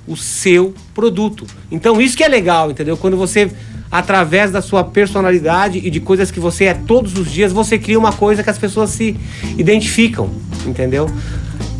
o 0.06 0.16
seu 0.16 0.74
produto. 0.94 1.46
Então 1.70 2.00
isso 2.00 2.16
que 2.16 2.22
é 2.22 2.28
legal, 2.28 2.70
entendeu? 2.70 2.96
Quando 2.96 3.16
você 3.16 3.50
através 3.94 4.50
da 4.50 4.60
sua 4.60 4.82
personalidade 4.82 5.78
e 5.78 5.88
de 5.88 6.00
coisas 6.00 6.28
que 6.28 6.40
você 6.40 6.64
é 6.64 6.74
todos 6.74 7.16
os 7.16 7.30
dias, 7.30 7.52
você 7.52 7.78
cria 7.78 7.96
uma 7.96 8.12
coisa 8.12 8.42
que 8.42 8.50
as 8.50 8.58
pessoas 8.58 8.90
se 8.90 9.16
identificam, 9.56 10.28
entendeu? 10.66 11.08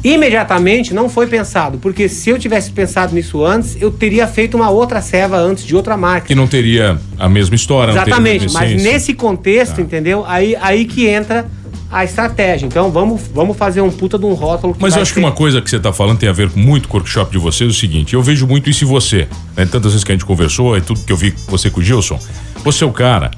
Imediatamente 0.05 0.95
não 0.95 1.09
foi 1.09 1.27
pensado, 1.27 1.77
porque 1.79 2.09
se 2.09 2.31
eu 2.31 2.39
tivesse 2.39 2.71
pensado 2.71 3.13
nisso 3.13 3.45
antes, 3.45 3.77
eu 3.81 3.91
teria 3.91 4.29
feito 4.29 4.57
uma 4.57 4.71
outra 4.71 5.03
ceva 5.03 5.39
antes 5.39 5.65
de 5.65 5.75
outra 5.75 5.97
marca. 5.97 6.29
Que 6.29 6.37
não 6.37 6.47
teria 6.47 7.01
a 7.19 7.29
mesma 7.29 7.57
história, 7.57 7.91
Exatamente, 7.91 8.53
mas 8.53 8.81
nesse 8.81 9.13
contexto, 9.13 9.77
Tá. 9.77 9.83
entendeu? 9.83 10.25
Aí, 10.25 10.55
aí 10.61 10.85
que 10.85 11.09
entra 11.09 11.47
a 11.95 12.05
estratégia. 12.05 12.67
Então 12.67 12.91
vamos, 12.91 13.23
vamos 13.33 13.57
fazer 13.57 13.81
um 13.81 13.91
puta 13.91 14.19
de 14.19 14.25
um 14.27 14.35
rótulo 14.35 14.75
que 14.75 14.83
Mas 14.83 14.97
eu 14.97 15.03
acho 15.03 15.13
que 15.15 15.21
ser- 15.21 15.25
uma 15.25 15.33
coisa 15.33 15.63
que 15.63 15.71
você 15.71 15.79
tá 15.79 15.93
falando 15.93 16.19
tem 16.19 16.29
a 16.29 16.33
ver 16.33 16.51
muito 16.57 16.89
com 16.89 16.97
o 16.97 17.01
workshop 17.01 17.31
de 17.31 17.39
vocês, 17.39 17.69
é 17.69 17.73
o 17.73 17.75
seguinte, 17.77 18.15
eu 18.15 18.23
vejo 18.23 18.47
muito 18.49 18.69
isso 18.69 18.85
em 18.85 18.89
você, 18.89 19.29
né? 19.57 19.65
Tantas 19.65 19.93
vezes 19.93 20.03
que 20.03 20.11
a 20.11 20.15
gente 20.15 20.25
conversou, 20.25 20.77
e 20.77 20.81
tudo 20.81 21.01
que 21.01 21.13
eu 21.13 21.17
vi 21.17 21.33
você 21.47 21.71
com 21.71 21.81
o 21.81 21.83
Gilson, 21.83 22.19
você 22.65 22.83
é 22.83 22.87
o 22.87 22.93
cara 22.93 23.31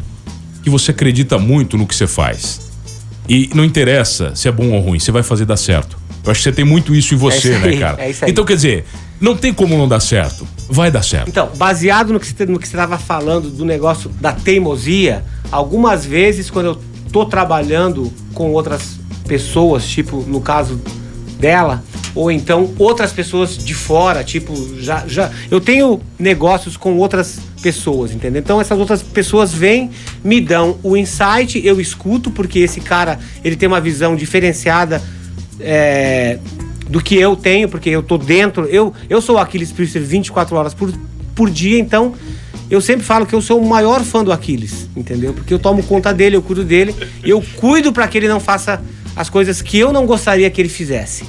que 0.63 0.71
você 0.71 0.91
acredita 0.91 1.39
muito 1.39 1.77
no 1.77 1.87
que 1.87 1.95
você 1.95 2.07
faz. 2.07 2.63
E 3.29 3.51
não 3.55 3.63
interessa 3.65 4.35
se 4.35 4.49
é 4.49 4.53
bom 4.53 4.71
ou 4.71 4.81
ruim, 4.81 4.99
você 4.99 5.13
vai 5.13 5.23
fazer 5.23 5.45
dar 5.45 5.57
certo. 5.59 5.99
Eu 6.25 6.31
acho 6.33 6.41
que 6.41 6.45
você 6.45 6.53
tem 6.53 6.65
muito 6.65 6.95
isso 6.95 7.15
em 7.15 7.17
você, 7.19 7.51
isso 7.51 7.59
né, 7.61 7.69
aí, 7.69 7.79
cara? 7.79 8.03
é 8.03 8.11
isso 8.11 8.25
aí. 8.25 8.31
Então, 8.31 8.45
quer 8.45 8.57
dizer, 8.57 8.85
não 9.21 9.37
tem 9.37 9.53
como 9.53 9.77
não 9.77 9.87
dar 9.87 10.01
certo. 10.01 10.47
Vai 10.69 10.91
dar 10.91 11.03
certo. 11.03 11.29
Então, 11.29 11.51
baseado 11.57 12.13
no 12.13 12.19
que 12.19 12.27
você 12.27 12.47
no 12.47 12.59
que 12.59 12.67
você 12.67 12.75
estava 12.75 12.97
falando 12.99 13.49
do 13.51 13.65
negócio 13.65 14.09
da 14.21 14.33
teimosia, 14.33 15.23
algumas 15.53 16.05
vezes 16.07 16.51
quando 16.51 16.67
eu 16.67 16.81
tô 17.13 17.25
trabalhando 17.25 18.13
com 18.35 18.53
outras 18.53 18.99
pessoas, 19.27 19.87
tipo 19.87 20.23
no 20.27 20.41
caso 20.41 20.81
dela, 21.39 21.83
ou 22.15 22.31
então 22.31 22.73
outras 22.79 23.13
pessoas 23.13 23.59
de 23.59 23.75
fora, 23.75 24.25
tipo, 24.25 24.55
já, 24.81 25.05
já 25.07 25.31
eu 25.51 25.61
tenho 25.61 26.01
negócios 26.19 26.77
com 26.77 26.97
outras 26.97 27.39
pessoas, 27.61 28.13
entendeu? 28.13 28.41
Então 28.41 28.61
essas 28.61 28.79
outras 28.79 29.03
pessoas 29.03 29.53
vêm, 29.53 29.91
me 30.25 30.41
dão 30.41 30.79
o 30.83 30.97
insight, 30.97 31.61
eu 31.65 31.81
escuto, 31.81 32.31
porque 32.31 32.61
esse 32.61 32.81
cara, 32.81 33.19
ele 33.45 33.55
tem 33.55 33.67
uma 33.67 33.81
visão 33.81 34.17
diferenciada 34.17 35.03
é, 35.61 36.39
do 36.89 37.03
que 37.03 37.17
eu 37.17 37.37
tenho, 37.37 37.69
porque 37.69 37.91
eu 37.91 38.03
tô 38.03 38.17
dentro, 38.17 38.65
eu, 38.65 38.95
eu 39.11 39.21
sou 39.21 39.37
o 39.37 39.39
Aquiles 39.39 39.71
Priester 39.71 40.03
24 40.03 40.57
horas 40.57 40.73
por, 40.73 40.91
por 41.35 41.51
dia, 41.51 41.79
então 41.79 42.15
eu 42.71 42.81
sempre 42.81 43.05
falo 43.05 43.27
que 43.27 43.35
eu 43.35 43.41
sou 43.41 43.61
o 43.61 43.69
maior 43.69 44.03
fã 44.03 44.25
do 44.25 44.33
Aquiles, 44.33 44.89
entendeu? 44.97 45.33
Porque 45.33 45.55
eu 45.55 45.59
tomo 45.59 45.83
conta 45.83 46.13
dele, 46.13 46.37
eu 46.37 46.43
cuido 46.43 46.65
dele, 46.65 46.95
eu 47.25 47.43
cuido 47.57 47.93
para 47.93 48.07
que 48.09 48.19
ele 48.19 48.29
não 48.29 48.41
faça 48.41 48.83
as 49.15 49.31
coisas 49.31 49.63
que 49.63 49.79
eu 49.79 49.93
não 49.93 50.05
gostaria 50.05 50.51
que 50.51 50.61
ele 50.61 50.69
fizesse. 50.69 51.25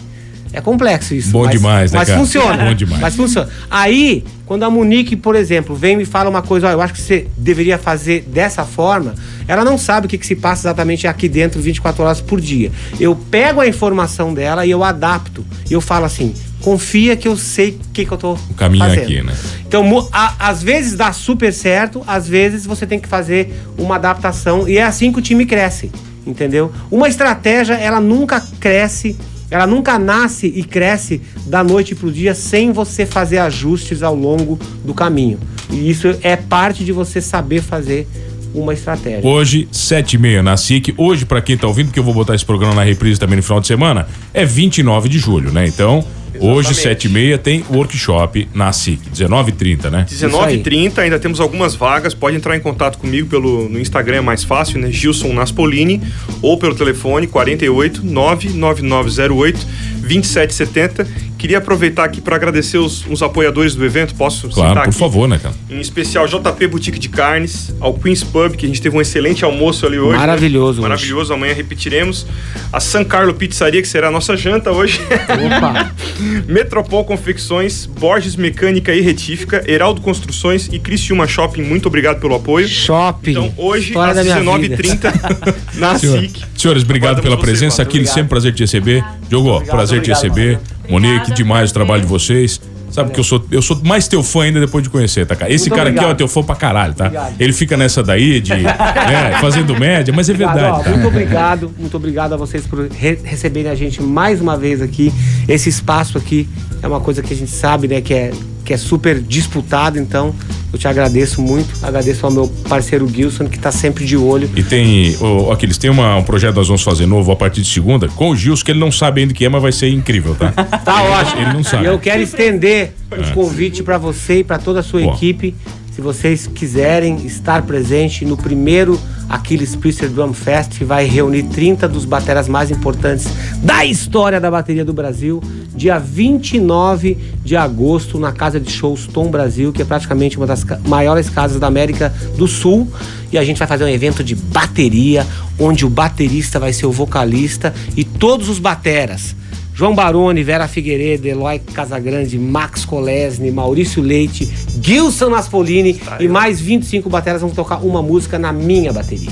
É 0.53 0.61
complexo 0.61 1.13
isso. 1.13 1.29
Bom 1.31 1.43
mas, 1.43 1.51
demais, 1.51 1.91
né, 1.91 1.99
Mas 1.99 2.07
cara? 2.07 2.19
funciona. 2.19 2.63
Bom 2.65 2.73
demais. 2.73 3.01
Mas 3.01 3.15
funciona. 3.15 3.49
Aí, 3.69 4.23
quando 4.45 4.63
a 4.63 4.69
Monique, 4.69 5.15
por 5.15 5.35
exemplo, 5.35 5.75
vem 5.75 5.93
e 5.93 5.97
me 5.97 6.05
fala 6.05 6.29
uma 6.29 6.41
coisa, 6.41 6.67
ó, 6.67 6.71
eu 6.71 6.81
acho 6.81 6.93
que 6.93 7.01
você 7.01 7.27
deveria 7.37 7.77
fazer 7.77 8.21
dessa 8.27 8.63
forma, 8.63 9.13
ela 9.47 9.63
não 9.65 9.77
sabe 9.77 10.07
o 10.07 10.09
que, 10.09 10.17
que 10.17 10.25
se 10.25 10.35
passa 10.35 10.67
exatamente 10.67 11.05
aqui 11.07 11.27
dentro 11.29 11.61
24 11.61 12.03
horas 12.03 12.21
por 12.21 12.39
dia. 12.41 12.71
Eu 12.99 13.15
pego 13.15 13.59
a 13.61 13.67
informação 13.67 14.33
dela 14.33 14.65
e 14.65 14.71
eu 14.71 14.83
adapto. 14.83 15.45
E 15.69 15.73
eu 15.73 15.81
falo 15.81 16.05
assim, 16.05 16.33
confia 16.61 17.15
que 17.15 17.27
eu 17.27 17.35
sei 17.37 17.71
o 17.71 17.79
que, 17.93 18.05
que 18.05 18.11
eu 18.11 18.17
tô 18.17 18.33
O 18.33 18.53
caminho 18.55 18.85
é 18.85 18.89
fazendo. 18.89 19.03
aqui, 19.03 19.21
né? 19.23 19.33
Então, 19.67 20.07
a- 20.11 20.35
às 20.39 20.63
vezes 20.63 20.95
dá 20.95 21.11
super 21.11 21.51
certo, 21.53 22.01
às 22.07 22.27
vezes 22.27 22.65
você 22.65 22.85
tem 22.87 22.99
que 22.99 23.07
fazer 23.07 23.53
uma 23.77 23.95
adaptação 23.95 24.67
e 24.67 24.77
é 24.77 24.83
assim 24.83 25.11
que 25.11 25.19
o 25.19 25.21
time 25.21 25.45
cresce, 25.45 25.91
entendeu? 26.25 26.71
Uma 26.89 27.07
estratégia, 27.09 27.73
ela 27.73 27.99
nunca 27.99 28.41
cresce, 28.59 29.15
ela 29.49 29.65
nunca 29.65 29.97
nasce 29.97 30.47
e 30.47 30.63
cresce 30.63 31.21
da 31.45 31.63
noite 31.63 31.95
pro 31.95 32.11
dia 32.11 32.35
sem 32.35 32.71
você 32.71 33.05
fazer 33.05 33.37
ajustes 33.39 34.03
ao 34.03 34.15
longo 34.15 34.59
do 34.83 34.93
caminho. 34.93 35.39
E 35.69 35.89
isso 35.89 36.07
é 36.21 36.35
parte 36.35 36.83
de 36.83 36.91
você 36.91 37.21
saber 37.21 37.61
fazer 37.61 38.07
uma 38.53 38.73
estratégia. 38.73 39.27
Hoje, 39.29 39.67
sete 39.71 40.13
e 40.13 40.17
meia 40.17 40.41
na 40.41 40.57
SIC. 40.57 40.93
Hoje, 40.97 41.25
pra 41.25 41.41
quem 41.41 41.57
tá 41.57 41.67
ouvindo, 41.67 41.87
porque 41.87 41.99
eu 41.99 42.03
vou 42.03 42.13
botar 42.13 42.35
esse 42.35 42.45
programa 42.45 42.73
na 42.73 42.83
reprise 42.83 43.19
também 43.19 43.37
no 43.37 43.43
final 43.43 43.59
de 43.59 43.67
semana, 43.67 44.07
é 44.33 44.45
29 44.45 45.09
de 45.09 45.19
julho, 45.19 45.51
né? 45.51 45.67
Então, 45.67 46.03
Hoje, 46.39 46.73
7 46.73 47.05
e 47.05 47.09
meia, 47.09 47.37
tem 47.37 47.63
workshop 47.69 48.47
na 48.53 48.71
SIC. 48.71 48.99
19h30, 49.13 49.89
né? 49.89 50.05
19h30, 50.09 50.99
ainda 50.99 51.19
temos 51.19 51.39
algumas 51.39 51.75
vagas. 51.75 52.13
Pode 52.13 52.35
entrar 52.35 52.55
em 52.55 52.59
contato 52.59 52.97
comigo 52.97 53.27
pelo 53.27 53.67
no 53.69 53.79
Instagram, 53.79 54.17
é 54.17 54.21
mais 54.21 54.43
fácil, 54.43 54.79
né? 54.79 54.91
Gilson 54.91 55.33
Naspolini, 55.33 56.01
ou 56.41 56.57
pelo 56.57 56.75
telefone 56.75 57.27
48 57.27 58.05
99908 58.05 59.67
2770 60.01 61.07
Queria 61.37 61.59
aproveitar 61.59 62.03
aqui 62.03 62.19
para 62.19 62.35
agradecer 62.35 62.77
os, 62.77 63.05
os, 63.07 63.21
apoiadores 63.21 63.75
do 63.75 63.85
evento. 63.85 64.15
Posso 64.15 64.49
claro, 64.49 64.69
citar 64.69 64.83
por 64.83 64.89
aqui? 64.89 64.99
favor, 64.99 65.27
né, 65.27 65.37
cara? 65.37 65.53
Em 65.69 65.79
especial 65.79 66.27
JP 66.27 66.67
Boutique 66.67 66.97
de 66.97 67.09
Carnes, 67.09 67.73
ao 67.79 67.93
Queen's 67.93 68.23
Pub, 68.23 68.55
que 68.55 68.65
a 68.65 68.69
gente 68.69 68.81
teve 68.81 68.97
um 68.97 69.01
excelente 69.01 69.45
almoço 69.45 69.85
ali 69.85 69.99
hoje. 69.99 70.17
Maravilhoso. 70.17 70.81
Né? 70.81 70.87
Maravilhoso. 70.87 71.33
Amanhã 71.33 71.53
repetiremos. 71.53 72.25
A 72.73 72.79
San 72.79 73.03
Carlo 73.03 73.33
Pizzaria, 73.33 73.81
que 73.81 73.87
será 73.87 74.07
a 74.07 74.11
nossa 74.11 74.35
janta 74.35 74.71
hoje. 74.71 74.99
Opa! 75.01 75.91
Metropol 76.47 77.05
Confecções, 77.05 77.85
Borges 77.85 78.35
Mecânica 78.35 78.93
e 78.93 79.01
Retífica, 79.01 79.63
Heraldo 79.67 80.01
Construções 80.01 80.67
e 80.71 80.79
Criciúma 80.79 81.27
Shopping. 81.27 81.61
Muito 81.61 81.87
obrigado 81.87 82.19
pelo 82.19 82.35
apoio. 82.35 82.67
Shopping. 82.67 83.31
Então, 83.31 83.53
hoje, 83.57 83.89
História 83.89 84.21
às 84.21 84.27
19h30, 84.27 85.55
na 85.75 85.99
Senhor, 85.99 86.19
SIC. 86.19 86.43
Senhores, 86.55 86.83
obrigado 86.83 87.21
pela 87.21 87.37
presença. 87.37 87.81
Aqui, 87.81 88.05
sempre 88.05 88.29
prazer 88.29 88.53
te 88.53 88.63
receber. 88.63 89.03
Diogo, 89.29 89.63
prazer 89.65 90.01
te 90.01 90.09
receber. 90.09 90.59
Monique, 90.89 91.33
demais 91.33 91.71
o 91.71 91.73
trabalho 91.73 92.01
de 92.01 92.07
vocês. 92.07 92.59
Sabe 92.89 93.11
que 93.11 93.19
eu 93.19 93.23
sou, 93.23 93.43
eu 93.51 93.61
sou 93.61 93.79
mais 93.83 94.07
teu 94.07 94.23
fã 94.23 94.43
ainda 94.43 94.61
depois 94.61 94.81
de 94.81 94.89
conhecer, 94.89 95.25
tá, 95.25 95.35
cara? 95.35 95.51
Esse 95.51 95.65
Muito 95.65 95.75
cara 95.77 95.89
obrigado. 95.89 96.05
aqui 96.05 96.13
é 96.13 96.17
teu 96.17 96.27
fã 96.27 96.41
pra 96.41 96.55
caralho, 96.55 96.93
tá? 96.93 97.05
Obrigado. 97.07 97.35
Ele 97.37 97.51
fica 97.53 97.75
nessa 97.75 98.01
daí 98.01 98.39
de. 98.39 98.53
né, 98.63 99.37
fazendo 99.41 99.77
média, 99.77 100.13
mas 100.15 100.29
é 100.29 100.31
Obrigado, 100.31 100.53
verdade, 100.55 100.79
ó, 100.79 100.83
tá? 100.83 100.89
Muito 100.91 101.07
obrigado, 101.07 101.71
muito 101.77 101.97
obrigado 101.97 102.33
a 102.33 102.37
vocês 102.37 102.65
por 102.65 102.87
re- 102.89 103.19
receberem 103.23 103.69
a 103.69 103.75
gente 103.75 104.01
mais 104.01 104.39
uma 104.39 104.55
vez 104.55 104.81
aqui. 104.81 105.11
Esse 105.49 105.67
espaço 105.67 106.17
aqui 106.17 106.47
é 106.81 106.87
uma 106.87 107.01
coisa 107.01 107.21
que 107.21 107.33
a 107.33 107.35
gente 107.37 107.51
sabe, 107.51 107.89
né, 107.89 107.99
que 107.99 108.13
é, 108.13 108.31
que 108.67 108.73
é 108.73 108.77
super 108.77 109.21
disputado, 109.21 109.97
então 109.97 110.35
eu 110.73 110.77
te 110.77 110.89
agradeço 110.89 111.41
muito. 111.41 111.69
Agradeço 111.81 112.25
ao 112.25 112.31
meu 112.31 112.49
parceiro 112.67 113.07
Gilson, 113.07 113.45
que 113.45 113.57
tá 113.57 113.71
sempre 113.71 114.03
de 114.03 114.17
olho. 114.17 114.49
E 114.57 114.61
tem. 114.61 115.15
Ô, 115.21 115.53
Aquiles, 115.53 115.77
tem 115.77 115.89
uma, 115.89 116.17
um 116.17 116.23
projeto 116.23 116.51
que 116.51 116.57
nós 116.57 116.67
vamos 116.67 116.83
fazer 116.83 117.05
novo 117.05 117.31
a 117.31 117.35
partir 117.37 117.61
de 117.61 117.69
segunda, 117.69 118.09
com 118.09 118.31
o 118.31 118.35
Gilson, 118.35 118.65
que 118.65 118.71
ele 118.71 118.79
não 118.79 118.91
sabe 118.91 119.21
ainda 119.21 119.31
o 119.31 119.35
que 119.35 119.45
é, 119.45 119.49
mas 119.49 119.61
vai 119.61 119.71
ser 119.71 119.89
incrível, 119.89 120.35
tá? 120.35 120.51
Tá 120.83 121.01
ótimo. 121.01 121.41
Ele 121.41 121.53
não 121.53 121.63
sabe. 121.63 121.85
E 121.85 121.87
eu 121.87 121.97
quero 121.97 122.21
estender 122.21 122.93
os 123.17 123.29
convites 123.29 123.79
para 123.81 123.97
você 123.97 124.39
e 124.39 124.43
para 124.43 124.57
toda 124.57 124.81
a 124.81 124.83
sua 124.83 125.01
equipe. 125.01 125.55
Se 125.93 126.01
vocês 126.01 126.45
quiserem 126.45 127.25
estar 127.25 127.61
presente 127.61 128.25
no 128.25 128.35
primeiro 128.35 128.99
Aquiles 129.29 129.75
Priester 129.75 130.09
Drum 130.09 130.33
Fest, 130.33 130.77
que 130.77 130.85
vai 130.85 131.05
reunir 131.05 131.43
30 131.43 131.87
dos 131.87 132.05
bateras 132.05 132.47
mais 132.47 132.71
importantes 132.71 133.27
da 133.61 133.85
história 133.85 134.39
da 134.39 134.49
bateria 134.49 134.85
do 134.85 134.93
Brasil, 134.93 135.41
dia 135.75 135.99
29 135.99 137.17
de 137.43 137.55
agosto, 137.55 138.19
na 138.19 138.31
Casa 138.31 138.59
de 138.59 138.71
Shows 138.71 139.07
Tom 139.07 139.29
Brasil, 139.29 139.71
que 139.71 139.81
é 139.81 139.85
praticamente 139.85 140.37
uma 140.37 140.47
das 140.47 140.65
maiores 140.85 141.29
casas 141.29 141.59
da 141.59 141.67
América 141.67 142.13
do 142.37 142.47
Sul. 142.47 142.91
E 143.31 143.37
a 143.37 143.43
gente 143.43 143.57
vai 143.59 143.67
fazer 143.67 143.83
um 143.83 143.89
evento 143.89 144.23
de 144.23 144.35
bateria, 144.35 145.25
onde 145.59 145.85
o 145.85 145.89
baterista 145.89 146.59
vai 146.59 146.71
ser 146.71 146.85
o 146.85 146.91
vocalista 146.91 147.73
e 147.95 148.03
todos 148.03 148.49
os 148.49 148.59
bateras. 148.59 149.35
João 149.77 149.93
Baroni, 149.93 150.41
Vera 150.41 150.67
Figueiredo, 150.67 151.27
Eloy 151.27 151.59
Casagrande, 151.59 152.39
Max 152.39 152.83
Colesni, 152.83 153.51
Maurício 153.51 154.01
Leite, 154.01 154.51
Gilson 154.81 155.29
Naspolini 155.29 156.01
e 156.19 156.27
mais 156.27 156.59
25 156.59 157.07
bateras 157.07 157.41
vão 157.41 157.51
tocar 157.51 157.85
uma 157.85 158.01
música 158.01 158.39
na 158.39 158.51
minha 158.51 158.91
bateria. 158.91 159.29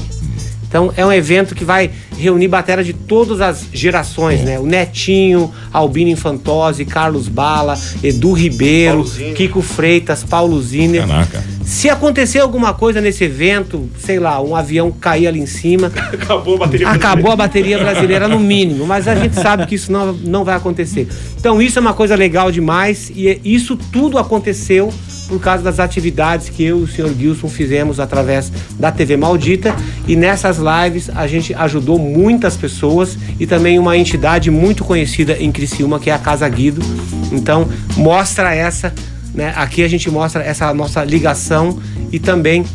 Então 0.67 0.91
é 0.97 1.05
um 1.05 1.11
evento 1.11 1.55
que 1.55 1.63
vai 1.63 1.89
reunir 2.17 2.47
batera 2.47 2.83
de 2.83 2.93
todas 2.93 3.41
as 3.41 3.65
gerações, 3.73 4.41
né? 4.41 4.59
O 4.59 4.65
Netinho, 4.65 5.51
Albino 5.71 6.09
Infantose, 6.09 6.85
Carlos 6.85 7.27
Bala, 7.27 7.77
Edu 8.03 8.33
Ribeiro, 8.33 9.03
Paulo. 9.03 9.33
Kiko 9.35 9.61
Freitas, 9.61 10.23
Paulo 10.23 10.61
Ziner. 10.61 11.07
Caraca. 11.07 11.43
Se 11.63 11.89
acontecer 11.89 12.39
alguma 12.39 12.73
coisa 12.73 13.01
nesse 13.01 13.23
evento, 13.23 13.89
sei 13.99 14.19
lá, 14.19 14.39
um 14.41 14.55
avião 14.55 14.91
cair 14.91 15.27
ali 15.27 15.39
em 15.39 15.45
cima, 15.47 15.91
Acabou 16.13 16.55
a 16.55 16.59
bateria. 16.59 16.89
Acabou 16.89 17.31
a 17.31 17.35
bateria 17.35 17.77
brasileira 17.77 18.27
no 18.27 18.39
mínimo, 18.39 18.85
mas 18.85 19.07
a 19.07 19.15
gente 19.15 19.35
sabe 19.35 19.65
que 19.65 19.75
isso 19.75 19.91
não, 19.91 20.13
não 20.13 20.43
vai 20.43 20.55
acontecer. 20.55 21.07
Então 21.39 21.61
isso 21.61 21.79
é 21.79 21.81
uma 21.81 21.93
coisa 21.93 22.15
legal 22.15 22.51
demais 22.51 23.11
e 23.15 23.27
é- 23.27 23.39
isso 23.43 23.75
tudo 23.75 24.17
aconteceu 24.17 24.93
por 25.27 25.39
causa 25.39 25.63
das 25.63 25.79
atividades 25.79 26.49
que 26.49 26.63
eu 26.63 26.79
e 26.79 26.83
o 26.83 26.87
senhor 26.87 27.13
Gilson 27.13 27.47
fizemos 27.47 27.99
através 27.99 28.51
da 28.79 28.91
TV 28.91 29.17
Maldita 29.17 29.75
e 30.07 30.15
nessas 30.15 30.57
lives 30.57 31.09
a 31.13 31.27
gente 31.27 31.53
ajudou 31.53 31.97
muitas 31.97 32.55
pessoas 32.55 33.17
e 33.39 33.45
também 33.45 33.79
uma 33.79 33.97
entidade 33.97 34.51
muito 34.51 34.83
conhecida 34.83 35.37
em 35.39 35.51
Criciúma 35.51 35.99
que 35.99 36.09
é 36.09 36.13
a 36.13 36.19
Casa 36.19 36.47
Guido. 36.47 36.81
Então 37.31 37.67
mostra 37.97 38.53
essa, 38.53 38.93
né? 39.33 39.53
Aqui 39.55 39.83
a 39.83 39.87
gente 39.87 40.09
mostra 40.09 40.43
essa 40.43 40.73
nossa 40.73 41.03
ligação 41.03 41.79
e 42.11 42.19
também 42.19 42.65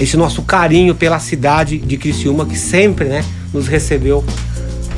esse 0.00 0.16
nosso 0.16 0.42
carinho 0.42 0.94
pela 0.94 1.18
cidade 1.18 1.78
de 1.78 1.96
Criciúma, 1.96 2.46
que 2.46 2.56
sempre 2.56 3.06
né, 3.06 3.24
nos 3.52 3.66
recebeu 3.66 4.24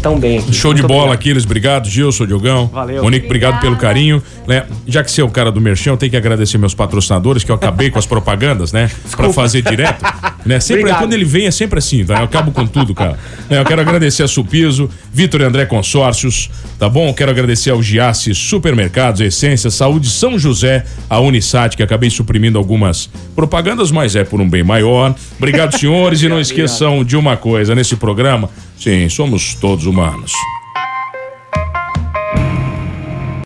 tão 0.00 0.18
bem. 0.18 0.38
aqui. 0.38 0.52
Show 0.54 0.72
de 0.72 0.80
Muito 0.80 0.88
bola, 0.88 1.04
obrigado. 1.04 1.20
Aquiles. 1.20 1.44
Obrigado, 1.44 1.88
Gilson, 1.88 2.26
Diogão. 2.26 2.66
Valeu. 2.66 3.02
Monique, 3.02 3.26
obrigado 3.26 3.60
pelo 3.60 3.76
carinho. 3.76 4.22
Né? 4.46 4.64
Já 4.86 5.04
que 5.04 5.10
você 5.10 5.20
é 5.20 5.24
o 5.24 5.30
cara 5.30 5.52
do 5.52 5.60
Merchão, 5.60 5.96
tem 5.96 6.10
que 6.10 6.16
agradecer 6.16 6.58
meus 6.58 6.74
patrocinadores, 6.74 7.44
que 7.44 7.50
eu 7.50 7.54
acabei 7.54 7.90
com 7.90 7.98
as 7.98 8.06
propagandas, 8.06 8.72
né? 8.72 8.90
Pra 9.16 9.32
fazer 9.32 9.62
direto. 9.62 10.02
Né? 10.44 10.58
Sempre, 10.58 10.82
Obrigado. 10.82 11.02
quando 11.02 11.12
ele 11.12 11.24
vem, 11.24 11.46
é 11.46 11.50
sempre 11.50 11.78
assim, 11.78 12.04
tá? 12.04 12.18
Eu 12.18 12.24
acabo 12.24 12.50
com 12.50 12.66
tudo, 12.66 12.94
cara. 12.94 13.18
Né? 13.48 13.60
Eu 13.60 13.64
quero 13.64 13.80
agradecer 13.82 14.22
a 14.22 14.28
Supiso, 14.28 14.88
Vitor 15.12 15.40
e 15.40 15.44
André 15.44 15.66
Consórcios, 15.66 16.50
tá 16.78 16.88
bom? 16.88 17.12
Quero 17.12 17.30
agradecer 17.30 17.70
ao 17.70 17.82
Giasse 17.82 18.34
Supermercados, 18.34 19.20
Essência, 19.20 19.70
Saúde 19.70 20.08
São 20.08 20.38
José, 20.38 20.84
a 21.08 21.18
Unisat, 21.20 21.76
que 21.76 21.82
acabei 21.82 22.10
suprimindo 22.10 22.58
algumas 22.58 23.10
propagandas, 23.34 23.90
mas 23.90 24.14
é 24.14 24.24
por 24.24 24.40
um 24.40 24.48
bem 24.48 24.62
maior. 24.62 25.14
Obrigado, 25.36 25.76
senhores, 25.78 26.22
e 26.22 26.28
não 26.28 26.40
esqueçam 26.40 27.04
de 27.04 27.16
uma 27.16 27.36
coisa 27.36 27.74
nesse 27.74 27.96
programa. 27.96 28.48
Sim, 28.78 29.08
somos 29.08 29.54
todos 29.54 29.86
humanos. 29.86 30.32